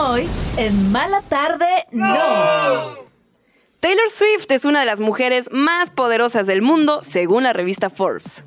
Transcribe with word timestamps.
Hoy, 0.00 0.28
en 0.56 0.92
Mala 0.92 1.22
Tarde, 1.22 1.66
no. 1.90 2.06
Taylor 3.80 4.08
Swift 4.10 4.46
es 4.50 4.64
una 4.64 4.80
de 4.80 4.86
las 4.86 5.00
mujeres 5.00 5.48
más 5.50 5.90
poderosas 5.90 6.46
del 6.46 6.62
mundo, 6.62 7.00
según 7.02 7.42
la 7.42 7.52
revista 7.52 7.90
Forbes. 7.90 8.44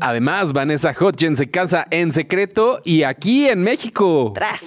Además, 0.00 0.52
Vanessa 0.52 0.94
Hudgens 0.98 1.38
se 1.38 1.50
casa 1.50 1.86
en 1.90 2.12
secreto 2.12 2.80
y 2.84 3.02
aquí 3.02 3.48
en 3.48 3.62
México. 3.62 4.32
Tras. 4.34 4.60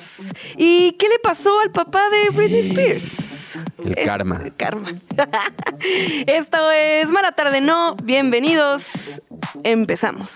¿Y 0.57 0.92
qué 0.94 1.07
le 1.07 1.20
pasó 1.20 1.60
al 1.61 1.71
papá 1.71 2.02
de 2.09 2.30
Britney 2.36 2.59
Spears? 2.70 3.57
El 3.84 3.98
Es- 3.98 4.05
karma. 4.05 4.41
el 4.43 4.55
karma. 4.55 4.91
Esto 6.27 6.71
es 6.71 7.09
Mala 7.09 7.32
Tarde 7.32 7.61
No. 7.61 7.96
Bienvenidos. 8.04 9.21
Empezamos. 9.64 10.36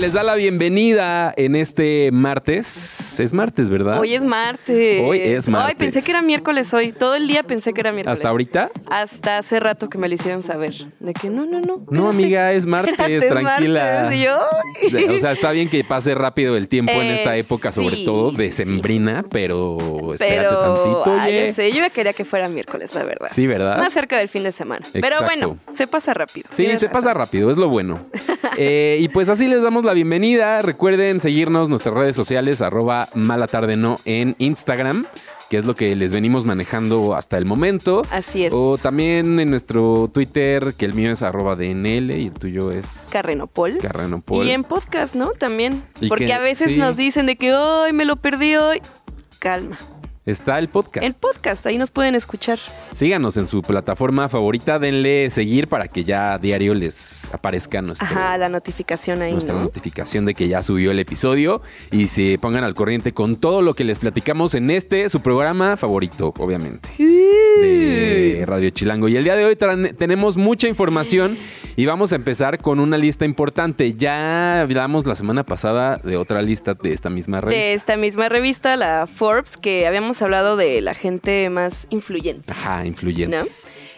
Les 0.00 0.12
da 0.12 0.22
la 0.22 0.36
bienvenida 0.36 1.34
en 1.36 1.56
este 1.56 2.10
martes. 2.12 3.18
Es 3.18 3.32
martes, 3.32 3.68
¿verdad? 3.68 3.98
Hoy 3.98 4.14
es 4.14 4.22
martes. 4.22 5.02
Hoy 5.04 5.18
es 5.20 5.48
martes. 5.48 5.70
Ay, 5.70 5.74
pensé 5.76 6.04
que 6.04 6.12
era 6.12 6.22
miércoles 6.22 6.72
hoy. 6.72 6.92
Todo 6.92 7.16
el 7.16 7.26
día 7.26 7.42
pensé 7.42 7.72
que 7.72 7.80
era 7.80 7.90
miércoles. 7.90 8.16
¿Hasta 8.16 8.28
ahorita? 8.28 8.70
Hasta 8.88 9.38
hace 9.38 9.58
rato 9.58 9.88
que 9.90 9.98
me 9.98 10.06
lo 10.08 10.14
hicieron 10.14 10.44
saber. 10.44 10.72
De 11.00 11.12
que 11.14 11.28
no, 11.30 11.46
no, 11.46 11.60
no. 11.60 11.84
No, 11.90 12.08
amiga, 12.08 12.52
es 12.52 12.64
martes, 12.66 12.92
espérate, 12.92 13.16
es 13.16 13.28
tranquila. 13.28 14.00
martes. 14.02 14.20
Yo, 14.20 15.14
O 15.16 15.18
sea, 15.18 15.32
está 15.32 15.50
bien 15.50 15.68
que 15.68 15.82
pase 15.82 16.14
rápido 16.14 16.56
el 16.56 16.68
tiempo 16.68 16.92
en 16.92 17.08
Eh, 17.08 17.14
esta 17.14 17.36
época, 17.36 17.72
sobre 17.72 17.96
sí, 17.96 18.04
todo 18.04 18.30
sí, 18.30 18.36
de 18.36 18.52
sí. 18.52 18.56
sembrina, 18.64 19.24
pero 19.28 19.78
espérate 20.14 20.48
Pero, 20.48 20.58
tantito, 20.60 21.04
ay, 21.18 21.30
oye. 21.32 21.46
ya 21.48 21.52
sé, 21.54 21.72
yo 21.72 21.78
ya 21.78 21.90
quería 21.90 22.12
que 22.12 22.24
fuera 22.24 22.48
miércoles, 22.48 22.94
la 22.94 23.02
verdad. 23.02 23.28
Sí, 23.32 23.48
¿verdad? 23.48 23.78
Más 23.78 23.92
cerca 23.92 24.16
del 24.18 24.28
fin 24.28 24.44
de 24.44 24.52
semana. 24.52 24.86
Pero 24.92 25.16
Exacto. 25.16 25.24
bueno, 25.24 25.58
se 25.72 25.88
pasa 25.88 26.14
rápido. 26.14 26.46
Sí, 26.50 26.62
Tienes 26.62 26.78
se 26.78 26.88
pasa 26.88 27.12
rápido, 27.12 27.50
es 27.50 27.56
lo 27.56 27.68
bueno. 27.68 28.06
Eh, 28.60 28.98
y 29.00 29.08
pues 29.08 29.28
así 29.28 29.46
les 29.46 29.62
damos 29.62 29.84
la 29.84 29.92
bienvenida. 29.92 30.60
Recuerden 30.62 31.20
seguirnos 31.20 31.64
en 31.64 31.70
nuestras 31.70 31.94
redes 31.94 32.16
sociales, 32.16 32.60
arroba 32.60 33.08
malatardeno 33.14 33.98
en 34.04 34.34
Instagram, 34.38 35.06
que 35.48 35.58
es 35.58 35.64
lo 35.64 35.76
que 35.76 35.94
les 35.94 36.12
venimos 36.12 36.44
manejando 36.44 37.14
hasta 37.14 37.38
el 37.38 37.44
momento. 37.44 38.02
Así 38.10 38.44
es. 38.44 38.52
O 38.52 38.76
también 38.76 39.38
en 39.38 39.50
nuestro 39.50 40.10
Twitter, 40.12 40.74
que 40.76 40.86
el 40.86 40.92
mío 40.94 41.12
es 41.12 41.22
arroba 41.22 41.54
DNL 41.54 42.10
y 42.18 42.26
el 42.26 42.32
tuyo 42.32 42.72
es 42.72 43.06
Carrenopol. 43.12 43.78
Carrenopol. 43.78 44.44
Y 44.44 44.50
en 44.50 44.64
podcast, 44.64 45.14
¿no? 45.14 45.30
También. 45.38 45.84
Porque 46.08 46.26
que- 46.26 46.32
a 46.32 46.40
veces 46.40 46.72
sí. 46.72 46.76
nos 46.76 46.96
dicen 46.96 47.26
de 47.26 47.36
que 47.36 47.54
hoy 47.54 47.92
me 47.92 48.04
lo 48.04 48.16
perdí 48.16 48.56
hoy. 48.56 48.82
Calma. 49.38 49.78
Está 50.28 50.58
el 50.58 50.68
podcast. 50.68 51.06
El 51.06 51.14
podcast, 51.14 51.64
ahí 51.64 51.78
nos 51.78 51.90
pueden 51.90 52.14
escuchar. 52.14 52.58
Síganos 52.92 53.38
en 53.38 53.46
su 53.46 53.62
plataforma 53.62 54.28
favorita, 54.28 54.78
denle 54.78 55.30
seguir 55.30 55.68
para 55.68 55.88
que 55.88 56.04
ya 56.04 56.34
a 56.34 56.38
diario 56.38 56.74
les 56.74 57.32
aparezca 57.32 57.80
nuestro, 57.80 58.06
Ajá, 58.06 58.36
la 58.36 58.50
notificación 58.50 59.22
ahí, 59.22 59.32
nuestra 59.32 59.54
¿no? 59.54 59.62
notificación 59.62 60.26
de 60.26 60.34
que 60.34 60.46
ya 60.46 60.62
subió 60.62 60.90
el 60.90 60.98
episodio 60.98 61.62
y 61.90 62.08
se 62.08 62.38
pongan 62.38 62.62
al 62.62 62.74
corriente 62.74 63.14
con 63.14 63.36
todo 63.36 63.62
lo 63.62 63.72
que 63.72 63.84
les 63.84 64.00
platicamos 64.00 64.52
en 64.52 64.68
este, 64.68 65.08
su 65.08 65.20
programa 65.20 65.78
favorito, 65.78 66.34
obviamente, 66.36 66.90
de 66.98 68.44
Radio 68.46 68.68
Chilango. 68.68 69.08
Y 69.08 69.16
el 69.16 69.24
día 69.24 69.34
de 69.34 69.46
hoy 69.46 69.56
tenemos 69.56 70.36
mucha 70.36 70.68
información 70.68 71.38
y 71.74 71.86
vamos 71.86 72.12
a 72.12 72.16
empezar 72.16 72.58
con 72.58 72.80
una 72.80 72.98
lista 72.98 73.24
importante. 73.24 73.94
Ya 73.94 74.60
hablamos 74.60 75.06
la 75.06 75.16
semana 75.16 75.44
pasada 75.44 75.96
de 75.96 76.18
otra 76.18 76.42
lista 76.42 76.74
de 76.74 76.92
esta 76.92 77.08
misma 77.08 77.40
revista. 77.40 77.64
De 77.64 77.72
esta 77.72 77.96
misma 77.96 78.28
revista, 78.28 78.76
la 78.76 79.06
Forbes, 79.06 79.56
que 79.56 79.86
habíamos 79.86 80.17
hablado 80.22 80.56
de 80.56 80.80
la 80.80 80.94
gente 80.94 81.48
más 81.50 81.86
influyente. 81.90 82.52
Ajá, 82.52 82.84
influyente. 82.86 83.36
¿no? 83.38 83.46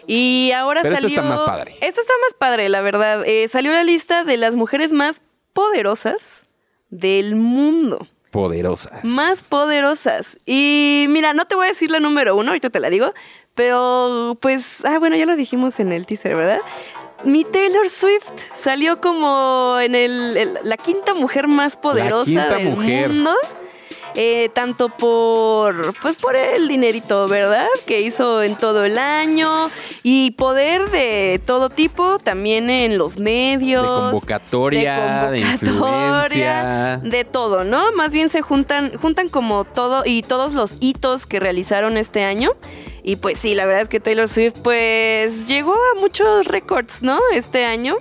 Y 0.07 0.51
ahora 0.51 0.81
Pero 0.81 0.95
salió. 0.95 1.09
está 1.09 1.21
más 1.21 1.41
padre. 1.41 1.73
Esta 1.81 2.01
está 2.01 2.13
más 2.25 2.33
padre, 2.37 2.69
la 2.69 2.81
verdad. 2.81 3.23
Eh, 3.25 3.47
salió 3.47 3.71
la 3.71 3.83
lista 3.83 4.23
de 4.23 4.37
las 4.37 4.55
mujeres 4.55 4.91
más 4.91 5.21
poderosas 5.53 6.45
del 6.89 7.35
mundo. 7.35 8.07
Poderosas. 8.31 9.03
Más 9.03 9.43
poderosas. 9.43 10.37
Y 10.45 11.05
mira, 11.09 11.33
no 11.33 11.45
te 11.45 11.55
voy 11.55 11.65
a 11.65 11.69
decir 11.69 11.91
la 11.91 11.99
número 11.99 12.35
uno, 12.35 12.49
ahorita 12.49 12.69
te 12.69 12.79
la 12.79 12.89
digo. 12.89 13.13
Pero, 13.55 14.37
pues, 14.41 14.83
ah, 14.85 14.97
bueno, 14.99 15.15
ya 15.17 15.25
lo 15.25 15.35
dijimos 15.35 15.79
en 15.81 15.91
el 15.91 16.05
teaser, 16.05 16.35
¿verdad? 16.35 16.59
Mi 17.25 17.43
Taylor 17.43 17.89
Swift 17.89 18.25
salió 18.55 18.99
como 19.01 19.77
en 19.81 19.93
el, 19.95 20.35
el- 20.37 20.57
la 20.63 20.77
quinta 20.77 21.13
mujer 21.13 21.47
más 21.47 21.75
poderosa 21.77 22.25
quinta 22.25 22.55
del 22.55 22.69
mujer. 22.69 23.09
mundo. 23.09 23.35
Eh, 24.15 24.49
tanto 24.53 24.89
por 24.89 25.93
pues 26.01 26.15
por 26.17 26.35
el 26.35 26.67
dinerito, 26.67 27.27
¿verdad? 27.27 27.67
Que 27.85 28.01
hizo 28.01 28.43
en 28.43 28.55
todo 28.55 28.83
el 28.83 28.97
año 28.97 29.69
y 30.03 30.31
poder 30.31 30.89
de 30.91 31.39
todo 31.45 31.69
tipo, 31.69 32.19
también 32.19 32.69
en 32.69 32.97
los 32.97 33.17
medios. 33.17 33.83
De 33.83 34.11
convocatoria, 34.11 35.29
de, 35.31 35.39
influencia. 35.39 36.99
de 37.03 37.23
todo, 37.23 37.63
¿no? 37.63 37.91
Más 37.93 38.11
bien 38.11 38.29
se 38.29 38.41
juntan, 38.41 38.97
juntan 38.97 39.29
como 39.29 39.63
todo 39.63 40.03
y 40.05 40.23
todos 40.23 40.53
los 40.53 40.75
hitos 40.81 41.25
que 41.25 41.39
realizaron 41.39 41.97
este 41.97 42.23
año. 42.23 42.51
Y 43.03 43.15
pues 43.15 43.39
sí, 43.39 43.55
la 43.55 43.65
verdad 43.65 43.83
es 43.83 43.87
que 43.87 43.99
Taylor 43.99 44.29
Swift 44.29 44.59
pues 44.61 45.47
llegó 45.47 45.73
a 45.73 45.99
muchos 45.99 46.47
récords, 46.47 47.01
¿no? 47.01 47.19
Este 47.33 47.65
año. 47.65 47.95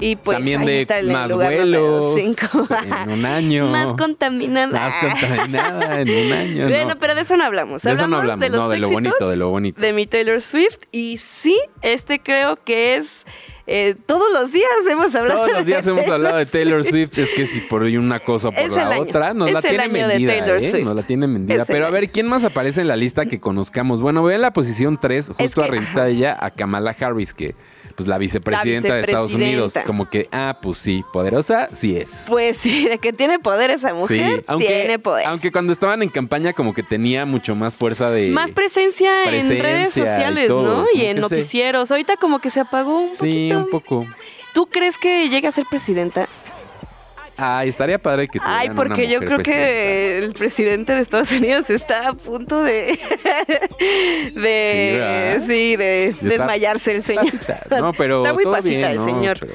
Y 0.00 0.14
pues 0.16 0.36
También 0.38 0.60
ahí 0.60 0.66
de 0.66 0.80
está 0.82 0.98
en 1.00 1.06
el 1.06 1.12
más 1.12 1.30
lugar 1.30 1.54
vuelos 1.54 2.14
cinco. 2.20 2.66
en 3.04 3.10
un 3.10 3.26
año. 3.26 3.66
Más 3.66 3.92
contaminada. 3.94 4.68
Más 4.68 4.94
contaminada 5.20 6.00
en 6.00 6.08
un 6.10 6.32
año. 6.32 6.68
Bueno, 6.68 6.94
no. 6.94 6.98
pero 7.00 7.14
de 7.16 7.22
eso 7.22 7.36
no 7.36 7.44
hablamos. 7.44 7.82
De 7.82 7.92
eso 7.92 8.06
no 8.06 8.18
Hablamos 8.18 8.40
de 8.40 8.48
los 8.48 8.60
no, 8.64 8.68
de 8.70 8.78
lo 8.78 8.90
bonito, 8.90 9.28
de 9.28 9.36
lo 9.36 9.48
bonito. 9.50 9.80
de 9.80 9.92
mi 9.92 10.06
Taylor 10.06 10.40
Swift. 10.40 10.78
Y 10.92 11.16
sí, 11.16 11.58
este 11.82 12.20
creo 12.20 12.58
que 12.64 12.94
es. 12.96 13.24
eh, 13.66 13.96
todos 14.06 14.32
los 14.32 14.52
días 14.52 14.70
hemos 14.88 15.14
hablado. 15.16 15.40
Todos 15.40 15.52
los 15.52 15.66
días 15.66 15.84
de 15.84 15.90
hemos 15.90 16.06
hablado 16.06 16.36
de 16.36 16.46
Taylor 16.46 16.84
Swift. 16.84 17.18
Es 17.18 17.30
que 17.30 17.46
si 17.46 17.60
por 17.60 17.82
una 17.82 18.20
cosa 18.20 18.48
o 18.48 18.52
por 18.52 18.60
Es 18.62 18.72
la 18.72 18.88
año. 18.90 19.02
otra, 19.02 19.34
nos 19.34 19.48
Es 19.48 19.54
la 19.54 19.60
tiene. 19.62 20.26
Taylor 20.26 20.62
¿eh? 20.62 20.82
Nos 20.84 20.94
la 20.96 21.02
tiene. 21.02 21.26
Es 21.26 21.60
el 21.60 21.66
Pero 21.66 21.86
a 21.86 21.90
ver, 21.90 22.10
¿quién 22.10 22.28
más 22.28 22.44
aparece 22.44 22.80
en 22.82 22.88
la 22.88 22.96
lista 22.96 23.26
que 23.26 23.40
conozcamos? 23.40 24.00
Bueno, 24.00 24.20
voy 24.22 24.34
en 24.34 24.42
la 24.42 24.52
posición 24.52 24.98
3, 25.00 25.32
justo 25.36 25.62
que, 25.62 25.68
arriba 25.68 26.04
de 26.04 26.12
ella, 26.12 26.36
a 26.40 26.50
Kamala 26.50 26.94
Harris, 26.98 27.34
que 27.34 27.54
pues 27.98 28.06
la 28.08 28.16
vicepresidenta 28.16 28.94
de 28.94 29.00
Estados 29.00 29.34
Unidos. 29.34 29.74
Como 29.84 30.08
que, 30.08 30.28
ah, 30.30 30.56
pues 30.62 30.78
sí, 30.78 31.04
poderosa, 31.12 31.68
sí 31.72 31.96
es. 31.96 32.26
Pues 32.28 32.56
sí, 32.56 32.86
de 32.88 32.98
que 32.98 33.12
tiene 33.12 33.40
poder 33.40 33.72
esa 33.72 33.92
mujer, 33.92 34.38
sí, 34.38 34.44
aunque, 34.46 34.66
tiene 34.68 34.98
poder. 35.00 35.26
aunque 35.26 35.50
cuando 35.50 35.72
estaban 35.72 36.00
en 36.04 36.08
campaña 36.08 36.52
como 36.52 36.72
que 36.74 36.84
tenía 36.84 37.26
mucho 37.26 37.56
más 37.56 37.74
fuerza 37.74 38.08
de... 38.12 38.28
Más 38.30 38.52
presencia, 38.52 39.24
en 39.24 39.48
redes 39.48 39.96
y 39.96 40.00
sociales, 40.00 40.46
todo, 40.46 40.82
¿no? 40.82 40.86
Y 40.94 41.06
en 41.06 41.16
sí. 41.16 41.20
noticieros. 41.20 41.90
Ahorita 41.90 42.16
como 42.18 42.38
que 42.38 42.50
se 42.50 42.60
apagó 42.60 43.00
un 43.00 43.10
Sí, 43.10 43.16
poquito. 43.16 43.58
un 43.58 43.70
poco. 43.70 44.06
¿Tú 44.54 44.66
crees 44.66 44.96
que 44.96 45.28
llegue 45.28 45.48
a 45.48 45.52
ser 45.52 45.66
presidenta? 45.68 46.28
Ay, 47.40 47.68
estaría 47.68 47.98
padre 48.00 48.26
que 48.26 48.40
Ay, 48.42 48.66
una 48.66 48.74
porque 48.74 49.06
yo 49.06 49.20
creo 49.20 49.36
presidenta. 49.36 49.52
que 49.52 50.18
el 50.18 50.32
presidente 50.32 50.92
de 50.92 51.00
Estados 51.00 51.30
Unidos 51.30 51.70
está 51.70 52.08
a 52.08 52.14
punto 52.14 52.62
de. 52.64 52.98
de. 54.34 55.40
Sí, 55.46 55.76
de 55.76 56.16
desmayarse 56.20 56.96
el 56.96 57.02
señor. 57.04 57.26
Pasita. 57.30 57.80
No, 57.80 57.92
pero 57.92 58.22
Está 58.22 58.32
muy 58.32 58.44
pasita 58.44 58.68
bien, 58.68 58.84
el 58.90 58.96
¿no? 58.96 59.04
señor. 59.04 59.36
Pero, 59.40 59.52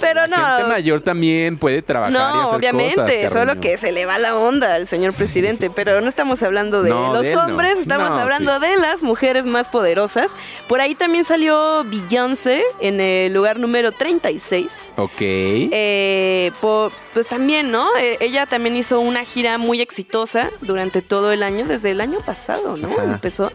Pero 0.00 0.26
la 0.26 0.36
no. 0.36 0.46
gente 0.56 0.68
mayor 0.68 1.00
también 1.02 1.58
puede 1.58 1.82
trabajar 1.82 2.10
y 2.12 2.14
No, 2.14 2.42
hacer 2.44 2.54
obviamente, 2.56 2.94
cosas, 3.24 3.32
solo 3.32 3.60
que 3.60 3.76
se 3.76 3.92
le 3.92 4.06
va 4.06 4.18
la 4.18 4.36
onda 4.36 4.74
al 4.74 4.88
señor 4.88 5.12
presidente, 5.14 5.70
pero 5.74 6.00
no 6.00 6.08
estamos 6.08 6.42
hablando 6.42 6.82
de 6.82 6.90
No, 6.90 7.12
los 7.12 7.22
de 7.22 7.32
él 7.32 7.36
no. 7.38 7.44
hombres, 7.44 7.78
estamos 7.78 8.08
No, 8.10 8.18
hablando 8.18 8.58
sí. 8.60 8.66
de 8.66 8.76
las 8.76 9.02
mujeres 9.02 9.44
más 9.44 9.68
poderosas. 9.68 10.30
Por 10.68 10.80
ahí 10.80 10.94
también 10.94 11.24
salió 11.24 11.84
Beyoncé 11.84 12.62
en 12.80 13.00
el 13.00 13.32
lugar 13.32 13.58
número 13.58 13.92
36. 13.92 14.70
Ok. 14.96 15.12
Eh, 15.20 16.52
por- 16.60 16.92
pues 17.12 17.26
también, 17.26 17.70
¿no? 17.70 17.88
Eh, 17.98 18.16
ella 18.20 18.46
también 18.46 18.76
hizo 18.76 19.00
una 19.00 19.24
gira 19.24 19.58
muy 19.58 19.80
exitosa 19.80 20.48
durante 20.60 21.02
todo 21.02 21.32
el 21.32 21.42
año, 21.42 21.66
desde 21.66 21.90
el 21.90 22.00
año 22.00 22.20
pasado, 22.24 22.76
¿no? 22.76 22.88
Ajá. 22.92 23.04
Empezó. 23.04 23.52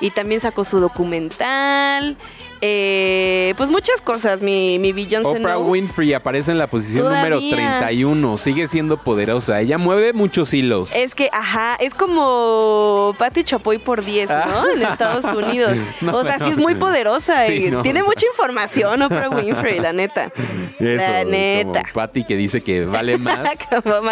Y 0.00 0.10
también 0.10 0.40
sacó 0.40 0.64
su 0.64 0.80
documental. 0.80 2.16
Eh, 2.66 3.52
pues 3.58 3.68
muchas 3.68 4.00
cosas, 4.00 4.40
mi, 4.40 4.78
mi 4.78 4.92
Beyoncé 4.94 5.28
Oprah 5.28 5.54
knows. 5.56 5.68
Winfrey 5.70 6.14
aparece 6.14 6.50
en 6.50 6.56
la 6.56 6.66
posición 6.66 7.04
número 7.04 7.36
Todavía. 7.36 7.78
31. 7.80 8.38
Sigue 8.38 8.66
siendo 8.68 8.96
poderosa. 8.96 9.60
Ella 9.60 9.76
mueve 9.76 10.14
muchos 10.14 10.54
hilos. 10.54 10.90
Es 10.94 11.14
que, 11.14 11.28
ajá, 11.30 11.76
es 11.78 11.92
como 11.94 13.14
Patti 13.18 13.44
Chapoy 13.44 13.76
por 13.76 14.02
10, 14.02 14.30
¿no? 14.30 14.70
En 14.70 14.82
Estados 14.82 15.26
Unidos. 15.26 15.78
No, 16.00 16.18
o 16.18 16.24
sea, 16.24 16.38
sí 16.38 16.50
es 16.50 16.56
muy 16.56 16.74
poderosa 16.74 17.46
Sí, 17.46 17.66
y 17.66 17.70
no, 17.70 17.82
tiene 17.82 18.00
o 18.00 18.02
sea. 18.02 18.10
mucha 18.10 18.26
información 18.26 19.00
Oprah 19.02 19.30
Winfrey, 19.30 19.78
la 19.80 19.92
neta. 19.92 20.30
Eso, 20.78 21.12
la 21.12 21.24
neta. 21.24 21.82
Como 21.82 21.92
Patty 21.94 22.24
que 22.24 22.36
dice 22.36 22.62
que 22.62 22.84
vale 22.84 23.16
más. 23.18 23.38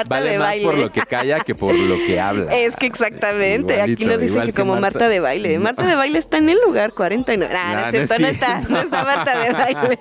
vale 0.09 0.31
de 0.31 0.39
más 0.39 0.49
baile. 0.49 0.65
por 0.65 0.79
lo 0.79 0.91
que 0.91 1.03
calla 1.03 1.41
que 1.41 1.55
por 1.55 1.75
lo 1.75 1.97
que 2.07 2.21
habla. 2.21 2.55
Es 2.55 2.77
que 2.77 2.87
exactamente, 2.87 3.81
aquí 3.81 4.05
nos 4.05 4.21
dicen 4.21 4.43
que 4.45 4.53
como 4.53 4.73
Marta. 4.75 4.99
Marta, 4.99 5.09
de 5.09 5.21
baile. 5.21 5.59
Marta 5.59 5.87
de 5.87 5.97
baile 5.97 6.19
está 6.19 6.39
en 6.39 6.49
el 6.51 6.59
lugar 6.65 6.93
49. 6.93 7.55
Ah, 7.55 7.75
no, 7.75 7.81
Nah, 7.81 7.87
es 7.89 7.91
cierto, 7.91 8.15
no 8.15 8.19
no, 8.21 8.27
es 8.29 8.39
está, 8.47 8.61
no 8.69 8.81
está 8.83 9.05
Marta 9.05 9.39
de 9.39 9.53
baile. 9.53 9.99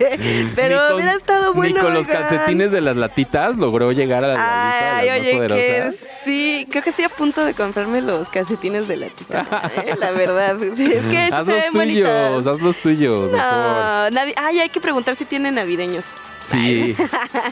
Pero 0.55 0.77
con- 0.88 0.95
hubiera 0.95 1.13
estado 1.15 1.53
bueno. 1.53 1.75
Ni 1.75 1.81
con 1.81 1.93
los 1.93 2.07
oigan. 2.07 2.23
calcetines 2.27 2.71
de 2.71 2.81
las 2.81 2.95
latitas 2.95 3.57
logró 3.57 3.91
llegar 3.91 4.23
a 4.23 4.27
la, 4.29 4.97
Ay, 4.97 5.09
lista 5.21 5.39
de 5.41 5.49
las 5.49 5.57
oye, 5.57 5.91
que 5.91 5.97
sí, 6.25 6.67
creo 6.69 6.83
que 6.83 6.89
estoy 6.91 7.05
a 7.05 7.09
punto 7.09 7.43
de 7.45 7.53
comprarme 7.53 8.01
los 8.01 8.29
calcetines 8.29 8.88
de 8.88 8.97
la 8.97 9.07
tita, 9.09 9.69
¿eh? 9.85 9.95
la 9.97 10.11
verdad. 10.11 10.61
Es 10.61 10.75
que 10.77 11.29
Haz 11.31 11.45
se 11.45 11.51
los 11.51 11.71
tuyos, 11.71 12.47
haz 12.47 12.59
los 12.61 12.77
tuyos, 12.77 13.31
mejor. 13.31 13.47
No, 13.47 14.09
navi- 14.09 14.33
Ay, 14.35 14.59
hay 14.59 14.69
que 14.69 14.79
preguntar 14.81 15.15
si 15.15 15.25
tienen 15.25 15.55
navideños. 15.55 16.07
Sí. 16.51 16.95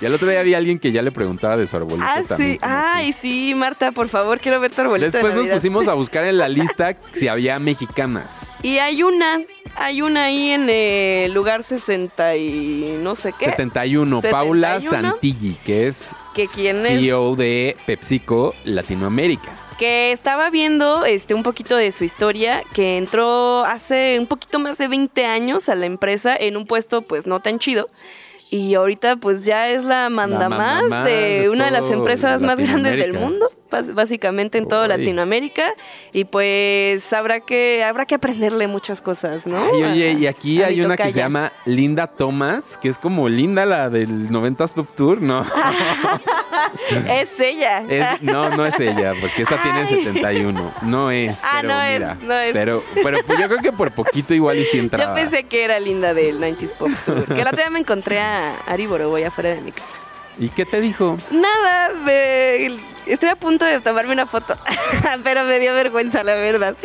Y 0.01 0.05
el 0.05 0.13
otro 0.13 0.27
día 0.29 0.39
había 0.39 0.57
alguien 0.57 0.79
que 0.79 0.91
ya 0.91 1.01
le 1.01 1.11
preguntaba 1.11 1.57
de 1.57 1.67
su 1.67 1.75
arbolito 1.75 2.05
Ah, 2.07 2.21
también. 2.27 2.53
sí. 2.53 2.59
Ay, 2.61 3.13
sí, 3.13 3.53
Marta, 3.55 3.91
por 3.91 4.09
favor, 4.09 4.39
quiero 4.39 4.59
ver 4.59 4.73
tu 4.73 4.81
arbolito 4.81 5.11
de 5.11 5.11
Después 5.23 5.33
nos 5.35 5.47
pusimos 5.47 5.87
a 5.87 5.93
buscar 5.93 6.25
en 6.25 6.37
la 6.37 6.47
lista 6.49 6.95
si 7.13 7.27
había 7.27 7.59
mexicanas. 7.59 8.55
Y 8.61 8.77
hay 8.79 9.03
una, 9.03 9.41
hay 9.75 10.01
una 10.01 10.25
ahí 10.25 10.51
en 10.51 10.69
el 10.69 11.33
lugar 11.33 11.63
60 11.63 12.35
y 12.35 12.97
no 13.01 13.15
sé 13.15 13.33
qué. 13.37 13.45
71, 13.45 14.21
Paula 14.29 14.79
71. 14.81 15.11
Santilli, 15.11 15.57
que 15.65 15.87
es 15.87 16.11
¿Que 16.35 16.47
quién 16.47 16.85
es? 16.85 16.99
CEO 17.01 17.35
de 17.35 17.75
PepsiCo 17.85 18.53
Latinoamérica. 18.65 19.51
que 19.77 20.11
estaba 20.11 20.49
viendo 20.49 21.05
este 21.05 21.33
un 21.33 21.43
poquito 21.43 21.75
de 21.77 21.91
su 21.91 22.03
historia, 22.03 22.63
que 22.73 22.97
entró 22.97 23.63
hace 23.65 24.17
un 24.19 24.27
poquito 24.27 24.59
más 24.59 24.77
de 24.77 24.87
20 24.89 25.25
años 25.25 25.69
a 25.69 25.75
la 25.75 25.85
empresa 25.85 26.35
en 26.35 26.57
un 26.57 26.65
puesto 26.65 27.01
pues 27.01 27.25
no 27.27 27.39
tan 27.39 27.59
chido. 27.59 27.89
Y 28.51 28.73
ahorita 28.73 29.17
pues 29.17 29.45
ya 29.45 29.69
es 29.69 29.83
la 29.83 30.09
manda 30.09 30.49
manda 30.49 30.49
más 30.49 30.83
más 30.85 31.05
de 31.05 31.49
una 31.49 31.65
de 31.65 31.71
las 31.71 31.89
empresas 31.91 32.41
más 32.41 32.57
grandes 32.57 32.97
del 32.97 33.13
mundo, 33.13 33.51
básicamente 33.93 34.57
en 34.57 34.67
toda. 34.67 34.87
Latinoamérica. 34.87 35.71
Y 36.13 36.25
pues 36.25 37.11
habrá 37.13 37.39
que, 37.41 37.83
habrá 37.83 38.05
que 38.05 38.15
aprenderle 38.15 38.67
muchas 38.67 39.01
cosas, 39.01 39.45
¿no? 39.45 39.63
Ay, 39.71 39.83
oye, 39.83 40.11
y 40.13 40.27
aquí 40.27 40.61
A 40.63 40.67
hay 40.67 40.81
una 40.81 40.97
que 40.97 41.11
se 41.11 41.19
llama 41.19 41.51
Linda 41.65 42.07
Thomas, 42.07 42.77
que 42.81 42.89
es 42.89 42.97
como 42.97 43.29
Linda 43.29 43.65
la 43.65 43.89
del 43.89 44.29
90s 44.29 44.73
Pop 44.73 44.87
Tour, 44.95 45.21
¿no? 45.21 45.45
Es 47.07 47.39
ella. 47.39 47.83
Es- 47.89 48.21
no, 48.21 48.49
no 48.55 48.65
es 48.65 48.79
ella, 48.79 49.13
porque 49.19 49.43
esta 49.43 49.61
tiene 49.61 49.79
Ay. 49.81 49.87
71. 50.03 50.71
No 50.83 51.11
es, 51.11 51.39
Ah, 51.43 51.57
pero 51.61 51.67
no 51.73 51.81
es, 51.81 52.21
no 52.23 52.33
es. 52.33 52.53
Pero, 52.53 52.83
pero 53.03 53.17
pues 53.25 53.39
yo 53.39 53.47
creo 53.47 53.59
que 53.59 53.71
por 53.71 53.91
poquito 53.91 54.33
igual 54.33 54.57
y 54.59 54.63
Yo 54.73 54.79
entraba. 54.79 55.15
pensé 55.15 55.43
que 55.43 55.63
era 55.63 55.79
linda 55.79 56.13
del 56.13 56.39
90s 56.39 56.73
Pop 56.73 56.89
Tour. 57.05 57.25
Que 57.25 57.43
la 57.43 57.51
otra 57.51 57.63
día 57.63 57.69
me 57.69 57.79
encontré 57.79 58.19
a 58.19 58.55
Ari 58.67 58.85
Boroboy 58.87 59.23
afuera 59.23 59.51
de 59.51 59.61
mi 59.61 59.71
casa. 59.71 59.87
¿Y 60.39 60.49
qué 60.49 60.65
te 60.65 60.79
dijo? 60.79 61.17
Nada, 61.31 61.89
me- 62.05 62.77
estoy 63.05 63.29
a 63.29 63.35
punto 63.35 63.65
de 63.65 63.79
tomarme 63.81 64.13
una 64.13 64.25
foto, 64.25 64.55
pero 65.23 65.43
me 65.43 65.59
dio 65.59 65.73
vergüenza, 65.73 66.23
la 66.23 66.35
verdad. 66.35 66.75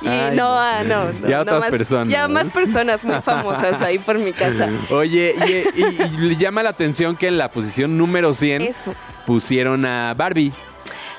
Y 0.00 0.08
Ay, 0.08 0.34
no, 0.34 0.44
no. 0.48 0.58
ah, 0.58 0.82
no, 0.84 1.04
no, 1.20 1.28
Ya 1.28 1.36
no 1.36 1.42
otras 1.42 1.60
más- 1.60 1.70
personas. 1.70 2.08
Ya 2.08 2.28
más 2.28 2.48
personas 2.48 3.04
muy 3.04 3.20
famosas 3.20 3.82
ahí 3.82 3.98
por 3.98 4.16
mi 4.18 4.32
casa. 4.32 4.68
Oye, 4.90 5.34
y, 5.74 5.82
y- 5.82 6.36
llama 6.36 6.62
la 6.62 6.70
atención 6.70 7.14
que 7.16 7.28
en 7.28 7.36
la 7.38 7.48
posición 7.50 7.98
número 7.98 8.32
100 8.34 8.62
Eso. 8.62 8.94
pusieron 9.26 9.84
a 9.84 10.14
Barbie. 10.14 10.52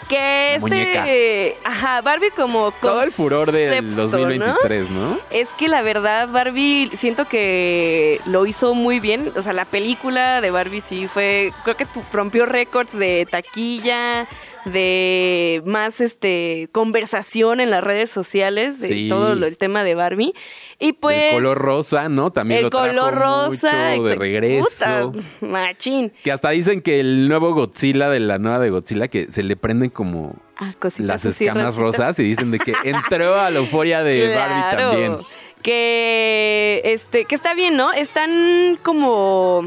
Que 0.09 0.55
este, 0.55 1.57
ajá, 1.63 2.01
Barbie 2.01 2.31
como 2.31 2.71
Todo 2.71 3.01
el 3.03 3.11
furor 3.11 3.51
del 3.51 3.83
concepto, 3.95 3.95
¿no? 4.03 4.07
2023, 4.07 4.89
¿no? 4.89 5.19
Es 5.29 5.49
que 5.53 5.67
la 5.67 5.81
verdad, 5.81 6.27
Barbie, 6.29 6.91
siento 6.95 7.25
que 7.25 8.19
lo 8.25 8.45
hizo 8.45 8.73
muy 8.73 8.99
bien. 8.99 9.31
O 9.35 9.41
sea, 9.41 9.53
la 9.53 9.65
película 9.65 10.41
de 10.41 10.51
Barbie 10.51 10.81
sí 10.81 11.07
fue, 11.07 11.51
creo 11.63 11.77
que 11.77 11.85
tu- 11.85 12.03
rompió 12.11 12.45
récords 12.45 12.97
de 12.97 13.27
taquilla, 13.29 14.27
de 14.65 15.61
más 15.65 15.99
este 16.01 16.69
conversación 16.71 17.59
en 17.59 17.69
las 17.69 17.83
redes 17.83 18.09
sociales, 18.09 18.79
de 18.79 18.87
Sí. 18.87 19.09
todo 19.09 19.35
lo- 19.35 19.45
el 19.45 19.57
tema 19.57 19.83
de 19.83 19.95
Barbie. 19.95 20.33
Y 20.79 20.93
pues. 20.93 21.17
el 21.31 21.33
color 21.35 21.57
rosa, 21.57 22.09
¿no? 22.09 22.31
También 22.31 22.57
el 22.59 22.63
lo 22.65 22.69
trajo 22.69 22.87
color 22.87 23.15
rosa. 23.15 23.91
mucho 23.95 24.03
de 24.09 24.15
regreso. 24.15 25.11
puta, 25.11 25.11
machín. 25.41 26.11
Que 26.23 26.31
hasta 26.31 26.49
dicen 26.49 26.81
que 26.81 26.99
el 26.99 27.27
nuevo 27.29 27.53
Godzilla 27.53 28.09
de 28.09 28.19
la 28.19 28.37
nueva 28.37 28.59
de 28.59 28.69
Godzilla 28.69 29.07
que 29.07 29.27
se 29.31 29.43
le 29.43 29.55
prenden 29.55 29.89
como 29.89 30.35
Ah, 30.57 30.73
cositas 30.79 31.07
las 31.07 31.25
escamas 31.25 31.75
rosas 31.75 32.17
y 32.19 32.23
dicen 32.23 32.51
de 32.51 32.59
que 32.59 32.73
entró 32.83 33.39
a 33.39 33.49
la 33.49 33.59
euforia 33.59 34.03
de 34.03 34.35
Barbie 34.35 34.77
también. 34.77 35.17
Que 35.61 36.81
este, 36.83 37.25
que 37.25 37.35
está 37.35 37.53
bien, 37.53 37.77
¿no? 37.77 37.93
Están 37.93 38.77
como 38.83 39.65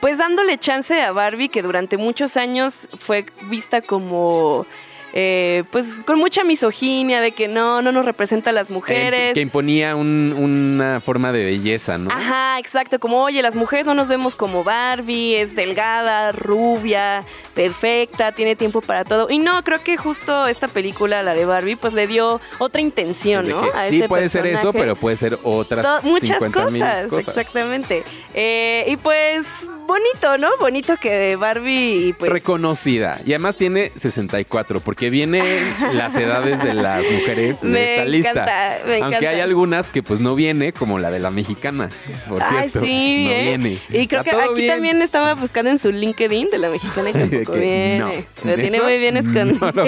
pues 0.00 0.18
dándole 0.18 0.58
chance 0.58 1.00
a 1.02 1.12
Barbie, 1.12 1.48
que 1.48 1.62
durante 1.62 1.96
muchos 1.96 2.36
años 2.36 2.88
fue 2.98 3.26
vista 3.48 3.80
como 3.82 4.66
eh, 5.12 5.64
pues 5.72 5.98
con 6.06 6.20
mucha 6.20 6.44
misoginia 6.44 7.20
de 7.20 7.32
que 7.32 7.48
no, 7.48 7.82
no 7.82 7.90
nos 7.90 8.04
representa 8.04 8.50
a 8.50 8.52
las 8.52 8.70
mujeres. 8.70 9.30
Eh, 9.30 9.34
que 9.34 9.40
imponía 9.40 9.96
un- 9.96 10.32
una 10.38 11.00
forma 11.00 11.32
de 11.32 11.44
belleza, 11.44 11.98
¿no? 11.98 12.12
Ajá, 12.12 12.60
exacto, 12.60 13.00
como 13.00 13.24
oye, 13.24 13.42
las 13.42 13.56
mujeres 13.56 13.86
no 13.86 13.94
nos 13.94 14.06
vemos 14.06 14.36
como 14.36 14.62
Barbie, 14.62 15.34
es 15.34 15.56
delgada, 15.56 16.30
rubia, 16.30 17.24
perfecta, 17.54 18.30
tiene 18.30 18.54
tiempo 18.54 18.80
para 18.82 19.04
todo. 19.04 19.26
Y 19.28 19.40
no, 19.40 19.64
creo 19.64 19.82
que 19.82 19.96
justo 19.96 20.46
esta 20.46 20.68
película, 20.68 21.24
la 21.24 21.34
de 21.34 21.44
Barbie, 21.44 21.74
pues 21.74 21.92
le 21.92 22.06
dio 22.06 22.40
otra 22.58 22.80
intención, 22.80 23.48
¿no? 23.48 23.62
A 23.74 23.88
sí 23.88 23.96
este 23.96 24.08
puede 24.08 24.28
ser 24.28 24.46
eso, 24.46 24.72
pero 24.72 24.94
puede 24.94 25.16
ser 25.16 25.38
otras 25.42 25.84
To- 25.84 26.08
muchas 26.08 26.38
50,000 26.38 26.80
cosas, 26.82 27.06
cosas. 27.08 27.28
exactamente. 27.36 28.04
Eh, 28.32 28.84
y 28.86 28.96
pues 28.96 29.44
bonito, 29.90 30.38
¿no? 30.38 30.48
Bonito 30.58 30.96
que 30.96 31.36
Barbie 31.36 32.14
pues 32.18 32.30
Reconocida. 32.30 33.20
Y 33.26 33.30
además 33.32 33.56
tiene 33.56 33.92
64, 33.96 34.80
porque 34.80 35.10
vienen 35.10 35.44
las 35.92 36.14
edades 36.16 36.62
de 36.62 36.74
las 36.74 37.04
mujeres 37.10 37.60
de 37.60 37.68
Me 37.68 37.92
esta 37.94 38.04
lista. 38.04 38.30
encanta, 38.30 38.78
me 38.86 38.92
Aunque 38.94 39.06
encanta. 39.16 39.28
hay 39.30 39.40
algunas 39.40 39.90
que 39.90 40.02
pues 40.02 40.20
no 40.20 40.34
viene, 40.34 40.72
como 40.72 40.98
la 40.98 41.10
de 41.10 41.18
la 41.18 41.30
mexicana, 41.30 41.88
por 42.28 42.42
Ay, 42.42 42.68
cierto. 42.70 42.80
sí, 42.80 43.24
no 43.26 43.30
¿eh? 43.32 43.42
viene. 43.42 43.78
Y 43.90 44.06
creo 44.06 44.20
Está 44.20 44.36
que 44.36 44.42
aquí 44.42 44.54
bien. 44.54 44.68
también 44.72 45.02
estaba 45.02 45.34
buscando 45.34 45.70
en 45.70 45.78
su 45.78 45.90
LinkedIn 45.90 46.50
de 46.50 46.58
la 46.58 46.70
mexicana 46.70 47.10
y 47.10 47.12
tampoco 47.14 47.52
Que 47.52 47.58
viene. 47.60 47.98
no, 47.98 48.08
Lo 48.50 48.54
tiene 48.56 48.76
eso 48.76 48.84
muy 48.84 48.98
bien 48.98 49.16
escondido. 49.16 49.72
No. 49.72 49.84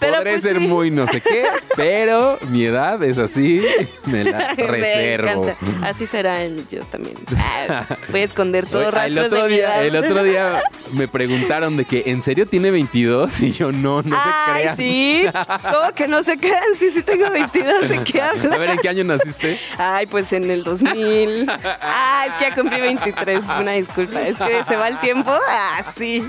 Pero 0.00 0.16
Podré 0.16 0.30
pues, 0.32 0.42
ser 0.42 0.58
sí. 0.58 0.66
muy 0.66 0.90
no 0.90 1.06
sé 1.06 1.20
qué, 1.20 1.44
pero 1.76 2.38
mi 2.50 2.64
edad 2.64 3.02
es 3.02 3.18
así, 3.18 3.62
me 4.06 4.24
la 4.24 4.54
Me 4.56 4.66
reservo. 4.66 5.48
encanta. 5.48 5.88
Así 5.88 6.06
será 6.06 6.44
yo 6.70 6.80
también. 6.90 7.14
Ah, 7.36 7.84
voy 8.10 8.20
a 8.20 8.24
esconder 8.24 8.66
todo 8.66 8.77
Oye, 8.86 9.06
el 9.06 9.18
otro 9.18 9.42
de 9.42 9.48
mi 9.48 9.54
día, 9.56 9.66
edad. 9.76 9.84
el 9.86 9.96
otro 9.96 10.22
día 10.22 10.62
me 10.92 11.08
preguntaron 11.08 11.76
de 11.76 11.84
que 11.84 12.02
¿en 12.06 12.22
serio 12.22 12.46
tiene 12.46 12.70
22? 12.70 13.40
Y 13.40 13.52
yo 13.52 13.72
no, 13.72 14.02
no 14.02 14.16
se 14.16 14.30
Ay, 14.30 14.60
crean. 14.62 14.76
sí. 14.76 15.24
¿Cómo 15.62 15.92
que 15.94 16.08
no 16.08 16.22
se 16.22 16.36
crean? 16.38 16.62
Sí, 16.78 16.90
sí 16.92 17.02
tengo 17.02 17.30
22. 17.30 17.88
¿De 17.88 18.04
qué 18.04 18.20
hablan? 18.20 18.52
A 18.52 18.58
ver, 18.58 18.70
¿en 18.70 18.78
qué 18.78 18.88
año 18.88 19.04
naciste? 19.04 19.58
Ay, 19.78 20.06
pues 20.06 20.32
en 20.32 20.50
el 20.50 20.64
2000. 20.64 21.50
Ah, 21.80 22.26
es 22.28 22.34
que 22.34 22.44
ya 22.50 22.54
cumplí 22.54 22.80
23. 22.80 23.44
Una 23.60 23.72
disculpa. 23.72 24.20
Es 24.22 24.36
que 24.38 24.64
se 24.64 24.76
va 24.76 24.88
el 24.88 24.98
tiempo. 25.00 25.30
Ah, 25.48 25.82
sí. 25.96 26.24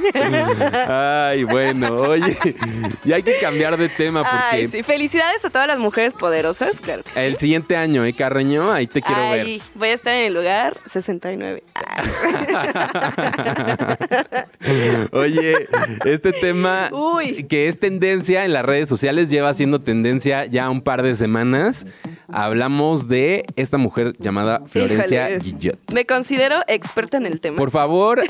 Ay, 0.88 1.44
bueno, 1.44 1.96
oye, 1.96 2.38
y 3.06 3.12
hay 3.12 3.24
que 3.24 3.38
cambiar 3.40 3.78
de 3.78 3.90
tema 3.90 4.24
porque 4.24 4.38
Ay, 4.52 4.68
sí. 4.68 4.84
Felicidades 4.84 5.44
a 5.46 5.50
todas 5.50 5.68
las 5.68 5.80
mujeres 5.80 6.14
poderosas. 6.14 6.80
Claro. 6.80 7.04
que 7.04 7.10
sí. 7.12 7.20
el 7.20 7.38
siguiente 7.38 7.76
año, 7.76 8.06
¿eh, 8.06 8.14
Carreño? 8.14 8.72
Ahí 8.72 8.88
te 8.88 9.02
quiero 9.02 9.30
ver. 9.32 9.46
Ay, 9.46 9.62
voy 9.76 9.90
a 9.90 9.94
estar 9.94 10.14
en 10.14 10.26
el 10.28 10.34
lugar 10.34 10.78
69. 10.86 11.64
Ah. 11.76 12.04
Oye, 15.12 15.68
este 16.06 16.32
tema 16.34 16.90
Uy. 16.92 17.46
que 17.46 17.68
es 17.68 17.80
tendencia 17.80 18.46
en 18.46 18.54
las 18.54 18.66
redes 18.66 18.90
sociales, 18.90 19.30
lleva 19.30 19.54
siendo 19.54 19.80
tendencia 19.82 20.46
ya 20.46 20.70
un 20.70 20.82
par 20.82 21.04
de 21.04 21.16
semanas. 21.16 21.86
Hablamos 22.32 23.08
de 23.08 23.46
esta 23.56 23.78
mujer 23.78 24.16
llamada 24.20 24.62
Florencia 24.68 25.30
Híjole. 25.30 25.44
Guillot. 25.44 25.80
Me 25.94 26.06
considero 26.06 26.62
experta 26.68 27.18
en 27.18 27.26
el 27.26 27.40
tema. 27.42 27.58
Por 27.58 27.72
favor, 27.72 28.22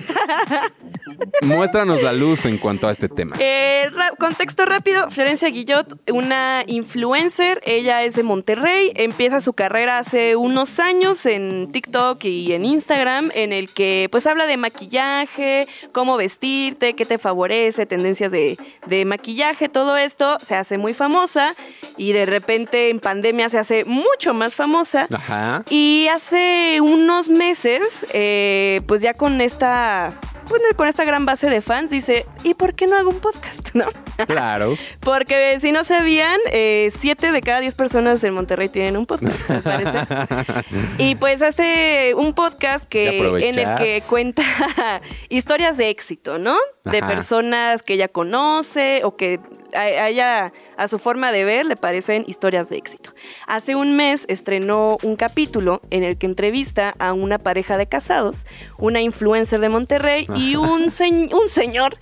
muéstranos 1.41 2.01
la 2.01 2.13
luz 2.13 2.45
en 2.45 2.57
cuanto 2.57 2.87
a 2.87 2.91
este 2.91 3.09
tema. 3.09 3.35
Eh, 3.39 3.87
contexto 4.19 4.65
rápido, 4.65 5.09
Florencia 5.09 5.49
Guillot, 5.49 5.99
una 6.11 6.63
influencer, 6.67 7.61
ella 7.65 8.03
es 8.03 8.15
de 8.15 8.23
Monterrey, 8.23 8.91
empieza 8.95 9.41
su 9.41 9.53
carrera 9.53 9.97
hace 9.97 10.35
unos 10.35 10.79
años 10.79 11.25
en 11.25 11.71
TikTok 11.71 12.23
y 12.25 12.53
en 12.53 12.65
Instagram, 12.65 13.31
en 13.33 13.53
el 13.53 13.69
que 13.69 13.88
pues 14.11 14.27
habla 14.27 14.45
de 14.45 14.57
maquillaje, 14.57 15.67
cómo 15.91 16.17
vestirte, 16.17 16.93
qué 16.95 17.05
te 17.05 17.17
favorece, 17.17 17.85
tendencias 17.85 18.31
de, 18.31 18.57
de 18.85 19.05
maquillaje, 19.05 19.69
todo 19.69 19.97
esto, 19.97 20.37
se 20.39 20.55
hace 20.55 20.77
muy 20.77 20.93
famosa 20.93 21.55
y 21.97 22.13
de 22.13 22.25
repente 22.25 22.89
en 22.89 22.99
pandemia 22.99 23.49
se 23.49 23.59
hace 23.59 23.85
mucho 23.85 24.33
más 24.33 24.55
famosa. 24.55 25.07
Ajá. 25.13 25.63
Y 25.69 26.07
hace 26.11 26.79
unos 26.81 27.29
meses, 27.29 28.05
eh, 28.13 28.81
pues 28.87 29.01
ya 29.01 29.13
con 29.13 29.41
esta, 29.41 30.13
bueno, 30.49 30.65
con 30.75 30.87
esta 30.87 31.05
gran 31.05 31.25
base 31.25 31.49
de 31.49 31.61
fans, 31.61 31.89
dice, 31.91 32.25
¿y 32.43 32.53
por 32.53 32.73
qué 32.73 32.87
no 32.87 32.97
hago 32.97 33.09
un 33.09 33.19
podcast? 33.19 33.69
¿No? 33.73 33.85
Claro. 34.25 34.75
Porque 34.99 35.59
si 35.59 35.71
no 35.71 35.83
sabían, 35.83 36.39
eh, 36.51 36.89
siete 36.99 37.31
de 37.31 37.41
cada 37.41 37.59
diez 37.61 37.75
personas 37.75 38.23
en 38.23 38.33
Monterrey 38.33 38.69
tienen 38.69 38.97
un 38.97 39.05
podcast, 39.05 39.49
me 39.49 39.61
parece. 39.61 39.99
Y 40.97 41.15
pues 41.15 41.41
hace 41.41 42.13
un 42.15 42.33
podcast 42.33 42.87
Que 42.87 43.19
en 43.19 43.59
el 43.59 43.77
que 43.77 44.03
cuenta 44.07 44.43
historias 45.29 45.77
de 45.77 45.89
éxito, 45.89 46.37
¿no? 46.37 46.57
De 46.83 46.97
Ajá. 46.99 47.07
personas 47.07 47.83
que 47.83 47.93
ella 47.93 48.07
conoce 48.07 49.01
o 49.03 49.15
que 49.15 49.39
a 49.73 49.79
a 49.79 50.09
ella, 50.09 50.53
a 50.77 50.87
su 50.87 50.99
forma 50.99 51.31
de 51.31 51.43
ver, 51.43 51.65
le 51.65 51.75
parecen 51.75 52.23
historias 52.27 52.69
de 52.69 52.77
éxito. 52.77 53.11
Hace 53.47 53.75
un 53.75 53.95
mes 53.95 54.25
estrenó 54.27 54.97
un 55.03 55.15
capítulo 55.15 55.81
en 55.89 56.03
el 56.03 56.17
que 56.17 56.25
entrevista 56.25 56.95
a 56.99 57.13
una 57.13 57.37
pareja 57.37 57.77
de 57.77 57.87
casados, 57.87 58.45
una 58.77 59.01
influencer 59.01 59.59
de 59.59 59.69
Monterrey 59.69 60.27
y 60.35 60.55
un 60.55 60.89
señor 60.89 61.97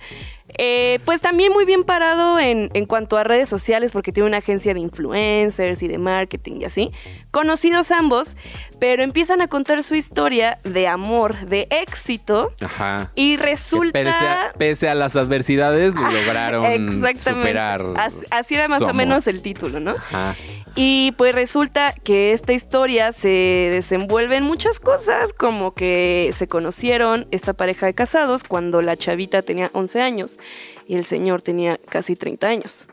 eh, 0.56 0.98
pues 1.04 1.20
también 1.20 1.52
muy 1.52 1.64
bien 1.64 1.84
parado 1.84 2.38
en, 2.38 2.70
en 2.74 2.86
cuanto 2.86 3.16
a 3.18 3.24
redes 3.24 3.48
sociales, 3.48 3.90
porque 3.92 4.12
tiene 4.12 4.26
una 4.28 4.38
agencia 4.38 4.72
de 4.74 4.80
influencers 4.80 5.82
y 5.82 5.88
de 5.88 5.98
marketing 5.98 6.60
y 6.60 6.64
así. 6.64 6.90
Conocidos 7.30 7.90
ambos, 7.90 8.36
pero 8.80 9.02
empiezan 9.02 9.42
a 9.42 9.48
contar 9.48 9.84
su 9.84 9.94
historia 9.94 10.58
de 10.64 10.88
amor, 10.88 11.46
de 11.46 11.68
éxito, 11.70 12.52
Aja. 12.60 13.12
y 13.14 13.36
resulta. 13.36 13.92
Pese 13.92 14.10
a, 14.10 14.52
pese 14.56 14.88
a 14.88 14.94
las 14.94 15.16
adversidades, 15.16 15.94
lo 15.94 16.10
lograron 16.10 16.64
Exactamente. 16.64 17.20
superar. 17.20 17.82
As- 17.96 18.14
Así 18.30 18.54
era 18.54 18.68
más 18.68 18.80
o 18.80 18.84
amor. 18.84 18.94
menos 18.96 19.26
el 19.26 19.42
título, 19.42 19.80
¿no? 19.80 19.90
Ajá. 19.90 20.34
Y 20.80 21.12
pues 21.16 21.34
resulta 21.34 21.92
que 22.04 22.32
esta 22.32 22.52
historia 22.52 23.10
se 23.10 23.28
desenvuelve 23.28 24.36
en 24.36 24.44
muchas 24.44 24.78
cosas, 24.78 25.32
como 25.32 25.74
que 25.74 26.30
se 26.34 26.46
conocieron 26.46 27.26
esta 27.32 27.52
pareja 27.52 27.86
de 27.86 27.94
casados 27.94 28.44
cuando 28.44 28.80
la 28.80 28.96
chavita 28.96 29.42
tenía 29.42 29.70
11 29.74 30.00
años 30.00 30.37
y 30.86 30.96
el 30.96 31.04
señor 31.04 31.42
tenía 31.42 31.78
casi 31.88 32.16
30 32.16 32.46
años. 32.46 32.86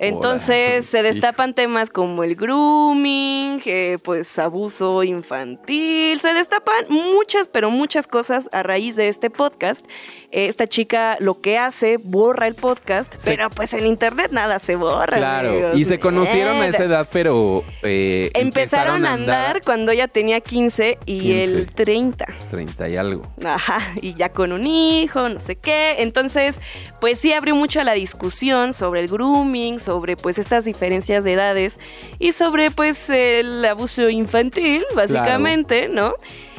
Entonces 0.00 0.86
se 0.86 1.02
destapan 1.02 1.54
temas 1.54 1.88
como 1.88 2.24
el 2.24 2.34
grooming, 2.34 3.60
eh, 3.64 3.96
pues 4.02 4.38
abuso 4.38 5.02
infantil, 5.04 6.20
se 6.20 6.34
destapan 6.34 6.84
muchas, 6.88 7.46
pero 7.48 7.70
muchas 7.70 8.06
cosas 8.06 8.48
a 8.52 8.62
raíz 8.62 8.96
de 8.96 9.08
este 9.08 9.30
podcast. 9.30 9.86
Eh, 10.30 10.46
Esta 10.48 10.66
chica 10.66 11.16
lo 11.20 11.40
que 11.40 11.58
hace, 11.58 11.96
borra 11.96 12.46
el 12.48 12.54
podcast, 12.56 13.14
Se- 13.18 13.30
pero 13.30 13.48
pues 13.50 13.72
en 13.72 13.86
internet 13.86 14.30
nada 14.32 14.58
se 14.58 14.74
borra. 14.76 15.16
Claro. 15.16 15.48
amigos. 15.50 15.78
Y 15.78 15.84
se 15.84 15.98
conocieron 16.00 16.56
a 16.56 16.66
esa 16.68 16.84
edad, 16.84 17.08
pero 17.12 17.62
eh, 17.82 18.30
Empezaron 18.34 19.06
a 19.06 19.12
andar 19.12 19.60
cuando 19.64 19.92
ella 19.92 20.08
tenía 20.08 20.40
15 20.40 20.98
y 21.06 21.20
15. 21.20 21.42
él 21.42 21.70
30. 21.72 22.26
30 22.50 22.88
y 22.88 22.96
algo. 22.96 23.26
Ajá, 23.44 23.78
y 24.02 24.14
ya 24.14 24.30
con 24.30 24.52
un 24.52 24.66
hijo, 24.66 25.28
no 25.28 25.38
sé 25.38 25.54
qué. 25.56 25.96
Entonces, 25.98 26.60
pues 27.00 27.20
sí 27.20 27.32
abrió 27.32 27.54
mucho 27.54 27.82
la 27.84 27.92
discusión 27.92 28.72
sobre 28.74 29.00
el 29.00 29.08
grooming, 29.08 29.78
sobre 29.84 30.16
pues 30.16 30.38
estas 30.38 30.64
diferencias 30.64 31.22
de 31.24 31.32
edades 31.34 31.78
y 32.18 32.32
sobre 32.32 32.70
pues 32.70 33.08
el 33.10 33.64
abuso 33.64 34.08
infantil, 34.08 34.84
básicamente, 34.96 35.88
¿no? 35.88 36.14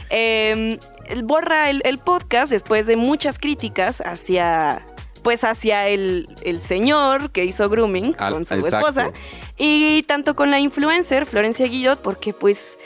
Eh, 0.10 0.77
él 1.08 1.24
borra 1.24 1.70
el, 1.70 1.82
el 1.84 1.98
podcast 1.98 2.51
después 2.51 2.88
de 2.88 2.96
muchas 2.96 3.38
críticas 3.39 4.01
hacia 4.05 4.86
pues 5.24 5.44
hacia 5.44 5.88
el, 5.88 6.29
el 6.44 6.62
señor 6.62 7.32
que 7.32 7.46
hizo 7.46 7.67
grooming 7.67 8.15
Al- 8.20 8.34
con 8.34 8.46
su 8.46 8.53
exacto. 8.53 8.77
esposa 8.77 9.12
y 9.58 10.03
tanto 10.03 10.36
con 10.36 10.51
la 10.51 10.60
influencer 10.60 11.25
Florencia 11.25 11.65
Guillot 11.65 12.00
porque 12.00 12.32
pues 12.32 12.77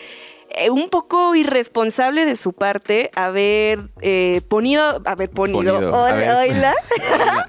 un 0.72 0.89
poco 0.89 1.36
irresponsable 1.36 2.25
de 2.25 2.36
su 2.36 2.54
parte 2.54 3.12
haber 3.16 3.80
eh, 4.01 4.42
ponido, 4.48 5.01
haber 5.06 5.30
ponido, 5.30 5.75
Ponido, 5.75 5.94
hola, 5.94 6.75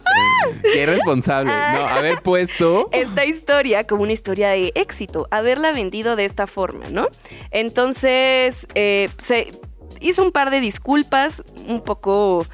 Qué 0.72 0.86
responsable. 0.86 1.50
No, 1.50 1.86
haber 1.86 2.22
puesto. 2.22 2.88
esta 2.92 3.24
historia 3.24 3.86
como 3.86 4.02
una 4.02 4.12
historia 4.12 4.50
de 4.50 4.72
éxito, 4.74 5.26
haberla 5.30 5.72
vendido 5.72 6.16
de 6.16 6.24
esta 6.24 6.46
forma, 6.46 6.86
¿no? 6.90 7.08
Entonces, 7.50 8.66
eh, 8.74 9.08
se 9.18 9.52
hizo 10.00 10.22
un 10.22 10.32
par 10.32 10.50
de 10.50 10.60
disculpas 10.60 11.42
un 11.68 11.82
poco, 11.82 12.46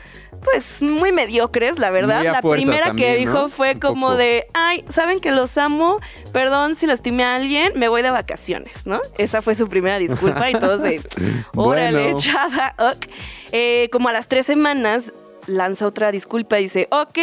pues, 0.44 0.82
muy 0.82 1.12
mediocres, 1.12 1.78
la 1.78 1.90
verdad. 1.90 2.22
La 2.24 2.42
primera 2.42 2.92
que 2.92 3.16
dijo 3.16 3.32
¿no? 3.32 3.48
fue 3.48 3.78
como 3.78 4.14
de, 4.16 4.46
ay, 4.54 4.84
¿saben 4.88 5.20
que 5.20 5.32
los 5.32 5.56
amo? 5.58 6.00
Perdón 6.32 6.74
si 6.74 6.86
lastimé 6.86 7.24
a 7.24 7.36
alguien, 7.36 7.72
me 7.76 7.88
voy 7.88 8.02
de 8.02 8.10
vacaciones, 8.10 8.86
¿no? 8.86 9.00
Esa 9.18 9.42
fue 9.42 9.54
su 9.54 9.68
primera 9.68 9.98
disculpa 9.98 10.50
y 10.50 10.54
todos 10.54 10.82
de, 10.82 11.00
órale, 11.54 12.02
Bueno. 12.02 12.18
chava, 12.18 12.74
ok. 12.78 13.06
Eh, 13.52 13.88
como 13.92 14.08
a 14.08 14.12
las 14.12 14.28
tres 14.28 14.46
semanas 14.46 15.12
lanza 15.46 15.86
otra 15.86 16.10
disculpa 16.12 16.58
y 16.58 16.62
dice, 16.64 16.88
ok, 16.90 17.18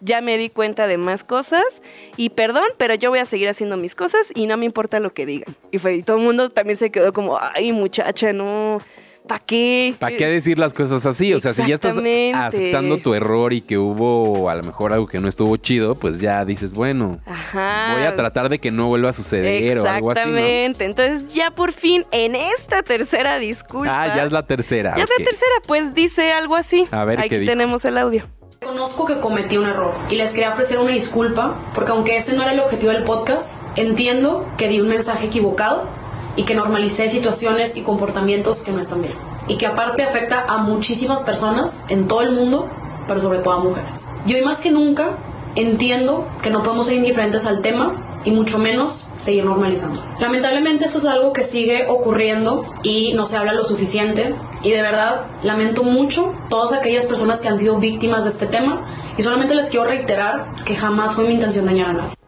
ya 0.00 0.20
me 0.20 0.36
di 0.36 0.50
cuenta 0.50 0.86
de 0.86 0.98
más 0.98 1.24
cosas 1.24 1.80
y 2.16 2.30
perdón, 2.30 2.64
pero 2.76 2.94
yo 2.94 3.10
voy 3.10 3.20
a 3.20 3.24
seguir 3.24 3.48
haciendo 3.48 3.76
mis 3.76 3.94
cosas 3.94 4.32
y 4.34 4.46
no 4.46 4.56
me 4.56 4.64
importa 4.64 5.00
lo 5.00 5.14
que 5.14 5.26
digan. 5.26 5.54
Y, 5.70 5.78
fue, 5.78 5.94
y 5.96 6.02
todo 6.02 6.16
el 6.16 6.24
mundo 6.24 6.48
también 6.48 6.76
se 6.76 6.90
quedó 6.90 7.12
como, 7.12 7.38
ay 7.40 7.72
muchacha, 7.72 8.32
no, 8.32 8.80
¿para 9.26 9.40
qué? 9.40 9.94
¿Para 9.98 10.16
qué 10.16 10.26
decir 10.26 10.58
las 10.58 10.72
cosas 10.74 11.06
así? 11.06 11.32
O 11.34 11.40
sea, 11.40 11.52
si 11.54 11.66
ya 11.66 11.74
estás 11.74 11.96
aceptando 12.34 12.98
tu 12.98 13.14
error 13.14 13.52
y 13.52 13.60
que 13.60 13.78
hubo 13.78 14.48
a 14.50 14.54
lo 14.54 14.62
mejor 14.62 14.92
algo 14.92 15.06
que 15.06 15.18
no 15.18 15.28
estuvo 15.28 15.56
chido, 15.56 15.94
pues 15.94 16.20
ya 16.20 16.44
dices, 16.44 16.72
bueno, 16.72 17.20
Ajá. 17.26 17.94
voy 17.94 18.04
a 18.04 18.16
tratar 18.16 18.48
de 18.48 18.58
que 18.58 18.70
no 18.70 18.88
vuelva 18.88 19.10
a 19.10 19.12
suceder 19.12 19.78
o 19.78 19.88
algo 19.88 20.10
así, 20.10 20.20
¿no? 20.20 20.26
Exactamente. 20.38 20.84
Entonces 20.84 21.34
ya 21.34 21.50
por 21.50 21.72
fin 21.72 22.04
en 22.10 22.34
esta 22.34 22.82
tercera 22.82 23.38
disculpa. 23.38 24.02
Ah, 24.02 24.16
ya 24.16 24.24
es 24.24 24.32
la 24.32 24.46
tercera. 24.46 24.94
Ya 24.96 25.04
es 25.04 25.10
ok. 25.10 25.18
la 25.18 25.24
tercera, 25.24 25.52
pues 25.66 25.94
dice 25.94 26.32
algo 26.32 26.56
así. 26.56 26.86
A 26.90 27.04
ver, 27.04 27.20
Aquí 27.20 27.28
¿qué 27.30 27.38
dijo? 27.40 27.52
tenemos 27.52 27.84
el 27.84 27.98
audio. 27.98 28.24
Reconozco 28.60 29.06
que 29.06 29.18
cometí 29.18 29.56
un 29.56 29.66
error 29.66 29.92
y 30.08 30.14
les 30.14 30.30
quería 30.32 30.50
ofrecer 30.50 30.78
una 30.78 30.92
disculpa 30.92 31.56
porque 31.74 31.90
aunque 31.90 32.16
ese 32.16 32.34
no 32.36 32.42
era 32.42 32.52
el 32.52 32.60
objetivo 32.60 32.92
del 32.92 33.02
podcast, 33.02 33.60
entiendo 33.76 34.46
que 34.56 34.68
di 34.68 34.80
un 34.80 34.88
mensaje 34.88 35.26
equivocado 35.26 35.88
y 36.36 36.44
que 36.44 36.54
normalicé 36.54 37.10
situaciones 37.10 37.76
y 37.76 37.82
comportamientos 37.82 38.62
que 38.62 38.72
no 38.72 38.80
están 38.80 39.02
bien 39.02 39.14
y 39.48 39.56
que 39.56 39.66
aparte 39.66 40.02
afecta 40.02 40.44
a 40.48 40.58
muchísimas 40.58 41.22
personas 41.22 41.80
en 41.88 42.08
todo 42.08 42.22
el 42.22 42.32
mundo, 42.32 42.68
pero 43.08 43.20
sobre 43.20 43.40
todo 43.40 43.54
a 43.54 43.58
mujeres. 43.58 44.06
Y 44.26 44.34
hoy 44.34 44.42
más 44.42 44.60
que 44.60 44.70
nunca 44.70 45.18
entiendo 45.56 46.26
que 46.42 46.50
no 46.50 46.62
podemos 46.62 46.86
ser 46.86 46.96
indiferentes 46.96 47.44
al 47.44 47.60
tema 47.60 48.08
y 48.24 48.30
mucho 48.30 48.58
menos 48.58 49.08
seguir 49.16 49.44
normalizando. 49.44 50.02
Lamentablemente 50.20 50.84
esto 50.84 50.98
es 50.98 51.04
algo 51.04 51.32
que 51.32 51.44
sigue 51.44 51.86
ocurriendo 51.88 52.64
y 52.82 53.12
no 53.14 53.26
se 53.26 53.36
habla 53.36 53.52
lo 53.52 53.64
suficiente 53.64 54.34
y 54.62 54.70
de 54.70 54.82
verdad 54.82 55.26
lamento 55.42 55.82
mucho 55.82 56.32
todas 56.48 56.72
aquellas 56.72 57.06
personas 57.06 57.40
que 57.40 57.48
han 57.48 57.58
sido 57.58 57.78
víctimas 57.78 58.24
de 58.24 58.30
este 58.30 58.46
tema 58.46 58.84
y 59.16 59.22
solamente 59.22 59.54
les 59.54 59.66
quiero 59.66 59.84
reiterar 59.86 60.54
que 60.64 60.76
jamás 60.76 61.14
fue 61.14 61.24
mi 61.24 61.34
intención 61.34 61.66
dañar 61.66 61.90
a 61.90 61.92
nadie. 61.94 62.21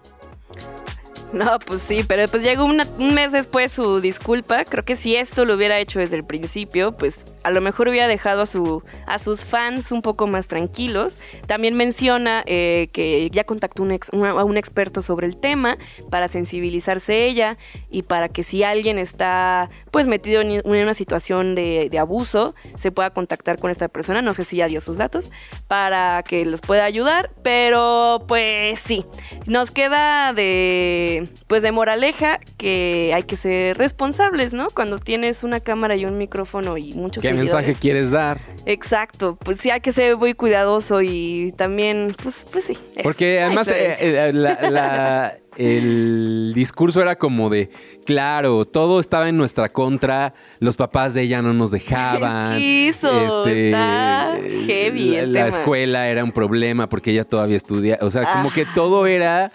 No, 1.45 1.59
pues 1.59 1.83
sí, 1.83 2.05
pero 2.07 2.29
pues 2.29 2.45
llegó 2.45 2.65
un 2.65 2.81
mes 3.13 3.33
después 3.33 3.73
su 3.73 4.01
disculpa. 4.01 4.65
Creo 4.65 4.85
que 4.85 4.95
si 4.95 5.17
esto 5.17 5.45
lo 5.45 5.57
hubiera 5.57 5.81
hecho 5.81 5.99
desde 5.99 6.15
el 6.15 6.25
principio, 6.25 6.93
pues 6.93 7.25
a 7.43 7.51
lo 7.51 7.61
mejor 7.61 7.89
hubiera 7.89 8.07
dejado 8.07 8.43
a, 8.43 8.47
su, 8.47 8.85
a 9.07 9.19
sus 9.19 9.45
fans 9.45 9.91
un 9.91 10.01
poco 10.01 10.29
más 10.29 10.47
tranquilos. 10.47 11.19
También 11.49 11.77
menciona 11.77 12.45
eh, 12.47 12.89
que 12.93 13.31
ya 13.31 13.45
contactó 13.45 13.83
a 13.83 14.45
un 14.45 14.57
experto 14.57 15.03
sobre 15.03 15.27
el 15.27 15.37
tema 15.37 15.77
para 16.09 16.29
sensibilizarse 16.29 17.27
ella 17.27 17.59
y 17.91 18.03
para 18.03 18.29
que 18.29 18.45
si 18.45 18.63
alguien 18.63 18.99
está 18.99 19.71
pues 19.91 20.07
metido 20.07 20.41
en 20.41 20.55
en 20.55 20.63
una 20.65 20.95
situación 20.95 21.55
de, 21.55 21.89
de 21.91 21.99
abuso, 21.99 22.55
se 22.75 22.93
pueda 22.93 23.11
contactar 23.11 23.59
con 23.59 23.71
esta 23.71 23.89
persona. 23.89 24.23
No 24.23 24.35
sé 24.35 24.45
si 24.45 24.59
ya 24.59 24.69
dio 24.69 24.81
sus 24.81 24.99
datos 24.99 25.31
para 25.67 26.23
que 26.23 26.45
los 26.45 26.61
pueda 26.61 26.85
ayudar, 26.85 27.31
pero 27.43 28.25
pues 28.29 28.79
sí, 28.81 29.05
nos 29.47 29.71
queda 29.73 30.33
de 30.33 31.24
pues 31.47 31.63
de 31.63 31.73
moraleja 31.73 32.39
que 32.57 33.13
hay 33.15 33.23
que 33.25 33.37
ser 33.37 33.77
responsables, 33.79 34.53
¿no? 34.53 34.69
Cuando 34.75 34.99
tienes 34.99 35.43
una 35.45 35.61
cámara 35.61 35.97
y 35.97 36.05
un 36.05 36.19
micrófono 36.19 36.77
y 36.77 36.93
muchos 36.95 37.23
¿Qué 37.23 37.29
seguidores. 37.29 37.55
mensaje 37.55 37.75
quieres 37.81 38.11
dar? 38.11 38.41
Exacto, 38.67 39.37
pues 39.43 39.59
sí 39.59 39.71
hay 39.71 39.81
que 39.81 39.93
ser 39.93 40.17
muy 40.17 40.35
cuidadoso 40.35 41.03
y 41.03 41.53
también, 41.57 42.15
pues, 42.23 42.47
pues 42.51 42.65
sí. 42.65 42.73
eso. 42.95 43.03
Porque 43.03 43.41
además 43.41 43.69
eh, 43.69 43.95
eh, 44.01 44.31
la- 44.33 44.71
la- 44.71 45.35
el 45.57 46.53
discurso 46.55 47.01
era 47.01 47.15
como 47.17 47.49
de, 47.49 47.71
claro, 48.05 48.65
todo 48.65 48.99
estaba 48.99 49.29
en 49.29 49.37
nuestra 49.37 49.69
contra, 49.69 50.35
los 50.59 50.75
papás 50.77 51.15
de 51.15 51.23
ella 51.23 51.43
no 51.43 51.53
nos 51.53 51.71
dejaban. 51.71 52.55
Esquizo, 52.61 53.47
está 53.47 54.37
heavy 54.67 55.11
la, 55.11 55.21
el 55.21 55.33
la 55.33 55.45
tema. 55.47 55.57
escuela 55.57 56.09
era 56.09 56.25
un 56.25 56.33
problema 56.33 56.89
porque 56.89 57.13
ella 57.13 57.25
todavía 57.25 57.57
estudia. 57.57 57.99
O 58.01 58.11
sea, 58.11 58.33
como 58.33 58.51
que 58.53 58.65
todo 58.75 59.07
era 59.07 59.53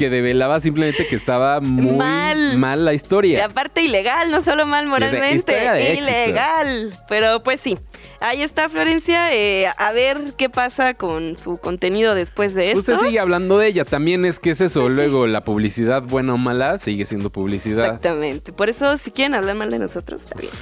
que 0.00 0.08
develaba 0.08 0.60
simplemente 0.60 1.06
que 1.06 1.14
estaba 1.14 1.60
muy 1.60 1.94
Mal. 1.94 2.56
mal, 2.56 2.86
la 2.86 2.92
Y 2.94 2.96
historia. 2.96 3.44
aparte 3.44 3.82
ilegal, 3.82 4.30
no 4.30 4.40
solo 4.40 4.64
mal 4.64 4.86
moralmente, 4.86 5.52
éxito. 5.84 6.00
ilegal. 6.02 6.90
Pero 7.06 7.42
pues 7.42 7.60
sí, 7.60 7.76
ahí 8.20 8.42
está 8.42 8.68
Florencia, 8.68 9.34
eh, 9.34 9.66
a 9.76 9.92
ver 9.92 10.18
qué 10.36 10.48
pasa 10.48 10.94
con 10.94 11.36
su 11.36 11.58
contenido 11.58 12.14
después 12.14 12.54
de 12.54 12.72
esto. 12.72 12.92
Usted 12.92 13.06
sigue 13.06 13.20
hablando 13.20 13.58
de 13.58 13.68
ella, 13.68 13.84
también 13.84 14.24
es 14.24 14.38
que 14.38 14.50
es 14.50 14.60
eso. 14.60 14.82
Pues 14.82 14.92
sí. 14.92 14.96
Luego, 14.96 15.26
la 15.26 15.44
publicidad, 15.44 16.02
buena 16.02 16.34
o 16.34 16.38
mala, 16.38 16.78
sigue 16.78 17.04
siendo 17.06 17.30
publicidad. 17.30 17.86
Exactamente. 17.86 18.52
Por 18.52 18.68
eso, 18.68 18.96
si 18.96 19.10
quieren 19.10 19.34
hablar 19.34 19.56
mal 19.56 19.70
de 19.70 19.78
nosotros, 19.78 20.22
está 20.22 20.38
bien. 20.38 20.52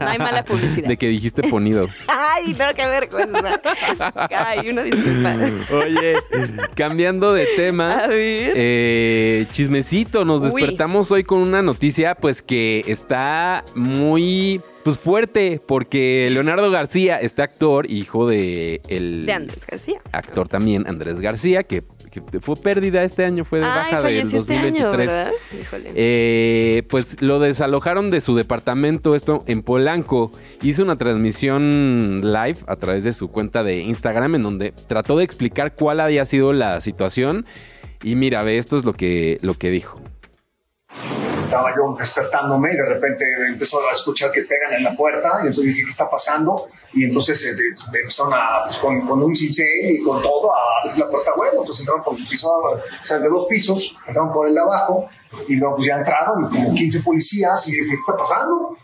No 0.00 0.08
hay 0.08 0.18
mala 0.18 0.44
publicidad. 0.46 0.88
De 0.88 0.96
que 0.96 1.08
dijiste 1.08 1.42
ponido. 1.48 1.88
Ay, 2.08 2.54
no, 2.58 2.74
qué 2.74 2.86
vergüenza. 2.86 3.60
Ay, 4.30 4.68
una 4.70 4.82
disculpa. 4.82 5.34
Oye, 5.74 6.16
cambiando 6.74 7.32
de 7.32 7.46
tema. 7.56 8.04
A 8.04 8.06
ver. 8.08 8.52
Eh, 8.54 9.46
chismecito, 9.52 10.24
nos 10.24 10.42
Uy. 10.42 10.60
despertamos 10.60 11.10
hoy 11.10 11.24
con 11.24 11.38
una 11.38 11.62
noticia 11.62 12.14
pues 12.14 12.42
que 12.42 12.84
está 12.86 13.64
muy 13.74 14.60
pues 14.86 14.98
fuerte 14.98 15.60
porque 15.66 16.28
Leonardo 16.30 16.70
García, 16.70 17.16
este 17.20 17.42
actor, 17.42 17.90
hijo 17.90 18.28
de 18.28 18.80
el 18.86 19.26
de 19.26 19.32
Andrés 19.32 19.66
García. 19.66 20.00
actor 20.12 20.46
también 20.46 20.86
Andrés 20.86 21.18
García, 21.18 21.64
que, 21.64 21.82
que 22.08 22.38
fue 22.38 22.54
pérdida 22.54 23.02
este 23.02 23.24
año, 23.24 23.44
fue 23.44 23.58
de 23.58 23.64
Ay, 23.64 23.72
baja 23.72 24.02
del 24.02 24.20
falleció 24.20 24.38
este 24.42 24.52
2023. 24.54 25.10
año. 25.10 25.32
Eh, 25.92 26.84
pues 26.88 27.20
lo 27.20 27.40
desalojaron 27.40 28.10
de 28.12 28.20
su 28.20 28.36
departamento, 28.36 29.16
esto 29.16 29.42
en 29.48 29.64
Polanco. 29.64 30.30
Hizo 30.62 30.84
una 30.84 30.96
transmisión 30.96 32.20
live 32.22 32.58
a 32.68 32.76
través 32.76 33.02
de 33.02 33.12
su 33.12 33.26
cuenta 33.26 33.64
de 33.64 33.80
Instagram 33.80 34.36
en 34.36 34.44
donde 34.44 34.72
trató 34.86 35.18
de 35.18 35.24
explicar 35.24 35.74
cuál 35.74 35.98
había 35.98 36.24
sido 36.26 36.52
la 36.52 36.80
situación. 36.80 37.44
Y 38.04 38.14
mira, 38.14 38.44
ve, 38.44 38.58
esto 38.58 38.76
es 38.76 38.84
lo 38.84 38.92
que, 38.92 39.40
lo 39.42 39.54
que 39.54 39.70
dijo. 39.70 40.00
Estaba 41.46 41.72
yo 41.76 41.94
despertándome 41.96 42.72
y 42.72 42.76
de 42.76 42.84
repente 42.86 43.24
empezó 43.46 43.78
a 43.88 43.92
escuchar 43.92 44.32
que 44.32 44.42
pegan 44.42 44.74
en 44.74 44.82
la 44.82 44.96
puerta 44.96 45.38
y 45.44 45.46
entonces 45.46 45.66
dije, 45.66 45.84
¿qué 45.84 45.90
está 45.90 46.10
pasando? 46.10 46.66
Y 46.92 47.04
entonces 47.04 47.40
eh, 47.44 47.54
empezaron 48.00 48.34
a, 48.34 48.64
pues, 48.64 48.78
con, 48.78 49.22
un 49.22 49.36
cincel 49.36 49.66
y 49.92 50.02
con 50.02 50.20
todo 50.20 50.50
a 50.52 50.58
abrir 50.82 50.98
la 50.98 51.08
puerta 51.08 51.30
huevo. 51.36 51.60
Entonces 51.60 51.82
entraron 51.82 52.02
por 52.02 52.18
el 52.18 52.26
piso, 52.26 52.50
o 52.50 52.80
sea, 53.06 53.18
de 53.20 53.28
dos 53.28 53.46
pisos, 53.48 53.96
entraron 54.08 54.32
por 54.32 54.48
el 54.48 54.54
de 54.54 54.60
abajo 54.60 55.08
y 55.46 55.54
luego 55.54 55.76
pues 55.76 55.86
ya 55.86 55.98
entraron 55.98 56.50
como 56.50 56.74
15 56.74 57.00
policías 57.00 57.68
y 57.68 57.72
dije, 57.72 57.90
¿qué 57.90 57.94
está 57.94 58.16
pasando? 58.16 58.76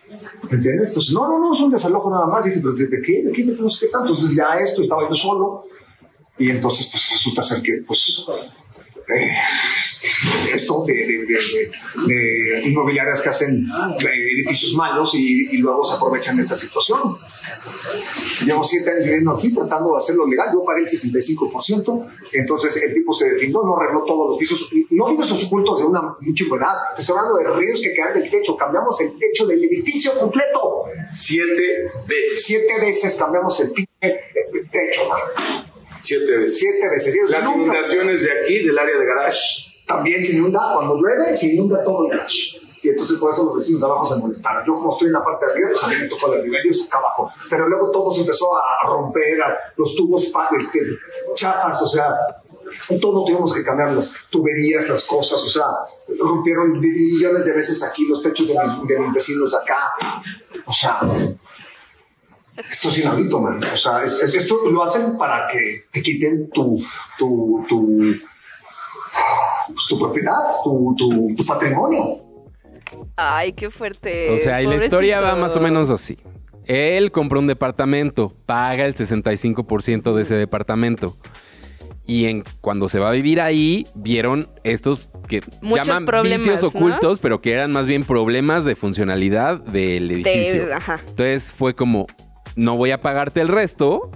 ¿Me 0.48 0.56
entiendes? 0.56 0.90
Entonces, 0.90 1.12
no, 1.12 1.26
no, 1.26 1.40
no, 1.40 1.54
es 1.54 1.60
un 1.60 1.70
desalojo 1.72 2.10
nada 2.10 2.26
más. 2.26 2.44
Dije, 2.44 2.60
¿pero 2.60 2.74
de 2.74 2.88
qué? 2.88 3.22
¿De 3.24 3.32
qué? 3.32 3.44
¿De 3.44 3.56
qué? 3.56 3.60
No 3.60 3.68
sé 3.68 3.86
qué 3.86 3.92
tanto. 3.92 4.12
Entonces 4.12 4.36
ya 4.36 4.54
esto, 4.60 4.82
estaba 4.82 5.08
yo 5.08 5.16
solo 5.16 5.64
y 6.38 6.48
entonces 6.48 6.88
pues 6.92 7.10
resulta 7.10 7.42
ser 7.42 7.60
que 7.60 7.82
pues... 7.84 8.24
eh, 9.16 9.30
esto 10.52 10.84
de, 10.86 10.94
de- 10.94 11.26
de- 11.26 11.70
de- 12.06 12.60
inmobiliarias 12.68 13.20
que 13.22 13.28
hacen 13.28 13.66
eh, 14.00 14.32
edificios 14.34 14.74
malos 14.74 15.14
y, 15.14 15.48
y 15.54 15.58
luego 15.58 15.84
se 15.84 15.94
aprovechan 15.96 16.36
de 16.36 16.42
esta 16.42 16.56
situación. 16.56 17.16
Llevo 18.44 18.62
siete 18.64 18.90
años 18.90 19.04
viviendo 19.04 19.32
aquí 19.36 19.54
tratando 19.54 19.92
de 19.92 19.98
hacerlo 19.98 20.26
legal. 20.26 20.48
Yo 20.52 20.64
pagué 20.64 20.80
el 20.82 20.88
65%. 20.88 22.06
Entonces 22.32 22.82
el 22.82 22.92
tipo 22.94 23.12
se 23.12 23.30
deslindó, 23.30 23.62
no 23.64 23.76
arregló 23.76 24.04
todos 24.04 24.30
los 24.30 24.38
pisos, 24.38 24.68
no 24.90 25.06
pisos 25.16 25.44
ocultos 25.44 25.78
de 25.78 25.84
una 25.84 26.14
mucha 26.20 26.44
edad. 26.44 26.74
Te 26.96 27.02
estoy 27.02 27.16
hablando 27.18 27.38
de 27.38 27.56
ríos 27.60 27.80
que 27.80 27.94
quedan 27.94 28.14
del 28.14 28.30
techo. 28.30 28.56
Cambiamos 28.56 29.00
el 29.00 29.16
techo 29.18 29.46
del 29.46 29.62
edificio 29.64 30.12
completo. 30.18 30.84
Siete 31.12 31.88
veces. 32.06 32.44
Siete 32.44 32.80
veces 32.80 33.16
cambiamos 33.16 33.58
el 33.60 33.72
techo. 33.72 35.08
man. 35.08 35.71
Siete 36.02 36.36
veces. 36.38 36.58
Siete 36.58 36.88
veces. 36.88 37.14
Y 37.16 37.32
Las 37.32 37.44
nunca- 37.44 37.58
inundaciones 37.62 38.22
de 38.24 38.32
aquí, 38.40 38.58
del 38.66 38.78
área 38.78 38.98
de 38.98 39.04
garage. 39.06 39.38
también 39.86 40.24
se 40.24 40.32
inunda, 40.36 40.72
cuando 40.74 40.96
llueve, 40.96 41.36
se 41.36 41.52
inunda 41.54 41.82
todo 41.84 42.06
el 42.06 42.12
garage. 42.16 42.58
Y 42.82 42.88
entonces 42.88 43.16
por 43.18 43.32
eso 43.32 43.44
los 43.44 43.56
vecinos 43.56 43.80
de 43.80 43.86
abajo 43.86 44.04
se 44.06 44.16
molestaron. 44.16 44.64
Yo 44.66 44.74
como 44.74 44.92
estoy 44.92 45.06
en 45.08 45.12
la 45.12 45.22
parte 45.24 45.46
de 45.46 45.52
arriba, 45.52 45.68
pues 45.70 45.84
a 45.84 45.88
mí 45.88 45.94
me 46.00 46.08
tocó 46.08 46.30
de 46.32 46.38
arriba, 46.40 46.56
ellos 46.64 46.86
acá 46.88 46.98
abajo. 46.98 47.30
Pero 47.50 47.68
luego 47.68 47.90
todo 47.92 48.10
se 48.10 48.22
empezó 48.22 48.54
a 48.56 48.86
romper, 48.88 49.40
a- 49.42 49.56
los 49.76 49.94
tubos 49.94 50.32
este, 50.58 50.80
chafas, 51.36 51.80
o 51.82 51.88
sea, 51.88 52.08
todo 53.00 53.24
tuvimos 53.24 53.52
que 53.54 53.62
cambiar 53.62 53.92
las 53.92 54.14
tuberías, 54.30 54.88
las 54.88 55.04
cosas, 55.04 55.38
o 55.40 55.48
sea, 55.50 55.66
rompieron 56.18 56.80
millones 56.80 57.44
de 57.44 57.52
veces 57.52 57.82
aquí 57.84 58.06
los 58.08 58.22
techos 58.22 58.48
de 58.48 58.54
mis, 58.58 58.88
de 58.88 58.98
mis 58.98 59.12
vecinos 59.12 59.52
de 59.52 59.58
acá. 59.58 59.92
O 60.66 60.72
sea, 60.72 60.98
esto 62.70 62.88
es 62.88 62.98
inaudito, 62.98 63.40
man. 63.40 63.62
O 63.64 63.76
sea, 63.76 64.02
es- 64.02 64.20
es- 64.22 64.34
esto 64.34 64.56
lo 64.70 64.82
hacen 64.84 65.16
para 65.18 65.46
que 65.48 65.84
te 65.90 66.02
quiten 66.02 66.50
tu, 66.50 66.82
tu, 67.18 67.64
tu, 67.68 68.14
pues, 69.66 69.86
tu 69.88 69.98
propiedad, 69.98 70.32
tu, 70.64 70.94
tu, 70.96 71.34
tu 71.36 71.44
patrimonio. 71.44 72.18
Ay, 73.16 73.52
qué 73.52 73.70
fuerte. 73.70 74.30
O 74.30 74.38
sea, 74.38 74.62
y 74.62 74.66
la 74.66 74.76
historia 74.84 75.20
va 75.20 75.36
más 75.36 75.56
o 75.56 75.60
menos 75.60 75.90
así. 75.90 76.18
Él 76.64 77.10
compró 77.10 77.40
un 77.40 77.46
departamento, 77.46 78.34
paga 78.46 78.86
el 78.86 78.94
65% 78.94 80.14
de 80.14 80.22
ese 80.22 80.34
departamento. 80.36 81.16
Y 82.04 82.26
en, 82.26 82.44
cuando 82.60 82.88
se 82.88 82.98
va 82.98 83.08
a 83.08 83.12
vivir 83.12 83.40
ahí, 83.40 83.86
vieron 83.94 84.48
estos 84.64 85.08
que 85.28 85.40
Muchos 85.60 85.86
llaman 85.86 86.22
vicios 86.24 86.62
¿no? 86.62 86.68
ocultos, 86.68 87.18
pero 87.20 87.40
que 87.40 87.52
eran 87.52 87.72
más 87.72 87.86
bien 87.86 88.04
problemas 88.04 88.64
de 88.64 88.74
funcionalidad 88.74 89.60
del 89.60 90.10
edificio. 90.10 90.66
De- 90.66 90.74
ajá. 90.74 91.00
Entonces 91.08 91.52
fue 91.52 91.74
como, 91.74 92.06
no 92.56 92.76
voy 92.76 92.90
a 92.90 93.00
pagarte 93.00 93.40
el 93.40 93.48
resto 93.48 94.10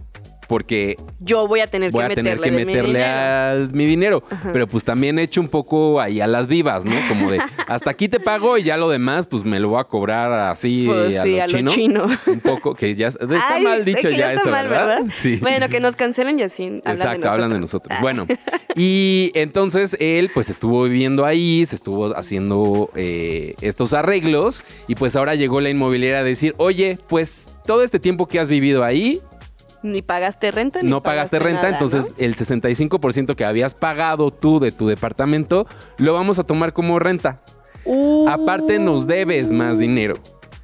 porque 0.49 0.97
Yo 1.19 1.47
voy 1.49 1.61
a 1.61 1.67
tener 1.67 1.91
voy 1.91 2.07
que 2.07 2.13
a 2.13 2.15
tener 2.15 2.41
que 2.41 2.51
meterle 2.51 2.65
mi 2.65 2.73
meterle 2.73 3.05
a 3.05 3.69
mi 3.73 3.85
dinero. 3.85 4.23
Ajá. 4.31 4.51
Pero 4.53 4.67
pues 4.67 4.85
también 4.85 5.19
he 5.19 5.23
hecho 5.23 5.41
un 5.41 5.49
poco 5.49 6.01
ahí 6.01 6.21
a 6.21 6.27
las 6.27 6.47
vivas, 6.47 6.85
¿no? 6.85 6.95
Como 7.09 7.31
de, 7.31 7.41
hasta 7.67 7.91
aquí 7.91 8.09
te 8.09 8.21
pago 8.21 8.57
y 8.57 8.63
ya 8.63 8.77
lo 8.77 8.89
demás, 8.89 9.27
pues 9.27 9.45
me 9.45 9.59
lo 9.61 9.71
voy 9.71 9.81
a 9.81 9.85
cobrar 9.85 10.33
así 10.33 10.85
Pues 10.87 11.17
a, 11.17 11.23
sí, 11.23 11.37
lo 11.37 11.43
a 11.43 11.47
lo 11.47 11.53
chino. 11.53 11.71
chino. 11.71 12.07
Un 12.27 12.41
poco, 12.41 12.75
que 12.75 12.95
ya 12.95 13.09
está 13.09 13.27
Ay, 13.49 13.65
mal 13.65 13.85
dicho 13.85 14.09
que 14.09 14.17
ya, 14.17 14.31
está 14.35 14.43
eso, 14.43 14.51
mal, 14.51 14.69
¿verdad? 14.69 15.03
Sí. 15.13 15.39
Bueno, 15.41 15.69
que 15.69 15.81
nos 15.81 15.97
cancelen 15.97 16.39
y 16.39 16.43
así 16.43 16.81
Exacto, 16.85 17.29
hablan 17.29 17.53
de 17.53 17.61
nosotros. 17.61 17.93
Ah. 17.97 18.01
Bueno, 18.01 18.27
y 18.77 19.33
entonces 19.35 19.97
él 19.99 20.31
pues 20.33 20.49
estuvo 20.51 20.85
viviendo 20.85 21.25
ahí, 21.25 21.67
se 21.67 21.75
estuvo 21.75 22.17
haciendo 22.17 22.91
eh, 22.95 23.55
estos 23.61 23.93
arreglos 23.95 24.63
y 24.87 24.95
pues 24.95 25.17
ahora 25.17 25.35
llegó 25.35 25.61
la 25.61 25.71
inmobiliaria 25.71 26.21
a 26.21 26.25
decir, 26.25 26.55
oye, 26.59 26.99
pues 27.09 27.49
todo 27.67 27.83
este 27.83 27.99
tiempo 27.99 28.27
que 28.27 28.41
has 28.41 28.49
vivido 28.49 28.85
ahí, 28.85 29.21
Ni 29.83 30.03
pagaste 30.03 30.51
renta, 30.51 30.81
ni 30.81 30.89
no 30.89 31.03
pagaste 31.03 31.39
renta, 31.39 31.63
nada, 31.63 31.75
entonces 31.75 32.11
¿no? 32.11 32.15
el 32.25 32.37
65% 32.37 33.35
que 33.35 33.45
habías 33.45 33.75
pagado 33.75 34.31
tú 34.31 34.59
de 34.59 34.73
tu 34.73 34.87
departamento 34.87 35.67
lo 35.99 36.15
vamos 36.15 36.39
a 36.39 36.45
tomar 36.45 36.73
como 36.73 36.99
renta. 36.99 37.41
Uh, 37.85 38.29
Aparte 38.29 38.79
nos 38.79 39.07
debes 39.07 39.53
más 39.53 39.79
dinero. 39.79 40.17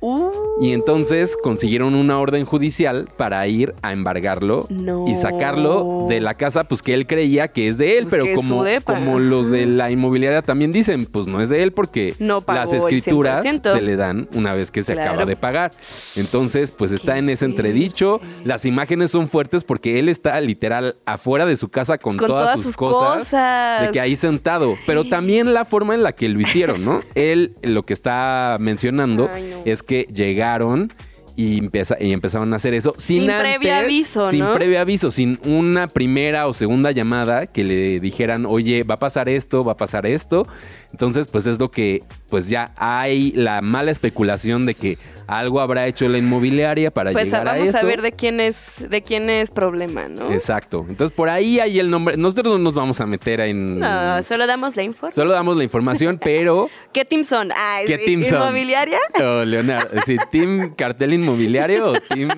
Uh, 0.02 0.30
Y 0.60 0.72
entonces 0.72 1.36
consiguieron 1.42 1.94
una 1.94 2.18
orden 2.20 2.44
judicial 2.44 3.08
para 3.16 3.46
ir 3.48 3.74
a 3.82 3.92
embargarlo 3.92 4.66
No. 4.68 5.06
y 5.08 5.14
sacarlo 5.14 6.06
de 6.08 6.20
la 6.20 6.34
casa, 6.34 6.64
pues 6.64 6.82
que 6.82 6.92
él 6.94 7.06
creía 7.06 7.48
que 7.48 7.68
es 7.68 7.78
de 7.78 7.96
él, 7.98 8.06
Pues 8.08 8.22
pero 8.22 8.34
como, 8.36 8.64
como 8.84 9.18
los 9.18 9.50
de 9.50 9.64
la 9.66 9.90
inmobiliaria 9.90 10.42
también 10.42 10.70
dicen, 10.72 11.06
pues 11.06 11.26
no 11.26 11.40
es 11.40 11.48
de 11.48 11.62
él 11.62 11.72
porque 11.72 12.14
No 12.18 12.44
las 12.46 12.72
escrituras 12.72 13.42
100%. 13.44 13.72
se 13.72 13.80
le 13.80 13.96
dan 13.96 14.28
una 14.34 14.52
vez 14.52 14.70
que 14.70 14.82
se 14.82 14.92
Claro. 14.92 15.10
acaba 15.12 15.24
de 15.26 15.36
pagar. 15.36 15.72
Entonces, 16.16 16.70
pues 16.72 16.92
está 16.92 17.14
Qué 17.14 17.18
en 17.20 17.30
ese 17.30 17.44
entredicho. 17.44 18.20
Las 18.44 18.64
imágenes 18.64 19.10
son 19.10 19.28
fuertes 19.28 19.64
porque 19.64 19.98
él 19.98 20.08
está 20.08 20.40
literal 20.40 20.96
afuera 21.06 21.46
de 21.46 21.56
su 21.56 21.68
casa 21.68 21.98
con, 21.98 22.16
Con 22.16 22.28
todas, 22.28 22.42
todas 22.42 22.56
sus, 22.56 22.64
sus 22.66 22.76
cosas, 22.76 23.18
cosas. 23.24 23.82
de 23.82 23.90
que 23.90 24.00
ahí 24.00 24.16
sentado, 24.16 24.76
pero 24.86 25.04
también 25.08 25.52
la 25.54 25.64
forma 25.64 25.94
en 25.94 26.02
la 26.02 26.12
que 26.12 26.28
lo 26.28 26.40
hicieron, 26.40 26.84
¿no? 26.84 27.00
él 27.14 27.54
lo 27.62 27.84
que 27.84 27.92
está 27.94 28.56
mencionando 28.60 29.30
Ay, 29.32 29.50
no. 29.50 29.58
es 29.64 29.82
que 29.82 29.91
llegaron 30.12 30.92
y, 31.34 31.58
empieza, 31.58 31.96
y 31.98 32.12
empezaron 32.12 32.52
a 32.52 32.56
hacer 32.56 32.74
eso 32.74 32.92
sin, 32.98 33.22
Sin 33.22 33.30
antes- 33.30 33.56
previo 33.58 33.74
aviso, 33.74 34.30
Sin 34.30 34.40
¿no? 34.40 34.52
previo 34.52 34.78
aviso, 34.80 35.10
sin 35.10 35.38
una 35.46 35.88
primera 35.88 36.46
o 36.46 36.52
segunda 36.52 36.90
llamada 36.92 37.46
que 37.46 37.64
le 37.64 38.00
dijeran, 38.00 38.44
oye, 38.44 38.82
va 38.84 38.94
a 38.96 38.98
pasar 38.98 39.28
esto, 39.30 39.64
va 39.64 39.72
a 39.72 39.76
pasar 39.78 40.04
esto. 40.04 40.46
Entonces, 40.90 41.28
pues 41.28 41.46
es 41.46 41.58
lo 41.58 41.70
que, 41.70 42.02
pues 42.32 42.48
ya 42.48 42.72
hay 42.76 43.32
la 43.32 43.60
mala 43.60 43.90
especulación 43.90 44.64
de 44.64 44.74
que 44.74 44.96
algo 45.26 45.60
habrá 45.60 45.86
hecho 45.86 46.08
la 46.08 46.16
inmobiliaria 46.16 46.90
para 46.90 47.12
Pues 47.12 47.26
llegar 47.26 47.46
a 47.46 47.52
vamos 47.52 47.68
eso. 47.68 47.78
a, 47.78 47.82
ver 47.84 48.00
de 48.00 48.12
quién 48.12 48.40
es, 48.40 48.74
de 48.78 49.02
quién 49.02 49.28
es 49.28 49.50
problema, 49.50 50.08
¿no? 50.08 50.32
Exacto. 50.32 50.86
Entonces, 50.88 51.14
por 51.14 51.28
ahí 51.28 51.60
hay 51.60 51.78
el 51.78 51.90
nombre. 51.90 52.16
Nosotros 52.16 52.54
no 52.54 52.58
nos 52.58 52.72
vamos 52.72 53.00
a 53.02 53.06
meter 53.06 53.40
en... 53.40 53.78
No, 53.78 54.22
solo 54.22 54.46
damos 54.46 54.76
la 54.76 54.82
info. 54.82 55.12
Solo 55.12 55.32
damos 55.32 55.58
la 55.58 55.64
información, 55.64 56.18
pero... 56.22 56.70
¿Qué 56.92 57.04
team 57.04 57.22
son? 57.22 57.50
Ay, 57.54 57.86
¿Qué 57.86 57.98
team 57.98 58.22
son? 58.22 58.40
¿Inmobiliaria? 58.42 58.98
O 59.22 59.44
Leonardo, 59.44 59.88
sí, 60.06 60.16
Team 60.30 60.74
Cartel 60.74 61.12
Inmobiliario 61.12 61.92
o 61.92 62.00
Team 62.00 62.30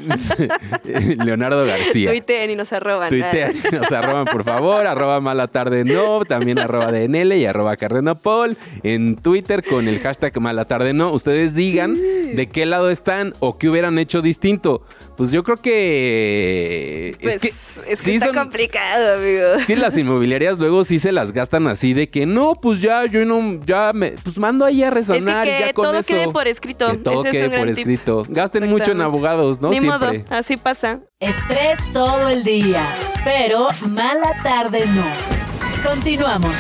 Leonardo 1.25 1.65
García. 1.65 2.11
Tuiteen 2.11 2.51
y 2.51 2.57
nos 2.57 2.73
arroban. 2.73 3.11
Tuitea, 3.11 3.51
nos 3.73 3.93
arroban 3.93 4.25
por 4.27 4.45
favor, 4.45 4.87
arroba 4.87 5.21
mala 5.21 5.49
tarde 5.49 5.85
no, 5.85 6.25
también 6.25 6.59
arroba 6.59 6.93
DNL 6.93 7.33
y 7.37 7.47
arroba 7.47 7.77
carrenopol. 7.77 8.57
En 8.83 9.17
Twitter 9.17 9.65
con 9.65 9.84
el 9.89 10.01
hashtag 10.01 10.41
mala 10.41 10.65
tarde 10.67 10.93
no. 10.93 11.11
Ustedes 11.13 11.55
digan 11.55 11.95
de 11.95 12.49
qué 12.53 12.67
lado 12.67 12.91
están 12.91 13.33
o 13.41 13.59
qué 13.59 13.69
hubieran 13.69 13.99
hecho 13.99 14.23
distinto. 14.23 14.83
Pues 15.17 15.31
yo 15.31 15.43
creo 15.45 15.57
que... 15.59 17.17
Pues 17.23 17.37
es 17.37 17.41
que, 17.43 17.49
es 17.49 17.85
que 17.87 17.97
sí 17.97 18.15
está 18.15 18.27
son- 18.27 18.35
complicado, 18.37 19.15
amigo. 19.15 19.55
es 19.61 19.67
que 19.67 19.77
las 19.77 19.97
inmobiliarias 19.97 20.59
luego 20.59 20.85
sí 20.85 20.99
se 20.99 21.13
las 21.13 21.33
gastan 21.33 21.67
así 21.69 21.95
de 21.95 22.09
que 22.09 22.27
no, 22.27 22.55
pues 22.61 22.81
ya, 22.81 23.07
yo 23.07 23.25
no, 23.25 23.61
ya 23.65 23.93
me, 23.95 24.13
pues 24.13 24.39
mando 24.39 24.65
ahí 24.65 24.83
a 24.83 24.91
resonar 24.91 25.47
Es 25.47 25.53
que 25.53 25.57
y 25.57 25.61
ya 25.61 25.67
que 25.69 25.75
con 25.75 25.85
todo 25.85 25.99
eso. 25.99 26.09
quede 26.09 26.29
por 26.29 26.49
escrito. 26.49 26.91
Que 26.91 26.97
todo 26.99 27.25
Ese 27.25 27.29
es 27.39 27.49
quede 27.49 27.59
por 27.59 27.67
tip. 27.69 27.79
escrito. 27.79 28.27
Gasten 28.29 28.69
mucho 28.69 28.91
en 28.93 29.01
abogados, 29.01 29.61
¿no? 29.61 29.71
Ni 29.71 29.81
Siempre. 29.81 30.19
modo, 30.19 30.25
así 30.31 30.57
pasa. 30.57 31.01
Estrés 31.21 31.79
todo 31.93 32.29
el 32.29 32.43
día, 32.43 32.85
pero 33.25 33.69
mala 33.89 34.33
tarde 34.43 34.85
no. 34.95 35.89
Continuamos. 35.89 36.57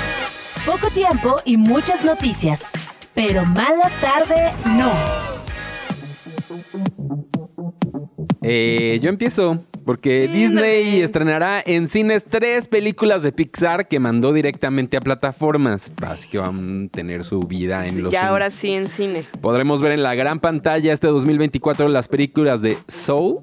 Poco 0.65 0.89
tiempo 0.91 1.37
y 1.45 1.57
muchas 1.57 2.05
noticias, 2.05 2.73
pero 3.14 3.44
mala 3.44 3.90
tarde 4.00 4.50
no. 4.77 4.90
Eh, 8.42 8.98
yo 9.03 9.09
empiezo. 9.09 9.64
Porque 9.85 10.27
Sí, 10.33 10.33
Disney 10.33 11.03
estrenará 11.03 11.62
en 11.64 11.88
cines 11.88 12.24
tres 12.24 12.68
películas 12.68 13.22
de 13.22 13.33
Pixar 13.33 13.87
que 13.87 14.00
mandó 14.00 14.33
directamente 14.33 14.96
a 14.96 15.00
plataformas. 15.03 15.92
Así 16.07 16.27
que 16.29 16.38
van 16.38 16.87
a 16.87 16.88
tener 16.96 17.22
su 17.24 17.40
vida 17.40 17.87
en 17.87 18.03
los 18.03 18.11
ya 18.11 18.20
cines. 18.20 18.31
ahora 18.31 18.50
sí 18.50 18.70
en 18.72 18.88
cine. 18.88 19.27
Podremos 19.42 19.83
ver 19.83 19.92
en 19.92 20.03
la 20.03 20.14
gran 20.14 20.40
pantalla 20.40 20.90
este 20.90 21.09
2024 21.09 21.88
las 21.88 22.09
películas 22.09 22.62
de 22.62 22.79
Soul, 22.88 23.40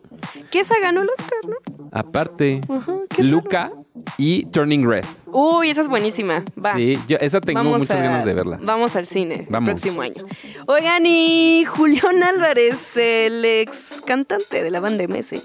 ¿Qué 0.50 0.62
esa 0.62 0.80
ganó 0.80 1.04
el 1.04 1.10
Oscar, 1.10 1.38
no? 1.48 1.90
aparte, 1.92 2.62
Ajá, 2.68 2.96
Luca 3.20 3.72
y 4.18 4.46
Turning 4.48 4.88
Red. 4.88 5.06
Uy, 5.28 5.70
esa 5.70 5.82
es 5.82 5.88
buenísima. 5.88 6.44
Va. 6.64 6.74
Sí, 6.76 6.98
yo 7.08 7.18
esa 7.20 7.40
tengo 7.42 7.60
Vamos 7.60 7.80
muchas 7.80 7.98
a- 8.00 8.04
ganas 8.04 8.26
de 8.26 8.34
verla. 8.34 8.60
Vamos 8.62 8.96
al 8.96 9.08
cine 9.08 9.46
Vamos. 9.50 9.70
el 9.70 9.76
próximo 9.76 10.02
año. 10.02 10.26
Oigan, 10.68 11.06
y 11.06 11.66
Julián 11.66 12.24
Álvarez, 12.24 12.96
el 12.98 13.44
ex 13.46 14.02
cantante 14.06 14.64
de 14.64 14.72
la 14.72 14.80
banda 14.80 15.04
MS, 15.08 15.42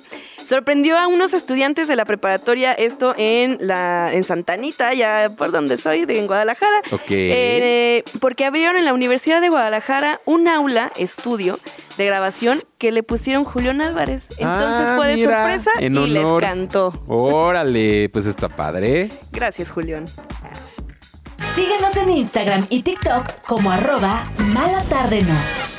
sorprendió 0.46 0.96
a 0.98 1.06
unos 1.06 1.34
estudiantes 1.34 1.88
de 1.88 1.96
la 1.96 2.04
preparatoria, 2.04 2.72
esto 2.72 3.14
en 3.16 3.58
la 3.60 4.12
en 4.12 4.24
Santanita, 4.24 4.94
ya 4.94 5.30
por 5.36 5.50
donde 5.52 5.76
soy, 5.76 6.04
de 6.06 6.18
en 6.18 6.26
Guadalajara. 6.26 6.80
Ok. 6.92 7.10
Eh, 7.10 8.04
porque 8.20 8.44
abrieron 8.44 8.76
en 8.76 8.84
la 8.84 8.94
Universidad 8.94 9.40
de 9.40 9.48
Guadalajara 9.48 10.20
un 10.24 10.48
aula, 10.48 10.92
estudio 10.96 11.58
de 11.98 12.06
grabación 12.06 12.62
que 12.78 12.92
le 12.92 13.02
pusieron 13.02 13.44
Julián 13.44 13.80
Álvarez. 13.80 14.28
Entonces 14.38 14.88
Ah, 14.88 14.94
fue 14.96 15.08
de 15.08 15.16
mira, 15.16 15.42
sorpresa 15.42 15.70
en 15.78 15.96
y 15.96 16.08
les 16.10 16.26
cantó. 16.40 16.92
Órale, 17.06 18.08
pues 18.10 18.26
está 18.26 18.48
padre. 18.48 19.08
Gracias, 19.32 19.70
Julián. 19.70 20.04
Síguenos 21.54 21.96
en 21.96 22.10
Instagram 22.10 22.66
y 22.68 22.82
TikTok 22.82 23.42
como 23.46 23.70
arroba 23.70 24.24
mala 24.38 24.82
tarde 24.84 25.22
no. 25.22 25.75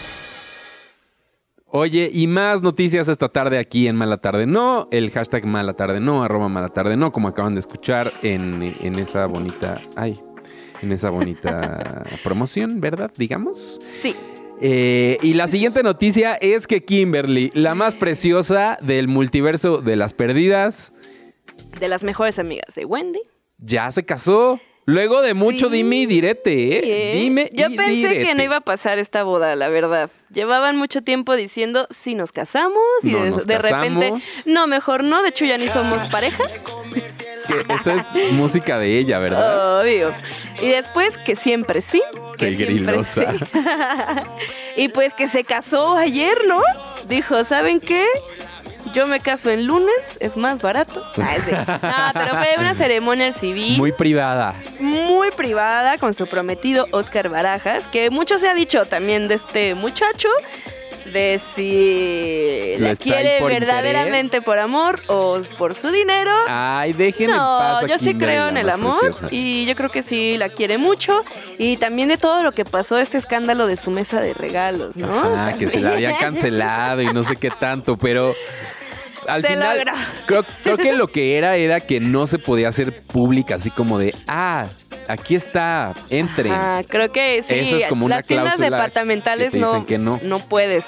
Oye, 1.80 2.10
y 2.12 2.26
más 2.26 2.64
noticias 2.64 3.08
esta 3.08 3.30
tarde 3.30 3.60
aquí 3.60 3.88
en 3.88 3.96
Mala 3.96 4.18
Tarde 4.18 4.48
No, 4.48 4.88
el 4.90 5.12
hashtag 5.12 5.46
Mala 5.46 5.74
Tarde 5.74 6.00
No, 6.00 6.24
arroba 6.24 6.50
Mala 6.50 6.70
Tarde 6.70 6.98
No, 6.98 7.12
como 7.12 7.28
acaban 7.28 7.54
de 7.54 7.60
escuchar 7.60 8.12
en, 8.24 8.74
en 8.82 8.98
esa 8.98 9.28
bonita, 9.28 9.80
ay, 9.96 10.20
en 10.82 10.92
esa 10.92 11.12
bonita 11.12 12.04
promoción, 12.24 12.82
¿verdad? 12.82 13.12
Digamos. 13.16 13.80
Sí. 14.02 14.16
Eh, 14.60 15.20
y 15.22 15.36
la 15.36 15.48
siguiente 15.48 15.84
noticia 15.84 16.34
es 16.34 16.66
que 16.66 16.84
Kimberly, 16.84 17.52
la 17.54 17.76
más 17.76 17.96
preciosa 17.96 18.80
del 18.82 19.08
multiverso 19.08 19.78
de 19.78 19.96
las 19.98 20.14
perdidas, 20.14 20.94
De 21.80 21.88
las 21.88 22.04
mejores 22.04 22.40
amigas 22.40 22.74
de 22.74 22.86
Wendy. 22.86 23.22
ya 23.60 23.92
se 23.92 24.04
casó. 24.04 24.60
Luego 24.88 25.22
de 25.22 25.34
mucho 25.34 25.68
Sí. 25.68 25.74
dime 25.74 25.98
y 25.98 26.06
direte, 26.06 26.54
¿eh? 26.54 26.82
¿eh? 26.86 27.20
Dime 27.22 27.50
Yo 27.54 27.68
y 27.70 27.76
pensé 27.76 27.94
direte. 27.94 28.24
que 28.26 28.36
no 28.36 28.42
iba 28.44 28.56
a 28.56 28.62
pasar 28.62 29.00
esta 29.00 29.24
boda, 29.24 29.54
la 29.58 29.68
verdad. 29.68 30.10
Llevaban 30.34 30.78
mucho 30.78 31.02
tiempo 31.02 31.36
diciendo 31.36 31.88
si 31.90 32.16
nos 32.16 32.32
casamos 32.32 32.82
y 33.04 33.10
No 33.10 33.24
de, 33.26 33.30
nos 33.32 33.46
de 33.46 33.58
repente, 33.58 34.14
no, 34.46 34.66
mejor 34.66 35.04
no. 35.04 35.24
De 35.24 35.30
hecho, 35.30 35.44
ya 35.44 35.58
ni 35.58 35.68
somos 35.68 36.08
pareja. 36.08 36.42
Que 37.48 37.74
esa 37.74 37.96
es 37.96 38.32
música 38.32 38.80
de 38.80 38.98
ella, 38.98 39.20
¿verdad? 39.20 39.82
Obvio. 39.82 40.14
Y 40.62 40.70
después 40.70 41.18
que 41.18 41.36
siempre 41.36 41.82
sí. 41.82 42.02
Que 42.38 42.56
Qué 42.56 42.68
siempre 42.68 43.04
sí. 43.04 43.22
y 44.78 44.88
pues 44.88 45.14
que 45.14 45.28
se 45.28 45.44
casó 45.44 45.98
ayer, 45.98 46.38
¿no? 46.48 46.62
Dijo, 47.10 47.44
¿saben 47.44 47.82
qué? 47.82 48.06
Yo 48.94 49.08
me 49.08 49.20
caso 49.20 49.50
en 49.50 49.66
lunes, 49.66 50.18
es 50.20 50.38
más 50.38 50.62
barato. 50.62 51.04
Ay, 51.22 51.40
sí. 51.46 51.52
No, 51.52 51.68
pero 52.14 52.36
fue 52.38 52.56
una 52.58 52.74
ceremonia 52.74 53.32
civil. 53.32 53.78
Muy 53.78 53.92
privada. 53.92 54.54
muy 54.80 55.30
privada 55.32 55.98
con 55.98 56.14
su 56.14 56.28
prometido 56.28 56.88
Oscar 56.92 57.30
Barajas, 57.30 57.84
que 57.88 58.10
mucho 58.10 58.38
se 58.38 58.48
ha 58.48 58.54
dicho 58.54 58.86
también 58.86 59.28
de 59.28 59.36
este 59.36 59.76
muchacho, 59.76 60.30
de 61.14 61.40
si 61.56 62.74
¿Lo 62.82 62.90
la 62.90 62.96
quiere 62.98 63.40
por 63.40 63.50
verdaderamente 63.52 64.38
interés? 64.38 64.44
por 64.44 64.58
amor 64.60 65.00
o 65.08 65.40
por 65.58 65.74
su 65.74 65.90
dinero. 65.90 66.32
Ay, 66.50 66.92
déjenme 66.94 67.32
en 67.34 67.40
paz. 67.40 67.82
No, 67.84 67.88
yo 67.88 67.98
sí 67.98 68.14
creo 68.16 68.50
en 68.50 68.58
el 68.58 68.70
amor 68.70 69.00
preciosa. 69.00 69.28
y 69.32 69.66
yo 69.66 69.76
creo 69.76 69.90
que 69.90 70.02
sí 70.02 70.36
la 70.38 70.50
quiere 70.50 70.78
mucho 70.78 71.24
y 71.58 71.78
también 71.78 72.10
de 72.10 72.18
todo 72.18 72.44
lo 72.44 72.52
que 72.52 72.66
pasó 72.66 72.98
este 72.98 73.18
escándalo 73.18 73.68
de 73.68 73.78
su 73.78 73.90
mesa 73.90 74.20
de 74.20 74.34
regalos, 74.34 74.98
¿no? 74.98 75.08
Ah, 75.14 75.54
que 75.58 75.70
se 75.70 75.80
la 75.80 75.92
había 75.94 76.18
cancelado 76.18 77.02
y 77.02 77.08
no 77.14 77.24
sé 77.24 77.38
qué 77.38 77.52
tanto, 77.52 77.98
pero 77.98 78.36
al 79.28 79.42
Se 79.42 79.50
final 79.50 79.78
logró. 79.78 79.94
creo, 80.26 80.46
creo 80.64 80.78
que 80.78 80.94
lo 80.98 81.08
que 81.08 81.38
era 81.38 81.56
era 81.56 81.80
que 81.80 82.00
no 82.00 82.28
se 82.28 82.40
podía 82.40 82.70
hacer 82.70 82.94
pública 83.06 83.56
así 83.56 83.70
como 83.70 84.00
de, 84.00 84.16
ah, 84.28 84.68
aquí 85.08 85.36
está, 85.36 85.94
entren. 86.10 86.52
Ah, 86.54 86.82
creo 86.88 87.12
que 87.12 87.42
sí. 87.44 87.54
Eso 87.56 87.78
es 87.78 87.86
como 87.86 88.06
una 88.06 88.18
Las 88.18 88.26
tiendas 88.26 88.56
cláusula 88.56 88.78
departamentales 88.78 89.52
que 89.52 89.60
te 89.60 89.66
dicen 89.66 89.80
no, 89.80 89.86
que 89.86 89.98
no. 89.98 90.20
no 90.24 90.40
puedes. 90.40 90.86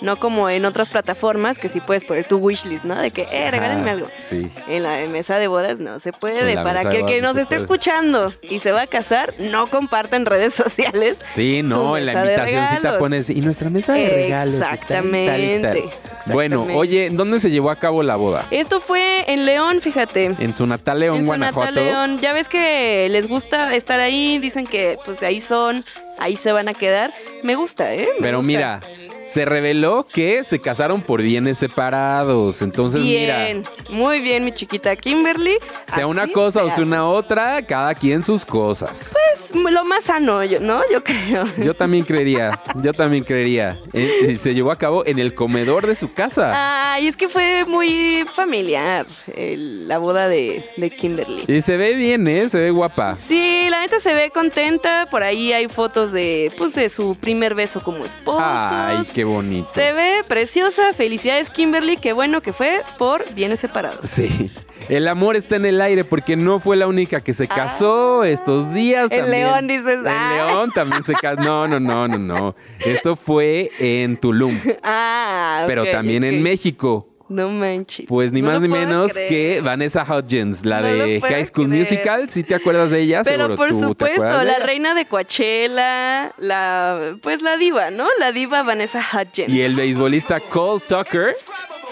No 0.00 0.18
como 0.18 0.48
en 0.48 0.64
otras 0.64 0.88
plataformas 0.88 1.58
que 1.58 1.68
sí 1.68 1.80
puedes 1.80 2.04
poner 2.04 2.24
tu 2.24 2.38
wishlist, 2.38 2.84
¿no? 2.84 2.98
De 3.00 3.10
que, 3.10 3.28
eh, 3.30 3.50
regálenme 3.50 3.90
algo. 3.90 4.08
Sí. 4.26 4.50
En 4.68 4.82
la 4.82 4.96
mesa 5.08 5.38
de 5.38 5.46
bodas 5.46 5.78
no 5.78 5.98
se 5.98 6.12
puede. 6.12 6.54
Para 6.54 6.88
que 6.88 7.00
el 7.00 7.06
que 7.06 7.20
nos 7.20 7.36
esté 7.36 7.56
escuchando 7.56 8.32
y 8.42 8.60
se 8.60 8.72
va 8.72 8.82
a 8.82 8.86
casar, 8.86 9.34
no 9.38 9.66
comparta 9.66 10.16
en 10.16 10.24
redes 10.26 10.54
sociales. 10.54 11.18
Sí, 11.34 11.62
no, 11.62 11.96
en 11.98 12.06
la 12.06 12.24
regalos. 12.24 12.96
pones, 12.98 13.28
y 13.30 13.40
nuestra 13.42 13.68
mesa 13.70 13.92
de 13.92 14.08
regalos. 14.08 14.54
está 14.54 14.98
en 14.98 15.10
tal 15.10 15.12
y 15.12 15.26
tal". 15.26 15.40
Exactamente, 15.42 15.84
Bueno, 16.26 16.56
exactamente. 16.62 16.74
oye, 16.76 17.10
¿dónde 17.10 17.40
se 17.40 17.50
llevó 17.50 17.70
a 17.70 17.76
cabo 17.76 18.02
la 18.02 18.16
boda? 18.16 18.46
Esto 18.50 18.80
fue 18.80 19.30
en 19.30 19.44
León, 19.44 19.80
fíjate. 19.82 20.34
En 20.38 20.54
su 20.54 20.66
natal 20.66 21.00
León, 21.00 21.18
en 21.20 21.26
Guanajuato. 21.26 21.74
Sonata 21.74 21.90
León. 22.06 22.18
Ya 22.20 22.32
ves 22.32 22.48
que 22.48 23.06
les 23.10 23.28
gusta 23.28 23.74
estar 23.74 24.00
ahí, 24.00 24.38
dicen 24.38 24.66
que 24.66 24.98
pues 25.04 25.22
ahí 25.22 25.40
son, 25.40 25.84
ahí 26.18 26.36
se 26.36 26.52
van 26.52 26.68
a 26.68 26.74
quedar. 26.74 27.12
Me 27.42 27.54
gusta, 27.54 27.92
¿eh? 27.94 28.08
Me 28.18 28.22
Pero 28.26 28.38
gusta. 28.38 28.46
mira, 28.46 28.80
se 29.32 29.44
reveló 29.44 30.06
que 30.12 30.44
se 30.44 30.58
casaron 30.60 31.02
por 31.02 31.22
bienes 31.22 31.58
separados. 31.58 32.62
Entonces, 32.62 33.02
mira, 33.02 33.44
Bien, 33.44 33.62
muy 33.90 34.20
bien, 34.20 34.44
mi 34.44 34.52
chiquita 34.52 34.96
Kimberly. 34.96 35.56
sea 35.94 36.06
una 36.06 36.26
cosa 36.28 36.60
se 36.60 36.66
o 36.66 36.70
sea 36.70 36.84
una 36.84 37.06
otra, 37.06 37.62
cada 37.62 37.94
quien 37.94 38.22
sus 38.22 38.44
cosas. 38.44 39.14
Es 39.34 39.54
lo 39.54 39.84
más 39.84 40.04
sano, 40.04 40.40
¿no? 40.60 40.82
Yo 40.92 41.02
creo. 41.04 41.44
Yo 41.58 41.74
también 41.74 42.04
creería, 42.04 42.58
yo 42.82 42.92
también 42.92 43.24
creería. 43.24 43.78
Eh, 43.92 44.38
se 44.40 44.54
llevó 44.54 44.70
a 44.70 44.76
cabo 44.76 45.04
en 45.06 45.18
el 45.18 45.34
comedor 45.34 45.86
de 45.86 45.94
su 45.94 46.12
casa. 46.12 46.92
Ay, 46.94 47.06
es 47.08 47.16
que 47.16 47.28
fue 47.28 47.64
muy 47.66 48.24
familiar 48.34 49.06
el- 49.34 49.88
la 49.88 49.98
boda 49.98 50.28
de, 50.28 50.64
de 50.76 50.90
Kimberly. 50.90 51.44
Y 51.48 51.60
se 51.62 51.76
ve 51.76 51.94
bien, 51.94 52.26
¿eh? 52.28 52.48
Se 52.48 52.60
ve 52.60 52.70
guapa. 52.70 53.16
Sí, 53.28 53.66
la 53.70 53.80
neta 53.80 54.00
se 54.00 54.14
ve 54.14 54.30
contenta. 54.30 55.08
Por 55.10 55.22
ahí 55.22 55.52
hay 55.52 55.68
fotos 55.68 56.12
de, 56.12 56.52
pues, 56.58 56.74
de 56.74 56.88
su 56.88 57.16
primer 57.16 57.54
beso 57.54 57.80
como 57.82 58.04
esposos. 58.04 58.42
Ay, 58.44 58.98
qué 59.14 59.19
qué 59.20 59.24
bonito. 59.24 59.68
Se 59.74 59.92
ve 59.92 60.24
preciosa. 60.26 60.94
Felicidades, 60.94 61.50
Kimberly. 61.50 61.98
Qué 61.98 62.14
bueno 62.14 62.40
que 62.40 62.54
fue 62.54 62.80
por 62.98 63.34
bienes 63.34 63.60
separados. 63.60 64.08
Sí. 64.08 64.50
El 64.88 65.06
amor 65.08 65.36
está 65.36 65.56
en 65.56 65.66
el 65.66 65.80
aire 65.82 66.04
porque 66.04 66.36
no 66.36 66.58
fue 66.58 66.74
la 66.74 66.86
única 66.86 67.20
que 67.20 67.34
se 67.34 67.46
casó 67.46 68.24
estos 68.24 68.72
días. 68.72 69.10
Ah. 69.10 69.14
El 69.14 69.20
también. 69.22 69.46
león, 69.46 69.66
dices, 69.66 69.98
El 70.00 70.06
ah. 70.08 70.46
león 70.46 70.70
también 70.74 71.04
se 71.04 71.12
casó. 71.12 71.42
No, 71.42 71.68
no, 71.68 71.78
no, 71.78 72.08
no, 72.08 72.18
no. 72.18 72.56
Esto 72.78 73.14
fue 73.14 73.70
en 73.78 74.16
Tulum, 74.16 74.58
Ah, 74.82 75.64
pero 75.66 75.84
también 75.84 76.24
en 76.24 76.42
México. 76.42 77.09
No 77.30 77.48
manches. 77.48 78.06
Pues 78.08 78.32
ni 78.32 78.42
No 78.42 78.48
más 78.50 78.60
ni 78.60 78.66
menos 78.66 79.12
creer. 79.12 79.28
que 79.28 79.60
Vanessa 79.60 80.02
Hudgens, 80.02 80.64
la 80.66 80.80
No 80.80 80.88
de 80.88 81.20
High 81.20 81.46
School 81.46 81.68
creer. 81.68 81.84
Musical. 81.84 82.28
¿Sí 82.28 82.42
te 82.42 82.56
acuerdas 82.56 82.90
de 82.90 83.02
ella? 83.02 83.22
Pero 83.22 83.44
Seguro 83.44 83.56
por 83.56 83.68
tú 83.68 83.80
supuesto, 83.80 84.42
la 84.44 84.58
reina 84.58 84.94
de 84.94 85.04
Coachella, 85.06 86.32
la 86.38 87.16
pues 87.22 87.40
la 87.40 87.56
diva, 87.56 87.90
¿no? 87.90 88.08
La 88.18 88.32
diva 88.32 88.62
Vanessa 88.64 89.00
Hudgens. 89.00 89.48
Y 89.48 89.62
el 89.62 89.76
beisbolista 89.76 90.40
Cole 90.40 90.82
Tucker. 90.88 91.34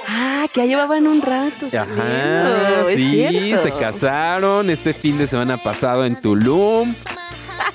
Ah, 0.09 0.47
que 0.53 0.61
ya 0.63 0.67
llevaban 0.67 1.07
un 1.07 1.23
rato. 1.23 1.67
Ajá, 1.67 2.83
saliendo, 2.85 2.89
sí, 2.89 3.55
se 3.63 3.71
casaron 3.79 4.71
este 4.71 4.93
fin 4.93 5.19
de 5.19 5.27
semana 5.29 5.63
pasado 5.63 6.05
en 6.05 6.21
Tulum. 6.21 6.95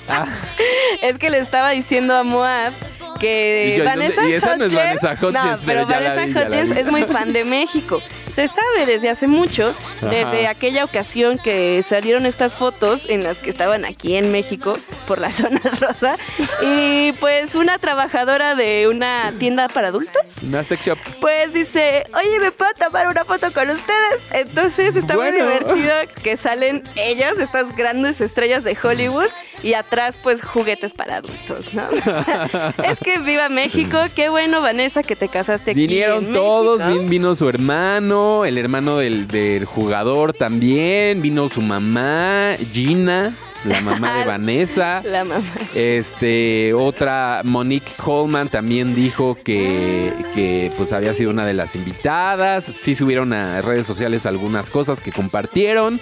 Ah, 0.08 0.26
Es 1.02 1.16
que 1.18 1.30
le 1.30 1.38
estaba 1.38 1.70
diciendo 1.70 2.14
a 2.14 2.22
Moab 2.24 2.72
que 3.18 3.74
Y 3.74 3.78
yo, 3.78 3.84
Vanessa 3.84 4.28
y 4.28 4.32
esa 4.32 4.56
no 4.56 4.64
es 4.64 4.74
Vanessa 4.74 5.12
Hudgens, 5.20 5.34
no, 5.60 5.66
pero 5.66 5.86
Vanessa 5.86 6.46
vi, 6.48 6.62
vi. 6.72 6.78
es 6.80 6.86
muy 6.86 7.04
fan 7.04 7.32
de 7.32 7.44
México. 7.44 8.00
Se 8.30 8.48
sabe 8.48 8.86
desde 8.86 9.10
hace 9.10 9.28
mucho, 9.28 9.74
desde 10.00 10.48
aquella 10.48 10.84
ocasión 10.84 11.38
que 11.38 11.80
salieron 11.82 12.26
estas 12.26 12.54
fotos 12.54 13.06
en 13.08 13.22
las 13.22 13.38
que 13.38 13.50
estaban 13.50 13.84
aquí 13.84 14.16
en 14.16 14.32
México 14.32 14.74
por 15.06 15.18
la 15.20 15.30
zona 15.32 15.60
rosa 15.80 16.16
y 16.60 17.12
pues 17.20 17.54
una 17.54 17.78
trabajadora 17.78 18.56
de 18.56 18.88
una 18.88 19.32
tienda 19.38 19.68
para 19.68 19.88
adultos 19.88 20.26
una 20.42 20.64
sex 20.64 20.84
shop. 20.86 20.98
pues 21.20 21.52
dice, 21.52 22.04
oye, 22.14 22.40
¿me 22.40 22.50
puedo 22.50 22.72
tomar 22.78 23.06
una 23.06 23.24
foto 23.24 23.52
con 23.52 23.70
ustedes? 23.70 24.20
Entonces 24.32 24.96
está 24.96 25.14
Bueno. 25.14 25.44
muy 25.44 25.52
divertido 25.54 25.94
que 26.22 26.36
salen 26.36 26.82
ellas, 26.96 27.38
estas 27.38 27.74
grandes 27.76 28.20
estrellas 28.20 28.64
de 28.64 28.76
Hollywood, 28.82 29.28
y 29.62 29.74
atrás 29.74 30.18
pues 30.22 30.42
juguetes 30.42 30.92
para 30.92 31.16
adultos, 31.18 31.72
¿no? 31.72 31.84
es 32.84 32.98
que 33.04 33.18
viva 33.18 33.48
México, 33.48 33.98
qué 34.14 34.28
bueno 34.30 34.60
Vanessa 34.62 35.02
que 35.02 35.14
te 35.14 35.28
casaste 35.28 35.72
aquí. 35.72 35.80
Vinieron 35.80 36.24
en 36.26 36.32
todos, 36.32 36.84
México. 36.84 37.04
vino 37.08 37.34
su 37.34 37.48
hermano, 37.48 38.44
el 38.44 38.58
hermano 38.58 38.96
del, 38.96 39.28
del 39.28 39.66
jugador 39.66 40.32
también, 40.32 41.20
vino 41.22 41.48
su 41.50 41.60
mamá, 41.60 42.56
Gina, 42.72 43.32
la 43.64 43.80
mamá 43.82 44.18
de 44.18 44.24
Vanessa. 44.26 45.02
La 45.04 45.24
mamá. 45.24 45.44
Este, 45.74 46.72
otra, 46.72 47.42
Monique 47.44 47.92
Coleman 48.02 48.48
también 48.48 48.94
dijo 48.94 49.36
que, 49.44 50.12
que 50.34 50.72
pues 50.76 50.92
había 50.92 51.12
sido 51.12 51.30
una 51.30 51.44
de 51.44 51.54
las 51.54 51.76
invitadas. 51.76 52.72
Sí 52.80 52.94
subieron 52.94 53.32
a 53.32 53.60
redes 53.60 53.86
sociales 53.86 54.24
algunas 54.26 54.70
cosas 54.70 55.00
que 55.00 55.12
compartieron. 55.12 56.00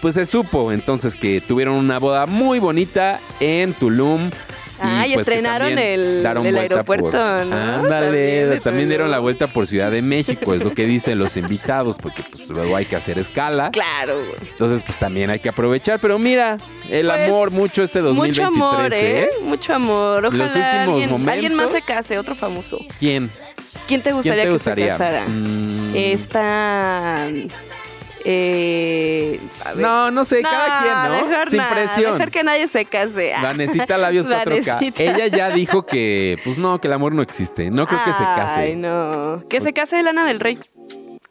Pues 0.00 0.16
se 0.16 0.26
supo 0.26 0.72
entonces 0.72 1.14
que 1.14 1.40
tuvieron 1.40 1.76
una 1.76 2.00
boda 2.00 2.26
muy 2.26 2.58
bonita 2.58 3.20
en 3.38 3.72
Tulum. 3.72 4.30
Ah, 4.84 5.06
y 5.06 5.14
pues, 5.14 5.26
que 5.26 5.34
estrenaron 5.34 5.78
el- 5.78 6.24
el 6.26 6.58
aeropuerto, 6.58 7.10
por- 7.10 7.46
¿no? 7.46 7.56
Ándale, 7.56 8.60
También 8.60 8.88
dieron 8.88 9.10
la 9.10 9.18
vuelta 9.18 9.46
por 9.46 9.66
Ciudad 9.66 9.90
de 9.90 10.02
México, 10.02 10.54
es 10.54 10.62
lo 10.62 10.72
que 10.72 10.86
dicen 10.86 11.18
los 11.18 11.36
invitados, 11.36 11.96
porque 11.98 12.22
pues 12.28 12.48
luego 12.48 12.76
hay 12.76 12.84
que 12.86 12.96
hacer 12.96 13.18
escala. 13.18 13.70
Claro. 13.70 14.18
Entonces, 14.52 14.82
pues 14.82 14.98
también 14.98 15.30
hay 15.30 15.38
que 15.40 15.48
aprovechar. 15.48 15.98
Pero 16.00 16.18
mira, 16.18 16.58
el 16.90 17.06
Pues, 17.06 17.28
amor 17.28 17.50
mucho 17.50 17.82
este 17.82 18.00
2023, 18.00 18.50
Mucho 18.50 18.64
amor, 18.64 18.92
¿eh? 18.92 19.22
¿eh? 19.22 19.28
Mucho 19.42 19.74
amor. 19.74 20.26
Ojalá 20.26 20.44
Los 20.44 20.50
últimos 20.56 20.76
alguien, 20.88 21.10
momentos. 21.10 21.32
alguien 21.34 21.54
más 21.54 21.70
se 21.70 21.82
case, 21.82 22.18
otro 22.18 22.34
famoso. 22.34 22.78
¿Quién? 22.98 23.30
¿Quién 23.88 24.00
te 24.00 24.10
¿Quién 24.10 24.16
gustaría 24.16 24.42
te 24.42 24.48
que 24.48 24.52
gustaría? 24.52 24.84
se 24.86 24.90
casara? 24.98 25.24
Mm, 25.28 25.92
Esta. 25.94 27.26
Eh, 28.24 29.40
a 29.64 29.72
ver. 29.72 29.82
No, 29.84 30.10
no 30.10 30.24
sé, 30.24 30.42
cada 30.42 30.80
quien, 30.80 30.94
¿no? 31.20 31.28
Mejor 31.28 31.48
Sin 31.48 31.58
nada, 31.58 31.70
presión. 31.74 32.12
Mejor 32.12 32.30
que 32.30 32.42
nadie 32.44 32.68
se 32.68 32.84
case. 32.84 33.34
Ah. 33.34 33.42
Vanesita 33.42 33.98
Labios 33.98 34.26
4K. 34.28 34.66
Vanesita. 34.66 35.02
Ella 35.02 35.26
ya 35.26 35.50
dijo 35.50 35.86
que, 35.86 36.38
pues 36.44 36.58
no, 36.58 36.80
que 36.80 36.88
el 36.88 36.92
amor 36.94 37.14
no 37.14 37.22
existe. 37.22 37.70
No 37.70 37.86
creo 37.86 38.00
que 38.04 38.12
se 38.12 38.18
case. 38.18 38.60
Ay, 38.60 38.76
no. 38.76 39.42
Que 39.48 39.60
se 39.60 39.72
case 39.72 40.02
Lana 40.02 40.24
del 40.24 40.40
Rey. 40.40 40.58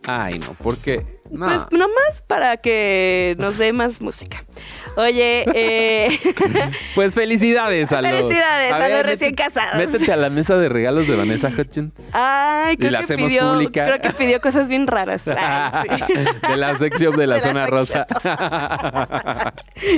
Ay, 0.06 0.40
no, 0.40 0.56
porque. 0.62 1.21
No. 1.32 1.46
Pues 1.46 1.62
nomás 1.72 2.22
para 2.28 2.58
que 2.58 3.36
nos 3.40 3.58
dé 3.58 3.72
más 3.74 4.02
música. 4.02 4.44
Oye, 4.98 5.46
eh, 5.56 6.20
Pues 6.96 7.14
felicidades 7.14 7.92
a 7.94 8.02
los. 8.02 8.12
Felicidades 8.12 8.74
a 8.74 8.90
los 8.90 9.04
recién 9.04 9.32
métete- 9.34 9.36
casados. 9.54 9.76
Métete 9.78 10.12
a 10.12 10.18
la 10.18 10.30
mesa 10.30 10.58
de 10.58 10.68
regalos 10.68 11.08
de 11.08 11.16
Vanessa 11.16 11.48
Hutchins. 11.58 11.94
ay, 12.12 12.76
creo 12.76 12.92
la 12.92 12.98
que 13.00 13.04
hacemos 13.06 13.28
pidió, 13.30 13.54
pública. 13.54 13.86
creo 13.86 14.02
que 14.02 14.10
pidió 14.12 14.42
cosas 14.42 14.68
bien 14.68 14.88
raras. 14.88 15.26
Ay, 15.38 15.88
sí. 16.08 16.14
de 16.50 16.58
la 16.58 16.78
sección 16.78 17.16
de 17.16 17.28
la 17.28 17.36
De 17.36 17.42
la 17.42 17.48
zona 17.48 17.66
rosa. 17.68 18.06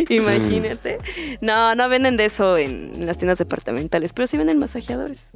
Imagínate. 0.09 0.99
No, 1.41 1.73
no 1.75 1.89
venden 1.89 2.15
de 2.17 2.25
eso 2.25 2.57
en 2.57 3.05
las 3.05 3.17
tiendas 3.17 3.37
departamentales, 3.39 4.13
pero 4.13 4.27
sí 4.27 4.37
venden 4.37 4.59
masajeadores. 4.59 5.27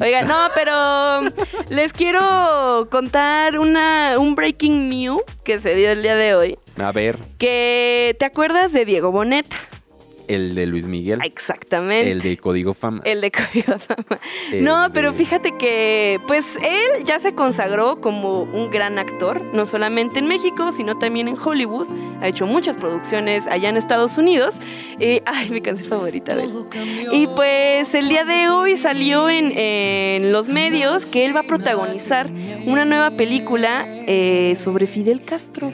Oigan, 0.00 0.28
no, 0.28 0.48
pero 0.54 1.22
les 1.68 1.92
quiero 1.92 2.88
contar 2.90 3.58
una, 3.58 4.16
un 4.18 4.34
breaking 4.34 4.88
news 4.88 5.22
que 5.44 5.58
se 5.60 5.74
dio 5.74 5.90
el 5.90 6.02
día 6.02 6.16
de 6.16 6.34
hoy. 6.34 6.58
A 6.78 6.92
ver, 6.92 7.18
Que 7.38 8.14
te 8.18 8.24
acuerdas 8.26 8.72
de 8.72 8.84
Diego 8.84 9.10
Boneta. 9.10 9.56
El 10.28 10.54
de 10.54 10.66
Luis 10.66 10.86
Miguel. 10.86 11.20
Exactamente. 11.24 12.10
El 12.10 12.20
de 12.20 12.36
Código 12.36 12.74
Fama. 12.74 13.00
El 13.04 13.20
de 13.20 13.30
Código 13.30 13.78
Fama. 13.78 14.20
El 14.52 14.64
No, 14.64 14.84
de- 14.84 14.90
pero 14.90 15.12
fíjate 15.12 15.52
que, 15.58 16.20
pues 16.26 16.56
él 16.62 17.04
ya 17.04 17.18
se 17.20 17.34
consagró 17.34 18.00
como 18.00 18.42
un 18.42 18.70
gran 18.70 18.98
actor, 18.98 19.40
no 19.52 19.64
solamente 19.64 20.18
en 20.18 20.26
México, 20.26 20.72
sino 20.72 20.98
también 20.98 21.28
en 21.28 21.36
Hollywood. 21.38 21.86
Ha 22.20 22.28
hecho 22.28 22.46
muchas 22.46 22.76
producciones 22.76 23.46
allá 23.46 23.68
en 23.68 23.76
Estados 23.76 24.18
Unidos. 24.18 24.58
Eh, 25.00 25.22
ay, 25.26 25.50
mi 25.50 25.60
canción 25.60 25.88
favorita 25.88 26.34
de 26.34 26.44
él. 26.44 26.52
Y 27.12 27.26
pues 27.28 27.94
el 27.94 28.08
día 28.08 28.24
de 28.24 28.48
hoy 28.48 28.76
salió 28.76 29.28
en, 29.30 29.52
en 29.56 30.32
los 30.32 30.48
medios 30.48 31.06
que 31.06 31.24
él 31.24 31.36
va 31.36 31.40
a 31.40 31.46
protagonizar 31.46 32.28
una 32.66 32.84
nueva 32.84 33.10
película 33.12 33.84
eh, 34.06 34.54
sobre 34.56 34.86
Fidel 34.86 35.22
Castro. 35.24 35.70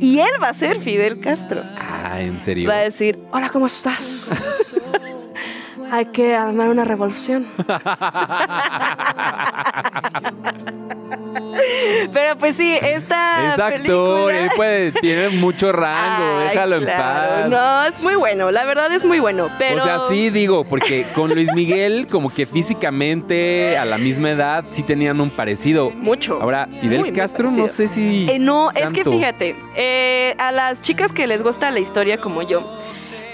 Y 0.00 0.18
él 0.18 0.30
va 0.42 0.48
a 0.48 0.54
ser 0.54 0.78
Fidel 0.78 1.20
Castro. 1.20 1.62
Ah, 1.78 2.20
en 2.20 2.40
serio. 2.40 2.68
Va 2.68 2.76
a 2.76 2.82
decir, 2.82 3.18
hola, 3.32 3.50
¿cómo 3.50 3.66
estás? 3.66 4.28
Hay 5.90 6.06
que 6.06 6.34
armar 6.34 6.70
una 6.70 6.84
revolución. 6.84 7.46
Pero 12.12 12.36
pues 12.38 12.56
sí, 12.56 12.76
esta 12.80 13.54
es 13.54 13.58
actor, 13.58 13.72
película- 13.72 14.38
él 14.38 14.50
puede, 14.56 14.92
tiene 14.92 15.28
mucho 15.30 15.72
rango, 15.72 16.38
Ay, 16.40 16.48
déjalo 16.48 16.78
claro. 16.80 17.44
en 17.44 17.50
paz. 17.50 17.50
No, 17.50 17.84
es 17.86 18.00
muy 18.02 18.14
bueno, 18.14 18.50
la 18.50 18.64
verdad 18.64 18.92
es 18.92 19.04
muy 19.04 19.18
bueno, 19.20 19.50
pero... 19.58 19.80
O 19.82 19.84
sea, 19.84 19.98
sí 20.08 20.30
digo, 20.30 20.64
porque 20.64 21.06
con 21.14 21.34
Luis 21.34 21.52
Miguel, 21.54 22.06
como 22.10 22.30
que 22.30 22.46
físicamente 22.46 23.76
a 23.76 23.84
la 23.84 23.98
misma 23.98 24.30
edad 24.30 24.64
sí 24.70 24.82
tenían 24.82 25.20
un 25.20 25.30
parecido. 25.30 25.90
Mucho. 25.90 26.40
Ahora, 26.40 26.68
Fidel 26.80 27.00
Muy, 27.00 27.10
muy 27.10 27.12
Castro, 27.18 27.50
no 27.50 27.68
sé 27.68 27.88
si. 27.88 28.26
Eh, 28.30 28.38
no, 28.38 28.70
es 28.72 28.90
que 28.92 29.04
fíjate, 29.04 29.56
eh, 29.76 30.34
a 30.38 30.52
las 30.52 30.80
chicas 30.80 31.12
que 31.12 31.26
les 31.26 31.42
gusta 31.42 31.70
la 31.70 31.80
historia 31.80 32.18
como 32.18 32.42
yo, 32.42 32.60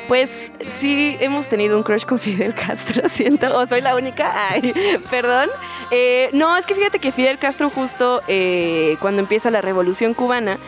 pues 0.08 0.52
sí 0.78 1.16
hemos 1.20 1.48
tenido 1.48 1.76
un 1.76 1.82
crush 1.82 2.04
con 2.04 2.18
Fidel 2.18 2.54
Castro, 2.54 3.08
siento, 3.08 3.56
o 3.56 3.66
soy 3.66 3.80
la 3.80 3.96
única, 3.96 4.50
ay, 4.50 4.72
perdón. 5.10 5.48
Eh, 5.90 6.30
no, 6.32 6.56
es 6.56 6.66
que 6.66 6.74
fíjate 6.74 6.98
que 6.98 7.12
Fidel 7.12 7.38
Castro 7.38 7.70
justo 7.70 8.20
eh, 8.28 8.96
cuando 9.00 9.20
empieza 9.20 9.50
la 9.50 9.60
revolución 9.60 10.14
cubana, 10.14 10.58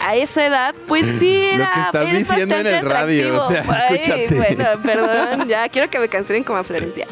a 0.00 0.14
esa 0.14 0.46
edad, 0.46 0.74
pues 0.86 1.04
sí 1.18 1.42
Lo 1.54 1.64
era 1.64 1.72
que 1.74 1.80
estás 1.80 2.06
es 2.06 2.28
diciendo 2.28 2.54
en 2.56 2.66
el 2.68 2.84
radio, 2.88 3.44
o 3.44 3.48
sea. 3.48 3.64
Ay, 3.90 4.26
bueno, 4.30 4.64
perdón, 4.84 5.48
ya 5.48 5.68
quiero 5.68 5.90
que 5.90 5.98
me 5.98 6.08
cancelen 6.08 6.44
como 6.44 6.58
a 6.60 6.64
Florencia. 6.64 7.06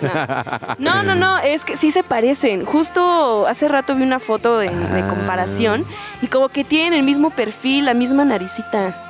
No. 0.79 1.03
No, 1.03 1.03
no, 1.03 1.15
no, 1.17 1.39
es 1.45 1.65
que 1.65 1.77
sí 1.77 1.91
se 1.91 2.05
parecen. 2.05 2.65
Justo 2.65 3.47
hace 3.49 3.67
rato 3.67 3.95
vi 3.97 4.05
una 4.05 4.21
foto 4.21 4.59
de, 4.59 4.69
de 4.71 5.01
Ah. 5.01 5.09
comparación 5.09 5.85
y 6.23 6.29
como 6.29 6.49
que 6.49 6.63
tienen 6.63 6.93
el 6.93 7.03
mismo 7.05 7.31
perfil, 7.31 7.87
la 7.87 7.95
misma 7.95 8.25
naricita. 8.25 9.06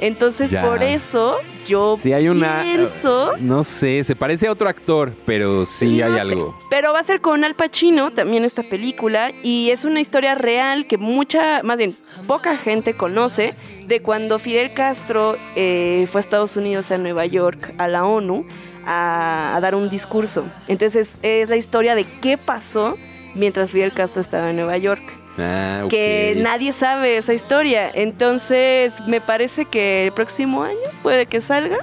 Entonces, 0.00 0.50
Ya. 0.50 0.62
por 0.62 0.82
eso 0.82 1.38
yo 1.66 1.96
Sí 2.00 2.12
hay 2.12 2.28
una. 2.28 2.62
pienso... 2.62 3.32
No 3.38 3.64
sé, 3.64 4.04
se 4.04 4.14
parece 4.14 4.46
a 4.46 4.52
otro 4.52 4.68
actor, 4.68 5.12
pero 5.24 5.64
sí 5.64 5.98
no 5.98 6.06
hay 6.06 6.12
sé, 6.14 6.20
algo. 6.20 6.58
Pero 6.70 6.92
va 6.92 7.00
a 7.00 7.04
ser 7.04 7.20
con 7.20 7.42
Al 7.44 7.54
Pacino 7.54 8.12
también 8.12 8.44
esta 8.44 8.62
película 8.62 9.32
y 9.42 9.70
es 9.70 9.84
una 9.84 10.00
historia 10.00 10.34
real 10.34 10.86
que 10.86 10.98
mucha, 10.98 11.62
más 11.62 11.78
bien, 11.78 11.96
poca 12.26 12.56
gente 12.56 12.94
conoce 12.96 13.54
de 13.86 14.00
cuando 14.02 14.38
Fidel 14.38 14.72
Castro 14.74 15.36
eh, 15.54 16.06
fue 16.10 16.20
a 16.20 16.22
Estados 16.22 16.56
Unidos, 16.56 16.90
a 16.90 16.98
Nueva 16.98 17.24
York, 17.26 17.74
a 17.78 17.88
la 17.88 18.04
ONU, 18.04 18.46
a, 18.84 19.56
a 19.56 19.60
dar 19.60 19.74
un 19.74 19.88
discurso. 19.88 20.44
Entonces 20.68 21.10
es 21.22 21.48
la 21.48 21.56
historia 21.56 21.94
de 21.94 22.04
qué 22.20 22.36
pasó 22.36 22.96
mientras 23.34 23.70
Fidel 23.70 23.92
Castro 23.92 24.20
estaba 24.20 24.50
en 24.50 24.56
Nueva 24.56 24.76
York. 24.76 25.02
Ah. 25.38 25.84
Que 25.88 26.34
nadie 26.36 26.72
sabe 26.72 27.16
esa 27.16 27.34
historia. 27.34 27.90
Entonces 27.92 28.94
me 29.06 29.20
parece 29.20 29.66
que 29.66 30.06
el 30.06 30.12
próximo 30.12 30.62
año 30.62 30.78
puede 31.02 31.26
que 31.26 31.40
salga. 31.40 31.78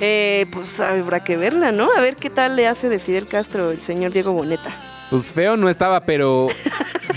Eh, 0.00 0.46
pues 0.50 0.80
habrá 0.80 1.22
que 1.22 1.36
verla, 1.36 1.70
¿no? 1.70 1.88
A 1.96 2.00
ver 2.00 2.16
qué 2.16 2.30
tal 2.30 2.56
le 2.56 2.66
hace 2.66 2.88
de 2.88 2.98
Fidel 2.98 3.28
Castro 3.28 3.70
el 3.70 3.80
señor 3.80 4.12
Diego 4.12 4.32
Boneta. 4.32 4.91
Pues 5.12 5.30
feo 5.30 5.58
no 5.58 5.68
estaba, 5.68 6.00
pero 6.00 6.48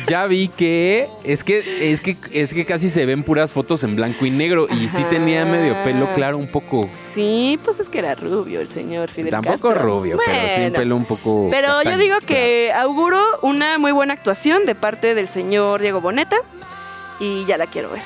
ya 0.06 0.26
vi 0.26 0.50
que 0.50 1.08
es 1.24 1.46
que 1.46 1.94
es 1.94 2.02
que 2.02 2.18
es 2.34 2.54
que 2.54 2.66
casi 2.66 2.90
se 2.90 3.06
ven 3.06 3.24
puras 3.24 3.54
fotos 3.54 3.86
en 3.86 3.96
blanco 3.96 4.26
y 4.26 4.32
negro 4.32 4.68
y 4.70 4.90
sí 4.90 5.02
tenía 5.10 5.46
medio 5.46 5.82
pelo 5.86 6.14
claro 6.14 6.38
un 6.38 6.52
poco. 6.52 6.90
Sí, 7.14 7.58
pues 7.64 7.80
es 7.80 7.88
que 7.88 8.00
era 8.00 8.14
rubio 8.16 8.60
el 8.60 8.68
señor 8.68 9.10
Fidel 9.10 9.32
Tampoco 9.32 9.70
Castro. 9.70 9.88
rubio, 9.88 10.18
pero 10.26 10.56
sí 10.56 10.62
un 10.64 10.74
pelo 10.74 10.98
un 10.98 11.06
poco. 11.06 11.48
Pero 11.50 11.84
yo 11.84 11.98
digo 11.98 12.18
claro. 12.18 12.26
que 12.28 12.74
auguro 12.74 13.24
una 13.44 13.78
muy 13.78 13.94
buena 13.94 14.14
actuación 14.14 14.66
de 14.66 14.76
parte 14.76 15.16
del 15.16 15.30
señor 15.30 15.80
Diego 15.80 16.02
Boneta 16.02 16.36
y 17.22 17.46
ya 17.46 17.56
la 17.56 17.68
quiero 17.68 17.92
ver. 17.92 18.02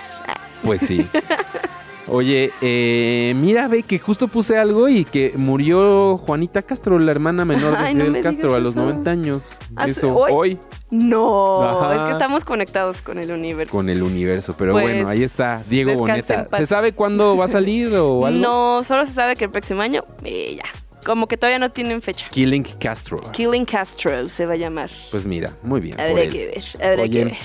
Pues 0.63 0.81
sí. 0.81 1.07
Oye, 2.11 2.51
eh, 2.61 3.33
mira, 3.35 3.67
ve 3.67 3.83
que 3.83 3.99
justo 3.99 4.27
puse 4.27 4.57
algo 4.57 4.89
y 4.89 5.05
que 5.05 5.33
murió 5.35 6.17
Juanita 6.17 6.61
Castro, 6.63 6.97
la 6.97 7.11
hermana 7.11 7.45
menor 7.45 7.71
de 7.71 7.77
Ay, 7.77 7.93
Fidel 7.95 8.21
Castro, 8.21 8.55
a 8.55 8.59
los 8.59 8.73
eso. 8.75 8.83
90 8.83 9.11
años. 9.11 9.55
¿Hace- 9.75 9.91
Eso, 9.91 10.15
hoy? 10.15 10.31
hoy, 10.33 10.57
No, 10.91 11.61
Ajá. 11.63 11.95
es 11.95 12.01
que 12.05 12.11
estamos 12.13 12.43
conectados 12.43 13.03
con 13.03 13.19
el 13.19 13.31
universo. 13.31 13.71
con 13.71 13.89
el 13.89 14.01
universo. 14.01 14.55
Pero 14.57 14.71
Pues, 14.71 14.85
bueno, 14.85 15.07
ahí 15.07 15.21
está, 15.23 15.61
Diego 15.69 15.93
Boneta. 15.93 16.47
¿Se 16.57 16.65
sabe 16.65 16.93
cuándo 16.93 17.37
va 17.37 17.45
a 17.45 17.47
salir 17.47 17.93
o 17.95 18.25
algo? 18.25 18.39
No, 18.39 18.83
solo 18.83 19.05
se 19.05 19.13
sabe 19.13 19.35
que 19.35 19.45
el 19.45 19.51
próximo 19.51 19.81
año, 19.83 20.03
eh, 20.23 20.55
ya. 20.57 20.63
Como 21.05 21.27
que 21.27 21.37
todavía 21.37 21.59
no 21.59 21.69
tienen 21.69 22.01
fecha. 22.01 22.27
Killing 22.29 22.63
Castro. 22.79 23.21
Killing 23.31 23.65
Castro 23.65 24.27
se 24.29 24.45
va 24.47 24.53
a 24.53 24.57
llamar. 24.57 24.89
Pues 25.11 25.25
mira, 25.25 25.51
muy 25.63 25.79
bien. 25.79 25.99
Habrá 26.01 26.27
que 26.27 26.45
ver, 26.47 26.63
habrá 26.83 27.03
Oye, 27.03 27.09
que 27.19 27.25
ver. 27.25 27.37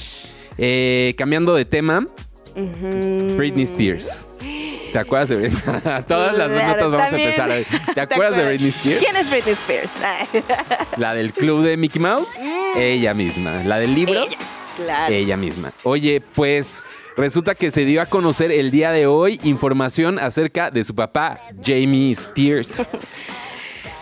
Eh, 0.56 1.14
cambiando 1.18 1.54
de 1.54 1.64
tema, 1.66 2.06
Britney 2.54 3.64
Spears. 3.64 4.26
¿Te 4.92 4.98
acuerdas 4.98 5.28
de 5.30 5.36
Britney? 5.36 5.60
Todas 6.08 6.38
las 6.38 6.52
Claro, 6.52 6.68
notas 6.68 6.90
vamos 6.92 7.08
también. 7.10 7.40
a 7.40 7.56
empezar. 7.58 7.94
¿Te 7.94 8.00
acuerdas 8.00 8.36
de 8.36 8.44
Britney 8.46 8.68
Spears? 8.70 9.02
¿Quién 9.02 9.16
es 9.16 9.30
Britney 9.30 9.52
Spears? 9.54 9.92
La 10.96 11.14
del 11.14 11.32
club 11.32 11.62
de 11.64 11.76
Mickey 11.76 12.00
Mouse. 12.00 12.28
Ella 12.76 13.12
misma. 13.14 13.56
La 13.64 13.78
del 13.78 13.94
libro. 13.94 14.22
Ella, 14.26 14.36
claro. 14.76 15.12
Ella 15.12 15.36
misma. 15.36 15.72
Oye, 15.82 16.22
pues 16.34 16.80
resulta 17.16 17.54
que 17.56 17.70
se 17.72 17.84
dio 17.84 18.00
a 18.02 18.06
conocer 18.06 18.52
el 18.52 18.70
día 18.70 18.92
de 18.92 19.06
hoy 19.06 19.40
información 19.42 20.18
acerca 20.20 20.70
de 20.70 20.84
su 20.84 20.94
papá, 20.94 21.40
Jamie 21.64 22.12
Spears, 22.12 22.86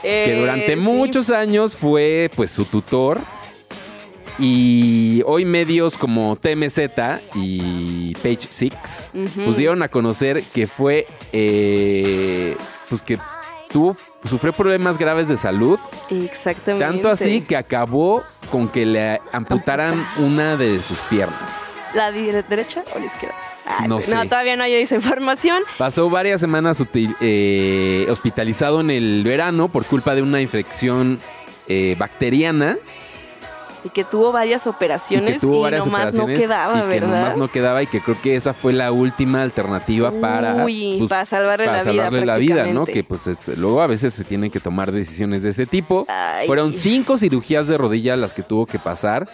que 0.02 0.34
Eh, 0.34 0.40
durante 0.40 0.74
sí. 0.74 0.76
muchos 0.76 1.30
años 1.30 1.74
fue 1.76 2.28
pues 2.36 2.50
su 2.50 2.64
tutor. 2.66 3.18
Y 4.38 5.22
hoy 5.26 5.44
medios 5.44 5.96
como 5.98 6.36
TMZ 6.36 6.78
y 7.34 8.14
Page 8.14 8.48
Six 8.50 9.10
Ujú. 9.14 9.44
pues 9.44 9.56
dieron 9.56 9.82
a 9.82 9.88
conocer 9.88 10.42
que 10.42 10.66
fue 10.66 11.06
eh, 11.32 12.56
pues 12.88 13.02
que 13.02 13.18
tuvo 13.70 13.96
sufrió 14.28 14.52
problemas 14.52 14.98
graves 14.98 15.28
de 15.28 15.36
salud 15.36 15.78
Exactamente. 16.10 16.84
tanto 16.84 17.08
así 17.10 17.42
que 17.42 17.56
acabó 17.56 18.22
con 18.50 18.68
que 18.68 18.84
le 18.86 19.20
amputaran 19.32 20.06
una 20.18 20.56
de 20.56 20.82
sus 20.82 20.98
piernas 21.10 21.74
¿La 21.94 22.10
derecha 22.10 22.82
o 22.94 22.98
la 22.98 23.04
izquierda? 23.06 23.34
Ay, 23.66 23.86
No 23.88 23.96
pues, 23.96 24.06
sé. 24.06 24.16
todavía 24.28 24.56
no 24.56 24.64
hay 24.64 24.72
esa 24.74 24.94
información. 24.94 25.62
pasó 25.78 26.08
varias 26.10 26.40
semanas 26.40 26.80
util- 26.80 27.14
eh, 27.20 28.06
hospitalizado 28.10 28.80
en 28.80 28.90
el 28.90 29.22
verano 29.24 29.68
por 29.68 29.84
culpa 29.84 30.14
de 30.14 30.22
una 30.22 30.40
infección 30.40 31.18
eh, 31.68 31.94
bacteriana 31.98 32.76
Y 33.84 33.88
que 33.88 34.04
tuvo 34.04 34.30
varias 34.30 34.64
y 34.64 34.68
operaciones 34.68 35.34
que 35.34 35.40
tuvo 35.40 35.60
varias 35.62 35.84
nomás 35.84 36.00
operaciones 36.14 36.38
no 36.38 36.42
quedaba, 36.42 36.78
y 36.78 36.82
que 36.82 36.86
¿verdad? 36.86 37.08
nomás 37.08 37.36
no 37.36 37.48
quedaba 37.48 37.82
y 37.82 37.86
que 37.88 38.00
creo 38.00 38.16
que 38.22 38.36
esa 38.36 38.54
fue 38.54 38.72
la 38.72 38.92
última 38.92 39.42
alternativa 39.42 40.12
para 40.20 40.64
Uy, 40.64 40.96
pues, 40.98 41.08
para 41.10 41.26
salvarle 41.26 41.66
para 41.66 41.78
la 41.78 41.82
vida. 41.84 41.92
salvarle 42.04 42.26
la 42.26 42.36
vida, 42.36 42.66
¿no? 42.66 42.84
Que 42.84 43.02
pues 43.02 43.26
este, 43.26 43.56
luego 43.56 43.82
a 43.82 43.86
veces 43.88 44.14
se 44.14 44.24
tienen 44.24 44.50
que 44.50 44.60
tomar 44.60 44.92
decisiones 44.92 45.42
de 45.42 45.50
ese 45.50 45.66
tipo. 45.66 46.06
Ay. 46.08 46.46
Fueron 46.46 46.74
cinco 46.74 47.16
cirugías 47.16 47.66
de 47.66 47.76
rodilla 47.76 48.16
las 48.16 48.34
que 48.34 48.42
tuvo 48.42 48.66
que 48.66 48.78
pasar. 48.78 49.28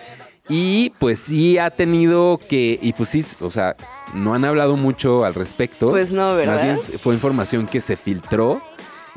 Y 0.48 0.94
pues 0.98 1.18
sí 1.18 1.58
ha 1.58 1.70
tenido 1.70 2.38
que, 2.38 2.78
y 2.80 2.94
pues 2.94 3.10
sí, 3.10 3.22
o 3.40 3.50
sea, 3.50 3.76
no 4.14 4.32
han 4.32 4.46
hablado 4.46 4.76
mucho 4.78 5.26
al 5.26 5.34
respecto. 5.34 5.90
Pues 5.90 6.10
no, 6.10 6.28
Más 6.28 6.36
¿verdad? 6.36 6.62
bien 6.62 6.78
fue 7.00 7.12
información 7.12 7.66
que 7.66 7.82
se 7.82 7.96
filtró 7.96 8.62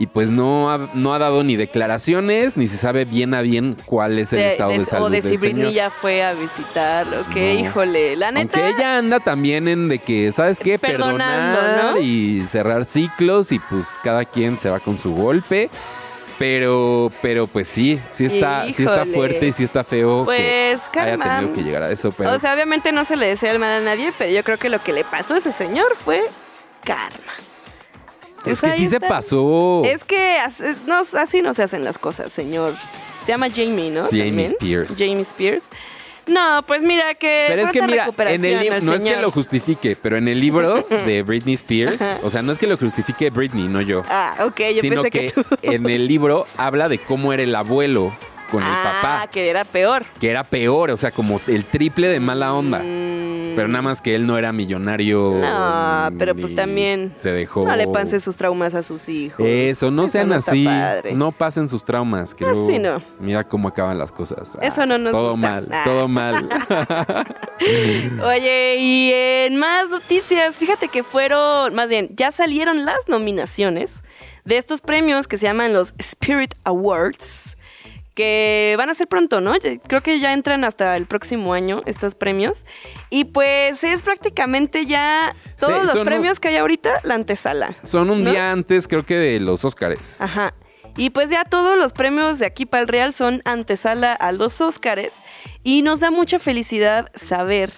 y 0.02 0.08
pues 0.08 0.32
no 0.32 0.72
ha, 0.72 0.90
no 0.96 1.14
ha 1.14 1.20
dado 1.20 1.44
ni 1.44 1.56
declaraciones, 1.56 2.58
ni 2.58 2.68
se 2.68 2.78
sabe 2.78 3.06
bien 3.06 3.34
a 3.36 3.42
bien 3.42 3.76
cuál 3.86 4.18
es 4.18 4.34
el 4.34 4.40
De- 4.40 4.52
estado 4.54 4.72
de, 4.72 4.80
de- 4.80 4.86
salud 4.86 5.06
o 5.06 5.10
de 5.12 5.22
si 5.22 5.38
Britney 5.38 5.74
ya 5.74 5.90
fue 5.92 6.24
a 6.24 6.34
visitarlo, 6.34 7.18
que 7.34 7.54
No. 7.54 7.60
híjole, 7.60 8.16
la 8.16 8.32
neta. 8.32 8.58
Aunque 8.60 8.76
ella 8.78 8.98
anda 8.98 9.20
también 9.20 9.68
en 9.68 9.88
de 9.90 10.00
que, 10.00 10.32
¿sabes 10.32 10.58
qué? 10.58 10.80
Perdonando, 10.80 11.60
Perdonar 11.60 11.94
¿no? 11.96 12.00
y 12.02 12.46
cerrar 12.50 12.86
ciclos 12.86 13.52
y 13.52 13.60
pues 13.60 13.86
cada 14.04 14.26
quien 14.26 14.58
se 14.58 14.70
va 14.72 14.80
con 14.80 14.98
su 14.98 15.14
golpe. 15.14 15.70
Pero, 16.40 17.12
pero 17.22 17.46
pues 17.46 17.68
sí, 17.68 18.00
sí 18.14 18.26
está, 18.26 18.66
sí 18.72 18.82
está 18.84 19.06
fuerte 19.06 19.46
y 19.48 19.52
sí 19.52 19.64
está 19.64 19.84
feo 19.84 20.22
que 20.22 20.26
Pues 20.26 20.82
haya 20.98 21.18
karma. 21.18 21.38
tenido 21.40 21.54
que 21.54 21.62
llegar 21.62 21.84
a 21.84 21.92
eso. 21.92 22.12
Pero 22.12 22.32
O 22.32 22.40
sea, 22.40 22.56
obviamente 22.56 22.92
no 22.92 23.06
se 23.06 23.16
le 23.16 23.28
desea 23.28 23.52
el 23.52 23.60
mal 23.60 23.70
a 23.70 23.80
nadie, 23.82 24.12
pero 24.18 24.32
yo 24.32 24.44
creo 24.44 24.58
que 24.58 24.70
lo 24.70 24.82
que 24.82 24.92
le 24.94 25.04
pasó 25.04 25.36
a 25.36 25.38
ese 25.38 25.52
señor 25.52 25.96
fue 26.04 26.24
karma. 26.84 27.34
Es 28.46 28.62
que 28.62 28.72
sí 28.74 28.88
se 28.88 29.00
pasó. 29.00 29.82
Es 29.86 30.04
que 30.04 30.38
as- 30.40 30.62
no, 30.86 31.02
así 31.20 31.42
no 31.42 31.54
se 31.54 31.64
hacen 31.64 31.84
las 31.84 31.98
cosas, 31.98 32.32
señor. 32.32 32.74
Se 33.26 33.32
llama 33.32 33.48
Jamie, 33.50 33.92
¿no? 33.92 34.06
Jamie 34.06 34.26
También. 34.28 34.52
Spears. 34.52 34.96
Jamie 34.98 35.22
Spears. 35.22 35.70
No, 36.28 36.64
pues 36.66 36.84
mira 36.84 37.16
que. 37.16 37.46
Pero 37.48 37.64
es 37.64 37.72
que 37.72 37.82
mira, 37.82 37.94
en 37.94 38.00
recuperación 38.06 38.46
el 38.46 38.60
libro, 38.60 38.76
al 38.78 38.86
no 38.86 38.94
es 38.94 39.04
que 39.04 39.16
lo 39.16 39.32
justifique, 39.32 39.98
pero 40.02 40.18
en 40.18 40.28
el 40.28 40.40
libro 40.40 40.86
de 41.06 41.24
Britney 41.24 41.56
Spears, 41.56 42.02
o 42.24 42.30
sea, 42.30 42.42
no 42.42 42.52
es 42.52 42.58
que 42.58 42.68
lo 42.68 42.78
justifique 42.78 43.30
Britney, 43.32 43.68
no 43.68 43.82
yo, 43.82 44.04
Ah, 44.08 44.36
ok, 44.46 44.60
yo 44.76 44.82
sino 44.82 45.02
pensé 45.02 45.10
que, 45.12 45.32
que, 45.32 45.44
tú. 45.44 45.44
en 45.64 45.90
el 45.90 46.08
libro 46.08 46.46
habla 46.58 46.90
de 46.90 47.00
cómo 47.00 47.34
era 47.34 47.42
el 47.44 47.54
abuelo 47.56 48.16
con 48.52 48.62
el 48.64 48.70
ah, 48.70 49.00
papá, 49.02 49.28
que 49.32 49.50
era 49.50 49.64
peor. 49.66 50.06
que 50.20 50.30
era 50.30 50.44
peor, 50.44 50.92
o 50.92 50.98
sea, 50.98 51.12
como 51.12 51.42
el 51.48 51.66
triple 51.66 52.08
de 52.08 52.20
mala 52.20 52.54
onda. 52.54 52.80
Mm, 52.80 53.11
Pero 53.62 53.68
nada 53.70 53.82
más 53.82 54.02
que 54.02 54.16
él 54.16 54.26
no 54.26 54.38
era 54.38 54.52
millonario. 54.52 55.34
No, 55.40 56.10
pero 56.18 56.36
pues 56.36 56.54
también 56.56 57.14
Se 57.18 57.32
dejó. 57.32 57.66
No 57.66 57.76
le 57.76 57.88
pasen 57.88 58.20
sus 58.20 58.38
traumas 58.38 58.74
a 58.76 58.84
sus 58.84 59.08
hijos. 59.10 59.46
Eso, 59.48 59.92
no 59.92 60.04
Eso 60.04 60.14
sean 60.14 60.30
no 60.30 60.36
así. 60.36 60.66
padre. 60.66 61.14
No 61.14 61.32
pasen 61.32 61.70
sus 61.70 61.84
traumas. 61.86 62.34
Que 62.36 62.46
Así 62.46 62.54
luego- 62.56 62.80
no. 62.80 63.04
Mira 63.20 63.44
cómo 63.48 63.68
acaban 63.68 63.98
las 63.98 64.12
cosas. 64.12 64.58
Eso 64.62 64.86
no 64.86 64.98
nos 64.98 65.12
Todo 65.12 65.32
gusta. 65.32 65.48
mal, 65.52 65.68
Ah. 65.72 65.82
todo 65.86 66.08
mal. 66.08 66.50
Oye, 68.26 68.76
y 68.80 69.12
en 69.14 69.58
más 69.58 69.90
noticias, 69.90 70.58
fíjate 70.58 70.88
que 70.88 71.04
fueron, 71.04 71.74
más 71.74 71.90
bien, 71.90 72.10
ya 72.16 72.32
salieron 72.32 72.86
las 72.86 73.08
nominaciones 73.08 74.02
de 74.46 74.58
estos 74.58 74.82
premios 74.82 75.28
que 75.28 75.38
se 75.38 75.46
llaman 75.46 75.74
los 75.74 75.94
Spirit 76.00 76.56
Awards, 76.64 77.56
que 78.14 78.76
van 78.78 78.90
a 78.90 78.94
ser 78.94 79.08
pronto, 79.08 79.42
¿no? 79.42 79.54
Creo 79.88 80.02
que 80.02 80.20
ya 80.20 80.34
entran 80.34 80.64
hasta 80.64 80.98
el 80.98 81.06
próximo 81.06 81.54
año 81.54 81.82
estos 81.86 82.16
premios. 82.16 82.66
Y 83.10 83.26
pues 83.26 83.84
es 83.84 84.02
prácticamente 84.02 84.86
ya 84.86 85.36
todos 85.58 85.90
Sí, 85.92 85.98
los 85.98 86.06
premios 86.06 86.40
que 86.40 86.50
hay 86.50 86.58
ahorita, 86.58 87.02
la 87.04 87.16
antesala. 87.16 87.76
Son 87.84 88.10
un 88.10 88.24
¿No? 88.24 88.32
día 88.32 88.52
antes, 88.52 88.88
creo 88.88 89.06
que 89.06 89.16
de 89.16 89.40
los 89.40 89.64
Óscares. 89.64 90.20
Ajá. 90.20 90.54
Y 90.98 91.12
pues 91.12 91.30
ya 91.30 91.46
todos 91.46 91.78
los 91.78 91.94
premios 91.94 92.38
de 92.38 92.46
aquí 92.46 92.66
para 92.66 92.82
el 92.82 92.88
Real 92.90 93.14
son 93.14 93.42
antesala 93.46 94.12
a 94.12 94.34
los 94.34 94.60
Óscares. 94.60 95.24
Y 95.64 95.84
nos 95.84 96.02
da 96.02 96.12
mucha 96.12 96.38
felicidad 96.38 97.10
saber 97.16 97.72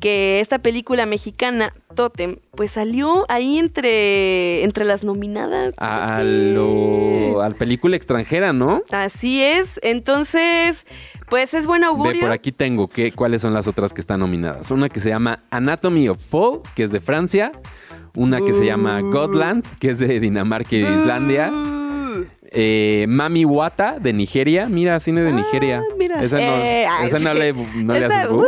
que 0.00 0.40
esta 0.40 0.58
película 0.58 1.04
mexicana, 1.06 1.72
Totem, 1.94 2.36
pues 2.56 2.70
salió 2.72 3.26
ahí 3.28 3.58
entre, 3.58 4.64
entre 4.64 4.84
las 4.84 5.04
nominadas. 5.04 5.74
A, 5.78 6.22
lo, 6.22 7.36
película 7.58 7.96
extranjera, 7.96 8.52
¿no? 8.52 8.82
Así 8.90 9.42
es. 9.42 9.78
Entonces, 9.82 10.86
pues 11.28 11.52
es 11.54 11.66
buen 11.66 11.82
Ve, 11.82 11.86
augurio. 11.88 12.20
por 12.22 12.30
aquí 12.32 12.50
tengo 12.52 12.88
que, 12.88 13.12
cuáles 13.12 13.42
son 13.42 13.52
las 13.54 13.66
otras 13.68 13.92
que 13.92 14.00
están 14.00 14.20
nominadas. 14.20 14.70
Una 14.70 14.88
que 14.88 15.00
se 15.00 15.10
llama 15.10 15.44
Anatomy 15.50 16.08
of 16.08 16.18
Fall, 16.30 16.60
que 16.74 16.82
es 16.84 16.90
de 16.92 17.00
Francia. 17.00 17.52
Una 18.16 18.40
que 18.40 18.52
se 18.52 18.64
llama 18.64 19.00
Uh. 19.02 19.10
Godland, 19.12 19.64
que 19.78 19.90
es 19.90 19.98
de 19.98 20.18
Dinamarca 20.18 20.74
y 20.74 20.80
de 20.82 20.90
Islandia. 20.90 21.52
Eh, 22.52 23.06
Mami 23.08 23.44
Wata, 23.44 23.98
de 24.00 24.12
Nigeria. 24.12 24.66
Mira, 24.68 24.98
cine 24.98 25.20
de 25.22 25.28
Ah, 25.28 25.32
Nigeria. 25.32 25.82
mira. 25.96 26.22
Esa 26.24 26.38
no, 26.38 26.56
Eh, 26.56 26.84
esa 27.04 27.18
no 27.20 27.32
le, 27.34 27.52
no 27.52 27.94
le 27.94 28.04
haces 28.06 28.28
uh. 28.30 28.42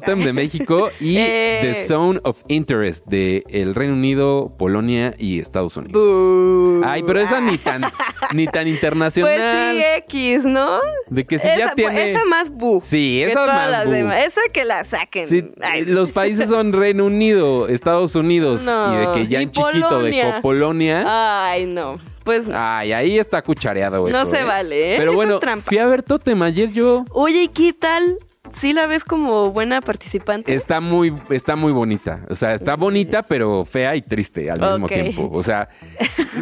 Totem 0.00 0.22
de 0.24 0.32
México 0.32 0.88
y 1.00 1.16
Eh. 1.18 1.58
The 1.62 1.86
Zone 1.86 2.20
of 2.24 2.38
Interest 2.48 3.06
de 3.06 3.42
el 3.48 3.74
Reino 3.74 3.94
Unido, 3.94 4.54
Polonia 4.58 5.14
y 5.18 5.38
Estados 5.40 5.76
Unidos. 5.76 6.82
Ay, 6.84 7.02
pero 7.02 7.20
esa 7.20 7.40
ni 7.40 7.58
tan, 7.58 7.82
ni 8.34 8.46
tan 8.46 8.64
Pues 8.64 8.74
internacional. 8.74 9.76
sí, 9.76 9.82
X, 10.04 10.44
¿no? 10.44 10.78
de 11.08 11.24
que 11.26 11.38
si 11.38 11.46
esa, 11.48 11.56
ya 11.58 11.74
tiene. 11.74 12.10
esa 12.10 12.24
más 12.24 12.50
bu. 12.50 12.80
Sí, 12.84 13.18
que 13.20 13.26
esa 13.26 13.34
todas 13.34 13.54
más 13.56 13.70
las 13.70 13.86
bu. 13.86 13.92
demás. 13.92 14.24
Esa 14.26 14.40
que 14.52 14.64
la 14.64 14.84
saquen. 14.84 15.26
Sí, 15.26 15.44
los 15.86 16.10
países 16.10 16.48
son 16.48 16.72
Reino 16.82 17.04
Unido, 17.06 17.68
Estados 17.68 18.14
Unidos 18.16 18.62
No, 18.62 18.94
y 18.94 18.96
de 19.06 19.12
que 19.12 19.26
ya 19.28 19.40
en 19.40 19.50
chiquito 19.50 19.88
Polonia. 19.88 20.34
de 20.34 20.40
Polonia. 20.40 21.04
Ay, 21.06 21.66
no. 21.66 21.98
Pues 22.24 22.46
no. 22.46 22.54
Ay, 22.56 22.92
ahí 22.92 23.18
está 23.18 23.42
cuchareado 23.42 24.08
No 24.08 24.20
eso. 24.22 24.30
se 24.30 24.40
¿eh? 24.40 24.44
vale, 24.44 24.94
¿eh? 24.94 24.96
Pero 24.98 25.10
Eso 25.10 25.16
bueno, 25.16 25.40
es 25.42 25.64
fui 25.64 25.78
a 25.78 25.86
ver 25.86 26.02
Totem 26.02 26.40
ayer 26.42 26.70
yo. 26.72 27.04
Oye, 27.10 27.42
¿y 27.44 27.48
qué 27.48 27.72
tal? 27.72 28.16
Sí 28.54 28.72
la 28.72 28.86
ves 28.86 29.04
como 29.04 29.50
buena 29.50 29.80
participante. 29.80 30.54
Está 30.54 30.80
muy, 30.80 31.14
está 31.30 31.56
muy 31.56 31.72
bonita. 31.72 32.24
O 32.28 32.36
sea, 32.36 32.54
está 32.54 32.76
bonita, 32.76 33.22
pero 33.22 33.64
fea 33.64 33.96
y 33.96 34.02
triste 34.02 34.50
al 34.50 34.60
mismo 34.60 34.88
tiempo. 34.88 35.28
O 35.32 35.42
sea, 35.42 35.68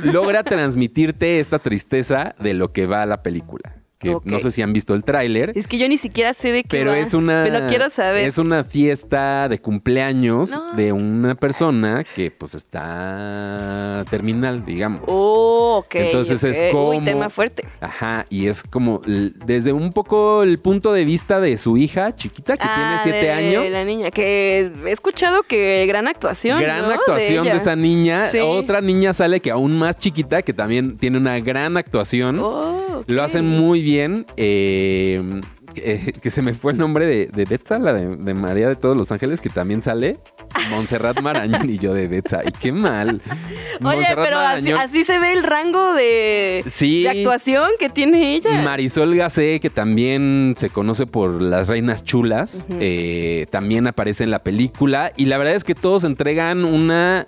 logra 0.03 0.43
transmitirte 0.45 1.41
esta 1.41 1.59
tristeza 1.59 2.35
de 2.39 2.55
lo 2.55 2.73
que 2.73 2.87
va 2.87 3.07
la 3.07 3.23
película. 3.23 3.80
Que 4.01 4.17
no 4.25 4.39
sé 4.39 4.51
si 4.51 4.63
han 4.63 4.73
visto 4.73 4.95
el 4.95 5.05
tráiler. 5.05 5.53
Es 5.55 5.69
que 5.69 5.77
yo 5.77 5.87
ni 5.87 5.99
siquiera 5.99 6.33
sé 6.33 6.53
de 6.53 6.63
qué 6.63 6.69
Pero 6.71 6.93
va, 6.93 6.99
es 6.99 7.13
una. 7.13 7.45
Pero 7.45 7.67
quiero 7.69 7.91
saber. 7.91 8.27
Es 8.27 8.39
una 8.39 8.65
fiesta 8.65 9.47
de 9.47 9.59
cumpleaños 9.59 10.49
No. 10.49 10.73
de 10.73 10.91
una 10.91 11.35
persona 11.35 12.03
que 12.15 12.31
pues 12.31 12.55
está 12.55 14.05
terminal, 14.09 14.65
digamos. 14.65 15.03
Oh, 15.07 15.83
ok. 15.85 15.95
Entonces 15.97 16.43
es 16.45 16.73
como. 16.73 16.89
Uy, 16.89 17.01
tema 17.05 17.29
fuerte. 17.29 17.69
Ajá, 17.83 18.25
y 18.31 18.47
es 18.47 18.63
como 18.63 19.03
desde 19.05 19.75
un 19.75 19.91
poco 19.91 20.43
el 20.45 20.59
punto 20.59 20.95
de 20.95 21.05
vista 21.05 21.39
de 21.39 21.59
su 21.59 21.77
hija 21.77 22.17
chiquita 22.17 22.57
que 22.57 22.65
Ah, 22.65 23.03
tiene 23.03 23.19
siete 23.19 23.27
de 23.27 23.33
años. 23.33 23.71
La 23.71 23.85
niña, 23.85 24.11
que 24.11 24.71
he 24.87 24.91
escuchado 24.93 25.43
que 25.43 25.85
gran 25.87 26.09
actuación. 26.09 26.59
Gran 26.59 26.83
¿no? 26.83 26.95
actuación 26.95 27.45
de, 27.45 27.57
esa 27.57 27.77
niña. 27.77 28.29
Sí. 28.31 28.39
Otra 28.39 28.81
niña 28.81 29.13
sale 29.13 29.41
que 29.41 29.51
aún 29.51 29.79
más 29.79 29.99
chiquita, 29.99 30.41
que 30.41 30.55
también 30.55 30.97
tiene 30.97 31.19
una 31.19 31.39
gran 31.41 31.77
actuación. 31.77 32.39
Oh. 32.41 33.05
Lo 33.07 33.23
hacen 33.23 33.47
muy 33.47 33.83
bien. 33.83 33.90
Eh, 33.99 35.41
eh, 35.77 36.13
que 36.23 36.31
se 36.31 36.43
me 36.43 36.55
fue 36.55 36.73
el 36.73 36.79
nombre 36.79 37.07
de, 37.07 37.27
de 37.27 37.45
Betsa, 37.45 37.79
la 37.79 37.93
de, 37.93 38.17
de 38.17 38.35
María 38.35 38.69
de 38.69 38.77
todos 38.77 38.97
los 38.97 39.11
Ángeles, 39.13 39.41
que 39.41 39.51
también 39.51 39.83
sale. 39.83 40.19
Montserrat 40.71 41.21
Marañón 41.21 41.71
y 41.71 41.79
yo 41.79 41.95
de 41.95 42.09
Betsa. 42.09 42.43
Y 42.47 42.51
qué 42.53 42.73
mal. 42.73 43.21
Oye, 43.27 43.79
Montserrat 43.81 44.25
pero 44.25 44.39
así, 44.79 45.05
se 45.05 45.19
ve 45.19 45.33
el 45.33 45.43
rango 45.43 45.95
de, 45.95 46.65
Sí. 46.73 47.05
de 47.05 47.11
actuación 47.11 47.69
que 47.79 47.89
tiene 47.89 48.35
ella. 48.35 48.61
Marisol 48.63 49.15
Gacé, 49.15 49.61
que 49.61 49.71
también 49.71 50.55
se 50.57 50.71
conoce 50.71 51.07
por 51.07 51.41
Las 51.41 51.69
Reinas 51.69 52.05
Chulas, 52.05 52.67
eh, 52.81 53.47
también 53.51 53.87
aparece 53.87 54.25
en 54.25 54.31
la 54.31 54.41
película. 54.43 55.13
Y 55.17 55.27
la 55.27 55.39
verdad 55.39 55.55
es 55.55 55.65
que 55.65 55.75
todos 55.75 56.05
entregan 56.05 56.65
una. 56.65 57.27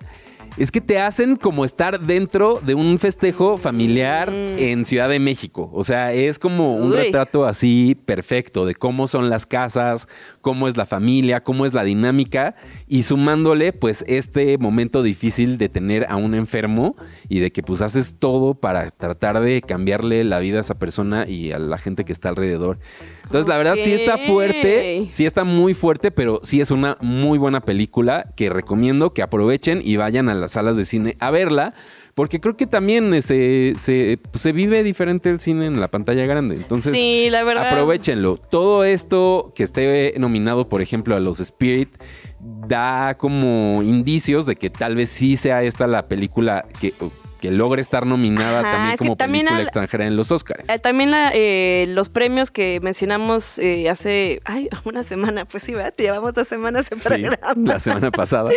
Es 0.58 0.70
que 0.70 0.80
te 0.82 0.98
hacen 0.98 1.36
como 1.36 1.64
estar 1.64 1.98
dentro 2.00 2.60
de 2.64 2.74
un 2.74 2.98
festejo 2.98 3.56
familiar 3.56 4.30
Mm. 4.30 4.58
en 4.58 4.84
Ciudad 4.84 5.08
de 5.08 5.18
México. 5.18 5.70
O 5.72 5.82
sea, 5.82 6.12
es 6.12 6.38
como 6.38 6.76
un 6.76 6.90
Uy. 6.90 6.96
retrato 6.96 7.46
así 7.46 7.96
perfecto 8.04 8.66
de 8.66 8.74
cómo 8.74 9.06
son 9.08 9.30
las 9.30 9.46
casas, 9.46 10.08
cómo 10.42 10.68
es 10.68 10.76
la 10.76 10.84
familia, 10.84 11.42
cómo 11.42 11.64
es 11.64 11.72
la 11.72 11.84
dinámica. 11.84 12.54
Y 12.86 13.04
sumándole, 13.04 13.72
pues, 13.72 14.04
este 14.06 14.58
momento 14.58 15.02
difícil 15.02 15.56
de 15.56 15.70
tener 15.70 16.04
a 16.10 16.16
un 16.16 16.34
enfermo 16.34 16.96
y 17.30 17.40
de 17.40 17.50
que, 17.50 17.62
pues, 17.62 17.80
haces 17.80 18.14
todo 18.18 18.52
para 18.54 18.90
tratar 18.90 19.40
de 19.40 19.62
cambiarle 19.62 20.22
la 20.24 20.38
vida 20.38 20.58
a 20.58 20.60
esa 20.60 20.78
persona 20.78 21.26
y 21.26 21.52
a 21.52 21.58
la 21.58 21.78
gente 21.78 22.04
que 22.04 22.12
está 22.12 22.28
alrededor. 22.28 22.78
Entonces, 23.24 23.48
la 23.48 23.56
verdad, 23.56 23.76
sí 23.82 23.92
está 23.94 24.18
fuerte, 24.18 25.06
sí 25.10 25.24
está 25.24 25.44
muy 25.44 25.72
fuerte, 25.72 26.10
pero 26.10 26.40
sí 26.42 26.60
es 26.60 26.70
una 26.70 26.98
muy 27.00 27.38
buena 27.38 27.60
película 27.62 28.26
que 28.36 28.50
recomiendo 28.50 29.14
que 29.14 29.22
aprovechen 29.22 29.80
y 29.82 29.96
vayan 29.96 30.28
a 30.28 30.41
las 30.42 30.52
salas 30.52 30.76
de 30.76 30.84
cine 30.84 31.16
a 31.20 31.30
verla. 31.30 31.74
Porque 32.14 32.40
creo 32.40 32.58
que 32.58 32.66
también 32.66 33.14
eh, 33.14 33.22
se, 33.22 33.72
se, 33.78 34.18
pues, 34.30 34.42
se 34.42 34.52
vive 34.52 34.82
diferente 34.82 35.30
el 35.30 35.40
cine 35.40 35.64
en 35.66 35.80
la 35.80 35.88
pantalla 35.88 36.26
grande. 36.26 36.56
Entonces, 36.56 36.92
sí, 36.92 37.30
la 37.30 37.42
verdad. 37.42 37.70
Aprovechenlo. 37.70 38.36
Todo 38.36 38.84
esto 38.84 39.52
que 39.54 39.62
esté 39.62 40.12
nominado, 40.18 40.68
por 40.68 40.82
ejemplo, 40.82 41.16
a 41.16 41.20
los 41.20 41.40
Spirit, 41.40 41.88
da 42.38 43.14
como 43.16 43.82
indicios 43.82 44.44
de 44.44 44.56
que 44.56 44.68
tal 44.68 44.96
vez 44.96 45.08
sí 45.08 45.38
sea 45.38 45.62
esta 45.62 45.86
la 45.86 46.06
película 46.08 46.66
que, 46.80 46.92
que 47.42 47.50
logre 47.50 47.82
estar 47.82 48.06
nominada 48.06 48.60
Ajá, 48.60 48.72
también 48.72 48.96
como 48.96 49.16
también 49.16 49.44
película 49.46 49.58
al- 49.58 49.62
extranjera 49.64 50.06
en 50.06 50.16
los 50.16 50.30
Oscars. 50.30 50.70
Eh, 50.70 50.78
También 50.78 51.10
la, 51.10 51.30
eh, 51.34 51.84
los 51.88 52.08
premios 52.08 52.50
que 52.50 52.78
mencionamos 52.80 53.58
eh, 53.58 53.90
hace 53.90 54.40
ay, 54.44 54.68
una 54.84 55.02
semana, 55.02 55.44
pues 55.44 55.64
sí, 55.64 55.74
¿verdad? 55.74 55.92
Te 55.94 56.04
llevamos 56.04 56.32
dos 56.32 56.48
semanas 56.48 56.88
de 56.88 56.96
Sí, 56.96 57.02
programa. 57.02 57.72
la 57.74 57.80
semana 57.80 58.10
pasada. 58.12 58.50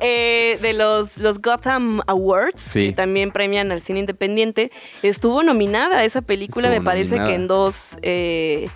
Eh, 0.00 0.58
de 0.60 0.72
los, 0.72 1.16
los 1.18 1.40
Gotham 1.40 2.00
Awards, 2.06 2.60
Sí. 2.60 2.88
que 2.88 2.92
también 2.92 3.30
premian 3.30 3.70
al 3.72 3.80
cine 3.80 4.00
independiente, 4.00 4.70
estuvo 5.02 5.42
nominada 5.42 6.02
esa 6.04 6.20
película, 6.22 6.68
Estuvo 6.68 6.80
me 6.80 6.84
parece 6.84 7.16
que 7.16 7.34
en 7.34 7.46
dos, 7.46 7.96
eh, 8.02 8.68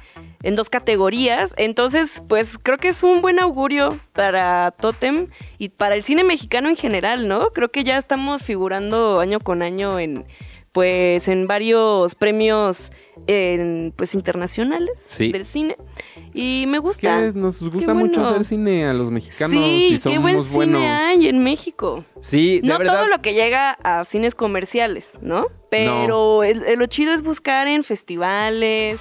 en 0.42 0.54
dos 0.54 0.70
categorías. 0.70 1.54
Entonces, 1.56 2.22
pues 2.28 2.58
creo 2.58 2.78
que 2.78 2.88
es 2.88 3.02
un 3.02 3.20
buen 3.22 3.40
augurio 3.40 3.98
para 4.12 4.70
Totem 4.72 5.28
y 5.58 5.70
para 5.70 5.94
el 5.94 6.02
cine 6.02 6.24
mexicano 6.24 6.68
en 6.68 6.76
general, 6.76 7.28
¿no? 7.28 7.50
Creo 7.50 7.70
que 7.70 7.84
ya 7.84 7.98
estamos 7.98 8.42
figurando 8.42 9.20
año 9.20 9.40
con 9.40 9.62
año 9.62 9.98
en 9.98 10.24
pues 10.70 11.26
en 11.28 11.46
varios 11.46 12.14
premios 12.14 12.92
en, 13.26 13.92
pues 13.96 14.14
internacionales 14.14 15.00
Sí. 15.00 15.32
del 15.32 15.44
cine 15.44 15.76
y 16.34 16.66
me 16.68 16.76
Es 16.76 16.82
gusta. 16.82 17.32
que 17.32 17.32
nos 17.38 17.60
gusta 17.62 17.94
mucho 17.94 18.22
hacer 18.22 18.44
cine 18.44 18.86
a 18.86 18.92
los 18.92 19.10
mexicanos 19.10 19.50
sí, 19.56 19.88
y 19.94 19.96
somos 19.98 20.14
qué 20.14 20.18
buen 20.22 20.52
buenos. 20.52 20.80
cine 20.82 20.88
hay 20.92 21.26
en 21.28 21.42
México. 21.42 22.04
Sí, 22.20 22.60
de 22.60 22.68
No 22.68 22.78
verdad. 22.78 22.92
todo 22.98 23.06
lo 23.08 23.20
que 23.22 23.32
llega 23.34 23.72
a 23.82 24.04
cines 24.04 24.34
comerciales, 24.36 25.14
¿no? 25.20 25.46
Pero 25.70 26.44
el- 26.44 26.62
el- 26.64 26.78
lo 26.78 26.86
chido 26.86 27.12
es 27.12 27.22
buscar 27.22 27.66
en 27.66 27.82
festivales, 27.82 29.00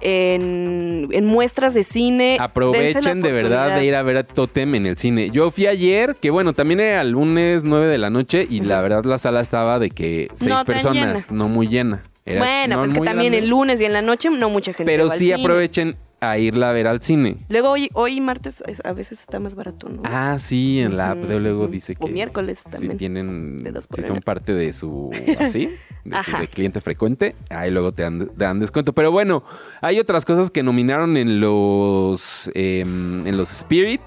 en, 0.00 1.08
en 1.10 1.24
muestras 1.24 1.74
de 1.74 1.82
cine. 1.84 2.36
Aprovechen 2.40 3.20
de 3.20 3.32
verdad 3.32 3.76
de 3.76 3.84
ir 3.84 3.94
a 3.94 4.02
ver 4.02 4.18
a 4.18 4.22
Totem 4.24 4.74
en 4.74 4.86
el 4.86 4.98
cine. 4.98 5.30
Yo 5.30 5.50
fui 5.50 5.66
ayer, 5.66 6.14
que 6.20 6.30
bueno, 6.30 6.52
también 6.52 6.80
era 6.80 7.00
el 7.02 7.10
lunes 7.10 7.64
9 7.64 7.86
de 7.86 7.98
la 7.98 8.10
noche 8.10 8.46
y 8.48 8.60
la 8.60 8.80
verdad 8.80 9.04
la 9.04 9.18
sala 9.18 9.40
estaba 9.40 9.78
de 9.78 9.90
que 9.90 10.28
seis 10.36 10.50
No 10.50 10.64
personas, 10.64 11.30
no 11.30 11.48
muy 11.48 11.68
llena. 11.68 12.02
Era 12.28 12.40
Bueno, 12.40 12.76
no 12.76 12.82
pues 12.82 12.92
que 12.92 13.00
también 13.00 13.32
grande. 13.32 13.38
el 13.38 13.48
lunes 13.50 13.80
y 13.80 13.84
en 13.84 13.92
la 13.92 14.02
noche 14.02 14.28
no 14.30 14.50
mucha 14.50 14.72
gente 14.72 14.84
Pero 14.90 15.06
va 15.06 15.12
al 15.12 15.18
sí 15.18 15.26
cine. 15.26 15.40
aprovechen 15.42 15.96
a 16.20 16.36
irla 16.36 16.70
a 16.70 16.72
ver 16.72 16.88
al 16.88 17.00
cine. 17.00 17.36
Luego 17.48 17.70
hoy, 17.70 17.88
hoy 17.94 18.20
martes 18.20 18.60
es- 18.66 18.82
a 18.84 18.92
veces 18.92 19.20
está 19.20 19.38
más 19.38 19.54
barato, 19.54 19.88
¿no? 19.88 20.02
Ah, 20.04 20.36
sí, 20.40 20.80
en 20.80 20.96
la 20.96 21.12
app 21.12 21.18
de 21.18 21.38
luego 21.38 21.68
dice 21.68 21.94
que 21.94 22.04
O 22.04 22.08
miércoles 22.08 22.58
si 22.64 22.70
también. 22.70 22.98
tienen, 22.98 23.58
de 23.62 23.70
dos 23.70 23.86
por 23.86 23.96
si 23.96 24.02
son 24.02 24.20
parte 24.20 24.52
de 24.52 24.72
su 24.72 25.10
así, 25.38 25.66
de, 26.04 26.22
su, 26.24 26.30
Ajá. 26.30 26.40
de 26.40 26.48
cliente 26.48 26.80
frecuente, 26.80 27.36
ahí 27.50 27.70
luego 27.70 27.92
te 27.92 28.02
dan, 28.02 28.26
te 28.26 28.34
dan 28.34 28.58
descuento. 28.58 28.92
Pero 28.92 29.12
bueno, 29.12 29.44
hay 29.80 30.00
otras 30.00 30.24
cosas 30.24 30.50
que 30.50 30.64
nominaron 30.64 31.16
en 31.16 31.40
los 31.40 32.50
em, 32.54 33.24
en 33.24 33.36
los 33.36 33.52
Spirit, 33.52 34.00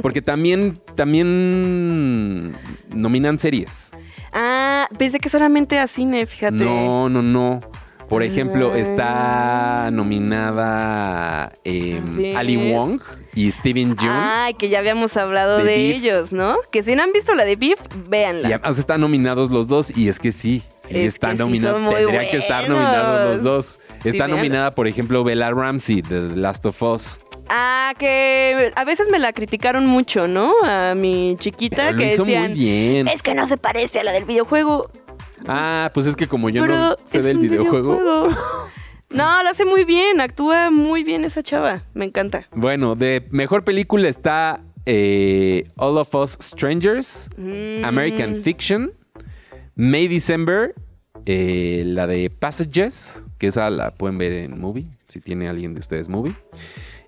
porque 0.00 0.22
también 0.22 0.78
también 0.96 2.52
nominan 2.94 3.38
series. 3.38 3.90
Ah, 4.34 4.88
pensé 4.98 5.20
que 5.20 5.28
solamente 5.28 5.78
a 5.78 5.86
cine, 5.86 6.26
fíjate. 6.26 6.56
No, 6.64 7.08
no, 7.08 7.22
no. 7.22 7.60
Por 8.08 8.22
ejemplo, 8.22 8.72
Ah. 8.74 8.78
está 8.78 9.90
nominada 9.90 11.52
em. 11.64 12.36
Ali 12.36 12.56
Wong 12.72 13.00
y 13.34 13.50
Steven 13.50 13.96
Yeun. 13.96 14.12
Ay, 14.12 14.54
que 14.54 14.68
ya 14.68 14.78
habíamos 14.78 15.16
hablado 15.16 15.58
De 15.64 15.90
ellos, 15.90 16.30
¿no? 16.32 16.56
Que 16.70 16.82
si 16.82 16.94
no 16.94 17.02
han 17.02 17.12
visto 17.12 17.34
la 17.34 17.44
de 17.44 17.56
Beef, 17.56 17.78
véanla. 18.08 18.48
Y 18.48 18.52
además 18.52 18.78
están 18.78 19.00
nominados 19.00 19.50
los 19.50 19.68
dos, 19.68 19.96
y 19.96 20.08
es 20.08 20.18
que 20.18 20.32
sí, 20.32 20.62
sí 20.86 20.98
Es 20.98 21.14
están 21.14 21.36
sí 21.36 21.42
nominados. 21.42 21.80
muy 21.80 21.94
Tendrían 21.94 22.26
que 22.30 22.36
estar 22.36 22.68
nominados 22.68 23.30
los 23.36 23.42
dos. 23.42 23.78
Sí, 24.02 24.10
Está 24.10 24.28
nominada, 24.28 24.74
por 24.74 24.86
ejemplo, 24.86 25.24
Bella 25.24 25.50
Ramsey 25.50 26.02
de 26.02 26.28
The 26.28 26.36
Last 26.36 26.66
of 26.66 26.82
Us. 26.82 27.18
Ah, 27.48 27.92
que 27.98 28.72
a 28.74 28.84
veces 28.84 29.08
me 29.10 29.18
la 29.18 29.32
criticaron 29.32 29.86
mucho, 29.86 30.26
¿no? 30.26 30.52
A 30.64 30.94
mi 30.94 31.36
chiquita 31.38 31.76
Pero 31.88 31.92
lo 31.92 31.98
que 31.98 32.14
hizo 32.14 32.24
decían, 32.24 32.50
muy 32.52 32.58
bien. 32.60 33.08
es 33.08 33.22
que 33.22 33.34
no 33.34 33.46
se 33.46 33.56
parece 33.56 34.00
a 34.00 34.04
la 34.04 34.12
del 34.12 34.24
videojuego. 34.24 34.90
Ah, 35.46 35.90
pues 35.92 36.06
es 36.06 36.16
que 36.16 36.26
como 36.26 36.48
yo 36.48 36.62
pero 36.62 36.74
no 36.74 36.96
sé 37.04 37.18
es 37.18 37.24
del 37.24 37.36
un 37.36 37.42
videojuego. 37.42 38.28
no, 39.10 39.42
lo 39.42 39.48
hace 39.50 39.64
muy 39.66 39.84
bien, 39.84 40.20
actúa 40.20 40.70
muy 40.70 41.04
bien 41.04 41.24
esa 41.24 41.42
chava, 41.42 41.82
me 41.92 42.04
encanta. 42.06 42.48
Bueno, 42.54 42.94
de 42.94 43.26
mejor 43.30 43.62
película 43.62 44.08
está 44.08 44.60
eh, 44.86 45.68
All 45.76 45.98
of 45.98 46.14
Us 46.14 46.36
Strangers, 46.40 47.28
Mm. 47.36 47.84
American 47.84 48.36
Fiction, 48.36 48.92
May 49.76 50.08
December, 50.08 50.74
eh, 51.26 51.82
la 51.86 52.06
de 52.06 52.30
Passages, 52.30 53.22
que 53.38 53.48
esa 53.48 53.68
la 53.70 53.90
pueden 53.92 54.16
ver 54.18 54.32
en 54.32 54.58
Movie, 54.60 54.86
si 55.08 55.20
tiene 55.20 55.48
alguien 55.48 55.74
de 55.74 55.80
ustedes 55.80 56.08
Movie. 56.08 56.34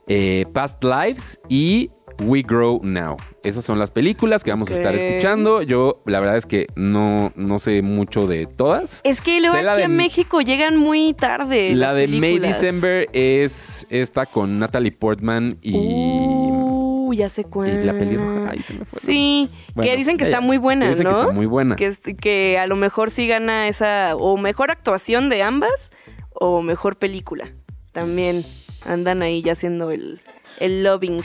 Eh, 0.07 0.47
Past 0.53 0.83
Lives 0.85 1.39
y 1.49 1.91
We 2.25 2.43
Grow 2.43 2.81
Now. 2.83 3.17
Esas 3.43 3.65
son 3.65 3.79
las 3.79 3.91
películas 3.91 4.43
que 4.43 4.51
vamos 4.51 4.71
a 4.71 4.75
estar 4.75 4.95
escuchando. 4.95 5.61
Yo 5.63 6.03
la 6.07 6.19
verdad 6.21 6.37
es 6.39 6.47
que 6.47 6.67
no, 6.75 7.33
no 7.37 7.59
sé 7.59 7.83
mucho 7.83 8.27
de 8.27 8.47
todas. 8.47 9.01
Es 9.05 9.21
que 9.21 9.41
luego 9.41 9.57
aquí 9.57 9.67
de- 9.79 9.85
a 9.85 9.89
México 9.89 10.41
llegan 10.41 10.77
muy 10.79 11.13
tarde. 11.13 11.75
La 11.75 11.89
las 11.93 11.97
de 11.97 12.09
May. 12.09 12.39
December 12.39 13.09
es 13.13 13.87
esta 13.91 14.25
con 14.27 14.59
Natalie 14.59 14.93
Portman 14.93 15.59
y, 15.61 15.75
Uh, 15.77 17.13
ya 17.13 17.29
sé 17.29 17.45
cuál. 17.45 17.81
y 17.83 17.87
la 17.87 17.93
pelirroja. 17.97 18.51
Ahí 18.51 18.63
se 18.63 18.73
me 18.75 18.85
fue. 18.85 18.99
Sí, 19.01 19.49
Bueno, 19.75 19.91
que 19.91 19.97
dicen 19.97 20.17
que 20.17 20.25
está 20.25 20.41
muy 20.41 20.57
buena, 20.59 20.87
Que 20.87 20.91
dicen 20.93 21.05
¿no? 21.05 21.15
que 21.15 21.21
está 21.21 21.33
muy 21.33 21.47
buena. 21.47 21.77
Que, 21.77 21.95
que 22.21 22.59
a 22.59 22.67
lo 22.67 22.75
mejor 22.77 23.11
sí 23.13 23.29
gana 23.29 23.69
esa, 23.69 24.17
o 24.17 24.37
mejor 24.37 24.71
actuación 24.71 25.29
de 25.29 25.43
ambas, 25.43 25.93
o 26.33 26.63
mejor 26.63 26.97
película. 26.97 27.53
También 27.93 28.43
andan 28.87 29.23
ahí 29.23 29.43
ya 29.43 29.53
haciendo 29.53 29.91
el, 29.91 30.21
el 30.61 30.83
loving. 30.85 31.23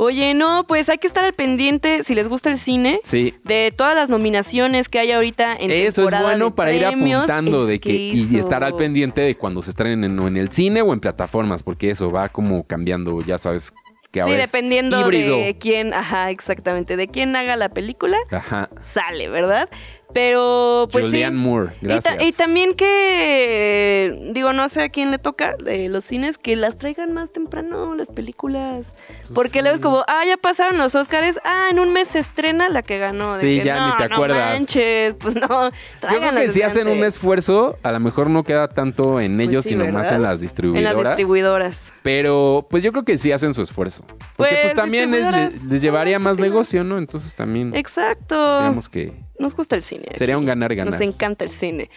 Oye, 0.00 0.32
no, 0.32 0.64
pues 0.68 0.88
hay 0.88 0.98
que 0.98 1.08
estar 1.08 1.24
al 1.24 1.32
pendiente, 1.32 2.04
si 2.04 2.14
les 2.14 2.28
gusta 2.28 2.50
el 2.50 2.58
cine, 2.58 3.00
Sí. 3.02 3.34
de 3.42 3.72
todas 3.76 3.96
las 3.96 4.08
nominaciones 4.08 4.88
que 4.88 5.00
hay 5.00 5.10
ahorita 5.10 5.56
en 5.58 5.72
Eso 5.72 6.04
es 6.04 6.10
bueno 6.22 6.44
de 6.46 6.50
para 6.52 6.72
ir 6.72 6.86
apuntando 6.86 7.66
de 7.66 7.80
que, 7.80 7.90
y 7.92 8.38
estar 8.38 8.62
al 8.62 8.76
pendiente 8.76 9.22
de 9.22 9.34
cuando 9.34 9.60
se 9.60 9.70
estrenen 9.70 10.04
en, 10.04 10.18
en 10.24 10.36
el 10.36 10.52
cine 10.52 10.82
o 10.82 10.92
en 10.92 11.00
plataformas, 11.00 11.64
porque 11.64 11.90
eso 11.90 12.10
va 12.12 12.28
como 12.28 12.64
cambiando, 12.64 13.20
ya 13.22 13.38
sabes 13.38 13.72
que 14.12 14.20
Sí, 14.20 14.30
ahora 14.30 14.44
es 14.44 14.52
dependiendo 14.52 15.00
híbrido. 15.00 15.36
de 15.36 15.58
quién, 15.58 15.92
ajá, 15.92 16.30
exactamente, 16.30 16.96
de 16.96 17.08
quién 17.08 17.34
haga 17.34 17.56
la 17.56 17.68
película, 17.68 18.16
Ajá. 18.30 18.70
sale, 18.80 19.28
¿verdad? 19.28 19.68
Pero 20.14 20.88
pues 20.90 21.04
Julianne 21.04 21.36
sí. 21.36 21.42
Moore, 21.44 21.72
Y, 21.82 21.86
ta- 21.86 22.00
gracias. 22.00 22.22
y 22.22 22.32
también 22.32 22.74
que, 22.74 24.30
digo, 24.32 24.52
no 24.52 24.68
sé 24.68 24.82
a 24.82 24.88
quién 24.88 25.10
le 25.10 25.18
toca 25.18 25.54
de 25.62 25.88
los 25.88 26.04
cines, 26.04 26.38
que 26.38 26.56
las 26.56 26.78
traigan 26.78 27.12
más 27.12 27.32
temprano 27.32 27.94
las 27.94 28.08
películas. 28.08 28.94
Porque 29.34 29.60
luego 29.62 29.74
es 29.76 29.80
como, 29.80 30.04
ah, 30.08 30.22
ya 30.26 30.36
pasaron 30.36 30.78
los 30.78 30.94
Oscars, 30.94 31.38
ah, 31.44 31.68
en 31.70 31.78
un 31.78 31.92
mes 31.92 32.08
se 32.08 32.20
estrena 32.20 32.68
la 32.68 32.82
que 32.82 32.98
ganó. 32.98 33.34
De 33.34 33.40
Sí, 33.40 33.58
que, 33.58 33.64
ya 33.66 33.86
ni 33.90 33.96
te 33.96 34.08
no 34.08 34.14
acuerdas. 34.14 34.54
manches, 34.58 35.14
pues 35.16 35.34
no, 35.34 35.70
Yo 36.10 36.18
creo 36.20 36.32
que 36.34 36.52
si 36.52 36.62
hacen 36.62 36.88
un 36.88 37.04
esfuerzo, 37.04 37.76
a 37.82 37.92
lo 37.92 38.00
mejor 38.00 38.30
no 38.30 38.44
queda 38.44 38.68
tanto 38.68 39.20
en 39.20 39.40
ellos, 39.40 39.56
Pues 39.56 39.64
sí, 39.64 39.68
sino 39.70 39.86
más 39.92 40.10
en 40.10 40.22
las 40.22 40.36
En 40.36 40.40
distribuidoras. 40.40 40.94
las 40.96 41.06
distribuidoras. 41.16 41.92
Pero 42.02 42.66
pues 42.70 42.82
yo 42.82 42.92
creo 42.92 43.04
que 43.04 43.18
sí 43.18 43.30
hacen 43.32 43.52
su 43.54 43.62
esfuerzo. 43.62 44.04
Porque 44.36 44.54
pues, 44.54 44.62
Pues, 44.62 44.74
también 44.74 45.10
les, 45.10 45.64
les 45.66 45.82
llevaría 45.82 46.16
ah, 46.16 46.20
más 46.20 46.38
negocio, 46.38 46.84
¿no? 46.84 46.98
Entonces 46.98 47.34
también 47.34 47.74
Exacto. 47.74 48.58
digamos 48.60 48.88
que 48.88 49.12
Nos 49.38 49.54
gusta 49.54 49.76
el 49.76 49.82
cine. 49.82 50.06
Sería 50.16 50.34
aquí. 50.34 50.40
un 50.40 50.46
ganar-ganar. 50.46 50.92
Nos 50.92 51.00
encanta 51.00 51.44
el 51.44 51.50
cine. 51.50 51.90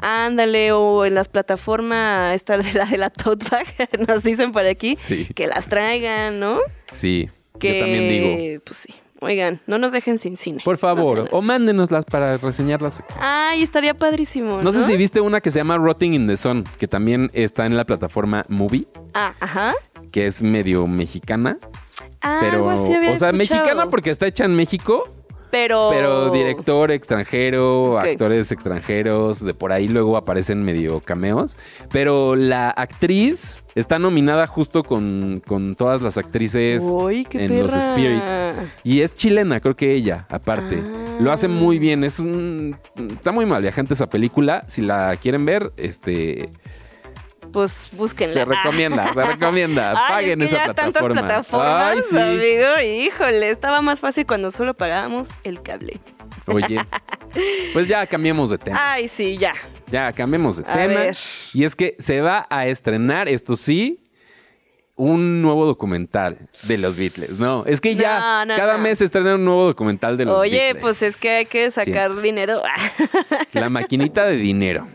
Ándale, 0.00 0.72
o 0.72 1.04
en 1.04 1.14
las 1.14 1.28
plataformas, 1.28 2.34
esta 2.34 2.56
de 2.58 2.72
la 2.72 2.84
de 2.84 2.98
la 2.98 3.10
tote 3.10 3.46
bag, 3.50 3.66
nos 4.08 4.22
dicen 4.24 4.52
por 4.52 4.66
aquí, 4.66 4.96
sí, 4.96 5.26
que 5.34 5.46
las 5.46 5.66
traigan, 5.68 6.40
¿no? 6.40 6.58
sí. 6.90 7.28
Que, 7.60 7.74
Yo 7.74 7.80
también 7.84 8.08
digo, 8.08 8.62
Pues 8.66 8.78
sí. 8.78 8.94
Oigan, 9.20 9.60
no 9.68 9.78
nos 9.78 9.92
dejen 9.92 10.18
sin 10.18 10.36
cine. 10.36 10.60
por 10.64 10.76
favor, 10.76 11.28
o 11.30 11.40
mándenoslas 11.40 12.04
para 12.04 12.36
reseñarlas. 12.36 13.00
Ay, 13.20 13.62
estaría 13.62 13.94
padrísimo. 13.94 14.56
No 14.56 14.64
No, 14.64 14.72
sé 14.72 14.84
si 14.84 14.96
viste 14.96 15.20
una 15.20 15.40
que 15.40 15.50
se 15.52 15.60
llama 15.60 15.78
Rotting 15.78 16.12
in 16.14 16.26
the 16.26 16.36
Sun, 16.36 16.64
que 16.78 16.88
también 16.88 17.30
está 17.32 17.64
en 17.64 17.76
la 17.76 17.84
plataforma 17.84 18.42
Movie, 18.48 18.86
Ah, 19.14 19.34
ajá. 19.38 19.74
que 20.12 20.26
es 20.26 20.42
medio 20.42 20.86
mexicana, 20.88 21.56
Ah, 22.20 22.38
pero 22.40 22.68
algo 22.68 22.70
así 22.70 22.92
había 22.94 23.12
o 23.12 23.16
sea, 23.16 23.30
escuchado. 23.30 23.32
mexicana 23.62 23.88
porque 23.88 24.10
está 24.10 24.26
hecha 24.26 24.44
en 24.44 24.56
México, 24.56 25.04
Pero. 25.54 25.88
Pero 25.88 26.30
director 26.30 26.90
extranjero, 26.90 27.96
actores 28.00 28.50
extranjeros, 28.50 29.38
de 29.38 29.54
por 29.54 29.70
ahí 29.70 29.86
luego 29.86 30.16
aparecen 30.16 30.62
medio 30.62 30.98
cameos. 30.98 31.56
Pero 31.92 32.34
la 32.34 32.70
actriz 32.70 33.62
está 33.76 34.00
nominada 34.00 34.48
justo 34.48 34.82
con, 34.82 35.40
con 35.46 35.76
todas 35.76 36.02
las 36.02 36.18
actrices 36.18 36.82
Uy, 36.82 37.24
en 37.30 37.62
los. 37.62 37.72
Spirit. 37.72 38.20
Y 38.82 39.02
es 39.02 39.14
chilena, 39.14 39.60
creo 39.60 39.76
que 39.76 39.94
ella, 39.94 40.26
aparte. 40.28 40.82
Ah. 40.82 41.18
Lo 41.20 41.30
hace 41.30 41.46
muy 41.46 41.78
bien. 41.78 42.02
Es 42.02 42.18
un. 42.18 42.76
Está 43.12 43.30
muy 43.30 43.46
mal 43.46 43.62
viajante 43.62 43.94
esa 43.94 44.08
película. 44.08 44.64
Si 44.66 44.82
la 44.82 45.16
quieren 45.22 45.44
ver, 45.44 45.72
este. 45.76 46.50
Pues 47.54 47.90
búsquenla. 47.96 48.34
Se 48.34 48.44
recomienda, 48.44 49.14
se 49.14 49.24
recomienda. 49.24 49.90
Ay, 49.96 50.12
Paguen 50.12 50.42
es 50.42 50.50
que 50.50 50.56
esa 50.56 50.66
ya 50.66 50.74
plataforma. 50.74 51.20
tantas 51.22 51.46
plataformas, 51.46 51.96
Ay, 51.96 52.02
sí. 52.10 52.18
amigo. 52.18 52.80
Híjole, 53.06 53.50
estaba 53.50 53.80
más 53.80 54.00
fácil 54.00 54.26
cuando 54.26 54.50
solo 54.50 54.74
pagábamos 54.74 55.30
el 55.44 55.62
cable. 55.62 55.98
Oye. 56.46 56.78
Pues 57.72 57.88
ya 57.88 58.06
cambiemos 58.06 58.50
de 58.50 58.58
tema. 58.58 58.92
Ay, 58.92 59.08
sí, 59.08 59.38
ya. 59.38 59.54
Ya, 59.86 60.12
cambiemos 60.12 60.56
de 60.58 60.64
A 60.68 60.74
tema. 60.74 60.86
ver. 61.00 61.16
Y 61.52 61.64
es 61.64 61.74
que 61.74 61.96
se 61.98 62.20
va 62.20 62.46
a 62.50 62.66
estrenar, 62.66 63.28
esto 63.28 63.56
sí, 63.56 64.00
un 64.96 65.42
nuevo 65.42 65.66
documental 65.66 66.48
de 66.64 66.78
los 66.78 66.96
Beatles. 66.96 67.38
No, 67.38 67.64
es 67.66 67.80
que 67.80 67.96
ya 67.96 68.18
No, 68.44 68.44
no, 68.46 68.56
cada 68.56 68.74
no. 68.74 68.80
mes 68.80 68.98
se 68.98 69.06
estrena 69.06 69.34
un 69.36 69.44
nuevo 69.44 69.64
documental 69.66 70.16
de 70.16 70.24
los 70.26 70.36
Oye, 70.38 70.58
Beatles. 70.74 70.82
pues 70.82 71.02
es 71.02 71.16
que 71.16 71.30
hay 71.30 71.46
que 71.46 71.70
sacar 71.70 72.14
dinero. 72.20 72.62
La 73.52 73.68
maquinita 73.70 74.24
de 74.24 74.36
dinero. 74.36 74.86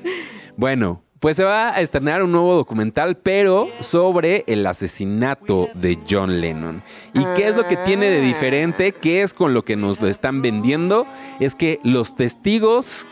Bueno, 0.56 1.04
pues 1.20 1.36
se 1.36 1.44
va 1.44 1.70
a 1.70 1.82
estrenar 1.82 2.24
un 2.24 2.32
nuevo 2.32 2.56
documental, 2.56 3.18
pero 3.18 3.70
sobre 3.82 4.46
el 4.48 4.66
asesinato 4.66 5.68
de 5.74 5.98
John 6.10 6.40
Lennon. 6.40 6.82
¿Y 7.14 7.26
qué 7.36 7.48
es 7.48 7.56
lo 7.56 7.68
que 7.68 7.78
tiene 7.78 8.10
de 8.10 8.22
diferente? 8.22 8.94
¿Qué 8.94 9.22
es 9.22 9.34
con 9.34 9.54
lo 9.54 9.64
que 9.64 9.76
nos 9.76 10.00
lo 10.00 10.08
están 10.08 10.42
vendiendo? 10.42 11.06
Es 11.40 11.56
que 11.56 11.80
los 11.84 12.16
testigos, 12.16 13.06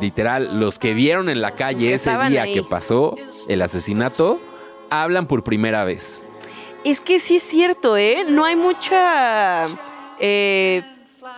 literal, 0.00 0.58
los 0.58 0.78
que 0.78 0.94
vieron 0.94 1.28
en 1.28 1.42
la 1.42 1.50
calle 1.50 1.92
ese 1.92 2.10
día 2.28 2.42
ahí. 2.42 2.54
que 2.54 2.62
pasó 2.62 3.16
el 3.48 3.60
asesinato, 3.60 4.40
hablan 4.90 5.26
por 5.26 5.44
primera 5.44 5.84
vez. 5.84 6.24
Es 6.84 7.00
que 7.00 7.18
sí 7.18 7.36
es 7.36 7.42
cierto, 7.42 7.96
¿eh? 7.96 8.24
No 8.28 8.44
hay 8.44 8.56
mucha... 8.56 9.64
eh, 10.20 10.82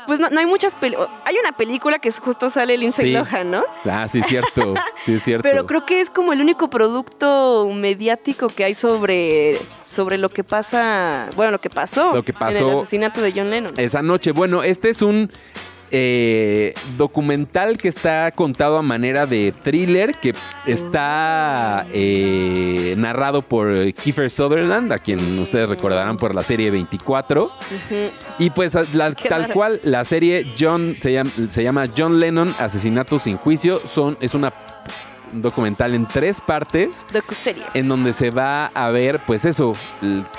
pues 0.07 0.19
no, 0.21 0.31
no 0.31 0.41
hay 0.41 0.47
muchas 0.47 0.75
películas. 0.75 1.11
Hay 1.25 1.37
una 1.43 1.53
película 1.57 1.99
que 1.99 2.09
es- 2.09 2.19
justo 2.19 2.51
sale 2.51 2.77
Lindsay 2.77 3.07
Sí. 3.09 3.13
Lohan, 3.13 3.51
¿no? 3.51 3.65
Ah, 3.85 4.07
sí, 4.09 4.19
es 4.21 4.27
cierto. 4.27 4.75
Sí, 5.07 5.19
cierto. 5.21 5.43
Pero 5.43 5.67
creo 5.67 5.85
que 5.87 6.01
es 6.01 6.11
como 6.11 6.33
el 6.33 6.41
único 6.41 6.69
producto 6.71 7.69
mediático 7.73 8.49
que 8.49 8.65
hay 8.65 8.75
sobre, 8.75 9.59
sobre 9.91 10.19
lo 10.19 10.29
que 10.29 10.45
pasa, 10.45 11.29
bueno, 11.37 11.53
lo 11.53 11.59
que 11.59 11.71
pasó, 11.71 12.15
Lo 12.15 12.23
que 12.23 12.33
en 12.33 12.39
pasó- 12.39 12.71
el 12.71 12.79
asesinato 12.81 13.21
de 13.23 13.33
John 13.33 13.51
Lennon. 13.51 13.73
esa 13.77 14.03
noche. 14.03 14.33
Bueno, 14.33 14.63
este 14.63 14.89
es 14.91 15.03
un 15.03 15.31
eh, 15.91 16.75
documental 16.97 17.79
que 17.79 17.89
está 17.89 18.31
contado 18.33 18.79
a 18.79 18.83
manera 18.83 19.27
de 19.27 19.53
thriller, 19.63 20.15
que 20.15 20.33
está 20.67 21.87
eh, 21.93 22.95
narrado 22.97 23.43
por 23.43 23.93
Kiefer 23.95 24.31
Sutherland, 24.31 24.93
a 24.93 24.99
quien 24.99 25.39
ustedes 25.39 25.69
recordarán 25.69 26.17
por 26.17 26.35
la 26.35 26.43
serie 26.43 26.71
24. 26.71 27.45
Ujú. 27.45 27.53
Y 28.39 28.51
pues 28.51 28.75
la- 28.95 29.13
tal 29.15 29.43
raro. 29.43 29.55
cual, 29.55 29.81
la 29.85 30.05
serie 30.05 30.47
John 30.59 30.97
se 31.01 31.13
llama, 31.13 31.31
se 31.51 31.63
llama 31.63 31.87
John 31.97 32.21
Lennon, 32.21 32.55
Asesinato 32.59 33.19
sin 33.19 33.37
Juicio. 33.37 33.81
Son, 33.87 34.17
es 34.21 34.35
una 34.35 34.53
un 35.33 35.43
documental 35.43 35.95
en 35.95 36.07
tres 36.07 36.41
partes 36.41 37.05
Docuserie. 37.13 37.63
en 37.75 37.89
donde 37.89 38.13
se 38.13 38.31
va 38.31 38.67
a 38.67 38.89
ver, 38.91 39.21
pues 39.27 39.45
eso, 39.45 39.73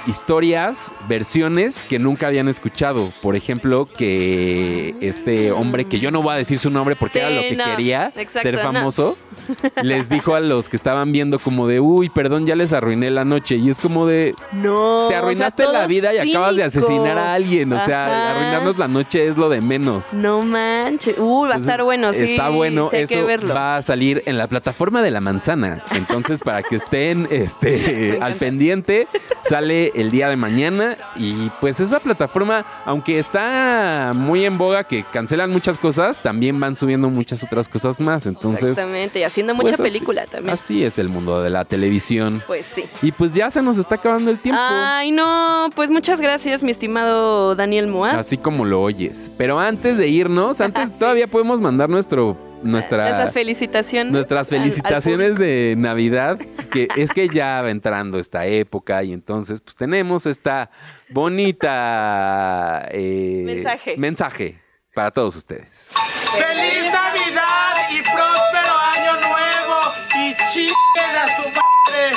historias, 0.08 0.92
versiones 1.08 1.84
que 1.90 2.00
nunca 2.00 2.28
habían 2.28 2.48
escuchado. 2.48 3.10
Por 3.22 3.36
ejemplo, 3.36 3.88
que 3.98 4.96
este 5.02 5.52
hombre, 5.52 5.86
que 5.86 6.00
yo 6.00 6.12
no 6.12 6.22
voy 6.22 6.34
a 6.34 6.38
decir 6.38 6.58
su 6.58 6.70
nombre 6.70 6.96
porque 6.96 7.10
Sí, 7.14 7.20
era 7.20 7.30
lo 7.30 7.42
que 7.42 7.56
no, 7.56 7.66
quería, 7.66 8.12
exacto, 8.16 8.42
ser 8.42 8.56
no. 8.56 8.62
famoso, 8.62 9.18
les 9.84 10.10
dijo 10.10 10.36
a 10.36 10.40
los 10.40 10.70
que 10.70 10.76
estaban 10.76 11.12
viendo 11.12 11.40
como 11.40 11.68
de, 11.68 11.80
uy, 11.80 12.10
perdón, 12.10 12.46
ya 12.46 12.56
les 12.56 12.74
arruiné 12.74 13.10
la 13.12 13.26
noche. 13.26 13.56
Y 13.56 13.70
es 13.70 13.78
como 13.80 14.06
de, 14.06 14.36
No. 14.54 15.08
te 15.10 15.16
arruinaste 15.16 15.64
la 15.66 15.88
vida 15.88 16.14
y 16.14 16.30
acabas 16.30 16.56
de 16.56 16.64
asesinar 16.64 17.18
a 17.18 17.34
alguien. 17.34 17.72
O 17.74 17.84
sea, 17.86 18.32
arruinarnos 18.32 18.78
la 18.78 18.88
noche 18.88 19.28
es 19.28 19.38
lo 19.38 19.50
de 19.50 19.62
menos. 19.62 20.14
No 20.14 20.42
manches. 20.42 21.16
Uy, 21.18 21.50
va 21.50 21.56
a 21.56 21.58
estar 21.58 21.84
bueno, 21.84 22.14
sí. 22.14 22.24
Está 22.32 22.50
bueno, 22.50 22.90
eso 22.92 23.08
que 23.14 23.22
verlo. 23.24 23.54
va 23.54 23.78
a 23.78 23.82
salir 23.82 24.24
en 24.26 24.38
la 24.38 24.48
plataforma 24.48 24.79
de 24.80 25.12
la 25.12 25.20
manzana. 25.20 25.84
Entonces, 25.94 26.40
para 26.40 26.64
que 26.64 26.78
estén 26.78 27.28
este, 27.30 28.18
al 28.22 28.36
pendiente, 28.36 29.08
sale 29.44 29.92
el 29.94 30.10
día 30.10 30.30
de 30.30 30.38
mañana. 30.38 30.96
Y 31.18 31.50
pues 31.60 31.80
esa 31.80 32.00
plataforma, 32.00 32.66
aunque 32.86 33.20
está 33.20 34.14
muy 34.16 34.46
en 34.46 34.58
boga 34.58 34.86
que 34.86 35.04
cancelan 35.12 35.50
muchas 35.52 35.78
cosas, 35.78 36.22
también 36.24 36.60
van 36.60 36.78
subiendo 36.78 37.10
muchas 37.10 37.44
otras 37.44 37.68
cosas 37.68 38.00
más. 38.00 38.26
Entonces, 38.26 38.70
Exactamente, 38.72 39.20
y 39.20 39.24
haciendo 39.24 39.54
pues, 39.56 39.72
mucha 39.72 39.84
así- 39.84 39.92
película 39.92 40.26
también. 40.26 40.54
Así 40.54 40.84
es 40.84 40.98
el 40.98 41.10
mundo 41.10 41.42
de 41.44 41.50
la 41.50 41.66
televisión. 41.66 42.42
Pues 42.48 42.66
sí. 42.74 42.86
Y 43.02 43.12
pues 43.12 43.34
ya 43.34 43.52
se 43.52 43.62
nos 43.62 43.78
está 43.78 43.96
acabando 43.96 44.32
el 44.32 44.40
tiempo. 44.40 44.62
Ay, 44.64 45.12
no, 45.12 45.68
pues 45.76 45.92
muchas 45.92 46.22
gracias, 46.22 46.64
mi 46.64 46.72
estimado 46.72 47.54
Daniel 47.56 47.88
Moa. 47.88 48.12
Así 48.12 48.38
como 48.38 48.64
lo 48.64 48.82
oyes. 48.82 49.32
Pero 49.38 49.60
antes 49.60 49.98
de 49.98 50.08
irnos, 50.08 50.62
antes 50.62 50.90
todavía 51.00 51.28
podemos 51.28 51.60
mandar 51.60 51.90
nuestro 51.90 52.38
nuestra 52.64 53.04
Nuestras 53.10 53.34
felicitaciones. 53.34 54.12
nuestras 54.14 54.52
al- 54.52 54.58
al 54.58 54.62
felicitaciones 54.64 55.38
de 55.38 55.76
Navidad, 55.78 56.38
que 56.72 56.88
es 56.96 57.12
que 57.14 57.28
ya 57.30 57.62
va 57.62 57.70
entrando 57.72 58.20
esta 58.20 58.46
época 58.46 59.04
y 59.04 59.14
entonces 59.14 59.62
pues 59.62 59.76
tenemos 59.76 60.26
esta 60.26 60.70
bonita 61.10 62.88
eh, 62.92 63.44
Mensaje. 63.46 63.96
mensaje 63.98 64.60
para 64.94 65.12
todos 65.12 65.36
ustedes. 65.36 65.90
¡Feliz 66.38 66.92
Navidad 66.92 67.76
y 67.92 68.02
próspero 68.02 68.78
año 68.96 69.14
nuevo! 69.22 69.94
¡Y 70.16 70.34
chinguen 70.52 71.16
a 71.16 71.28
su 71.36 71.44
madre! 71.50 72.16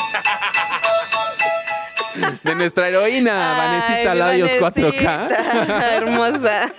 De 2.42 2.54
nuestra 2.54 2.88
heroína, 2.88 3.32
Vanesita 3.32 4.14
Labios 4.14 4.50
Vanesita, 4.60 5.28
4K, 5.28 5.92
Hermosa. 5.92 6.72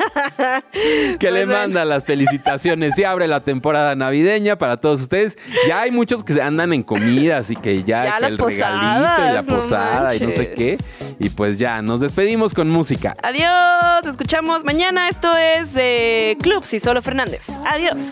que 1.19 1.31
le 1.31 1.45
Pues 1.45 1.45
bueno. 1.45 1.53
manda 1.59 1.85
las 1.85 2.05
felicitaciones 2.05 2.97
y 2.97 3.03
abre 3.03 3.27
la 3.27 3.41
temporada 3.41 3.95
navideña 3.95 4.57
para 4.57 4.77
todos 4.77 5.01
ustedes. 5.01 5.37
Ya 5.67 5.81
hay 5.81 5.91
muchos 5.91 6.23
que 6.23 6.33
se 6.33 6.41
andan 6.41 6.73
en 6.73 6.83
comidas 6.83 7.49
y 7.51 7.55
que 7.55 7.83
ya, 7.83 8.05
Ya 8.05 8.15
que 8.15 8.21
las 8.21 8.31
el 8.31 8.37
regalito 8.37 9.21
y 9.29 9.33
la 9.33 9.41
no 9.41 9.55
posada 9.55 10.15
y 10.15 10.19
no 10.19 10.29
sé 10.31 10.53
qué. 10.53 10.77
Y 11.19 11.29
pues 11.29 11.59
ya, 11.59 11.81
nos 11.81 11.99
despedimos 11.99 12.53
con 12.53 12.69
música. 12.69 13.15
Adiós, 13.23 14.05
escuchamos 14.07 14.63
mañana. 14.63 15.09
Esto 15.09 15.35
es 15.37 15.73
de 15.73 16.37
Club 16.41 16.63
Solo 16.65 17.01
Fernández. 17.01 17.49
Adiós. 17.65 18.11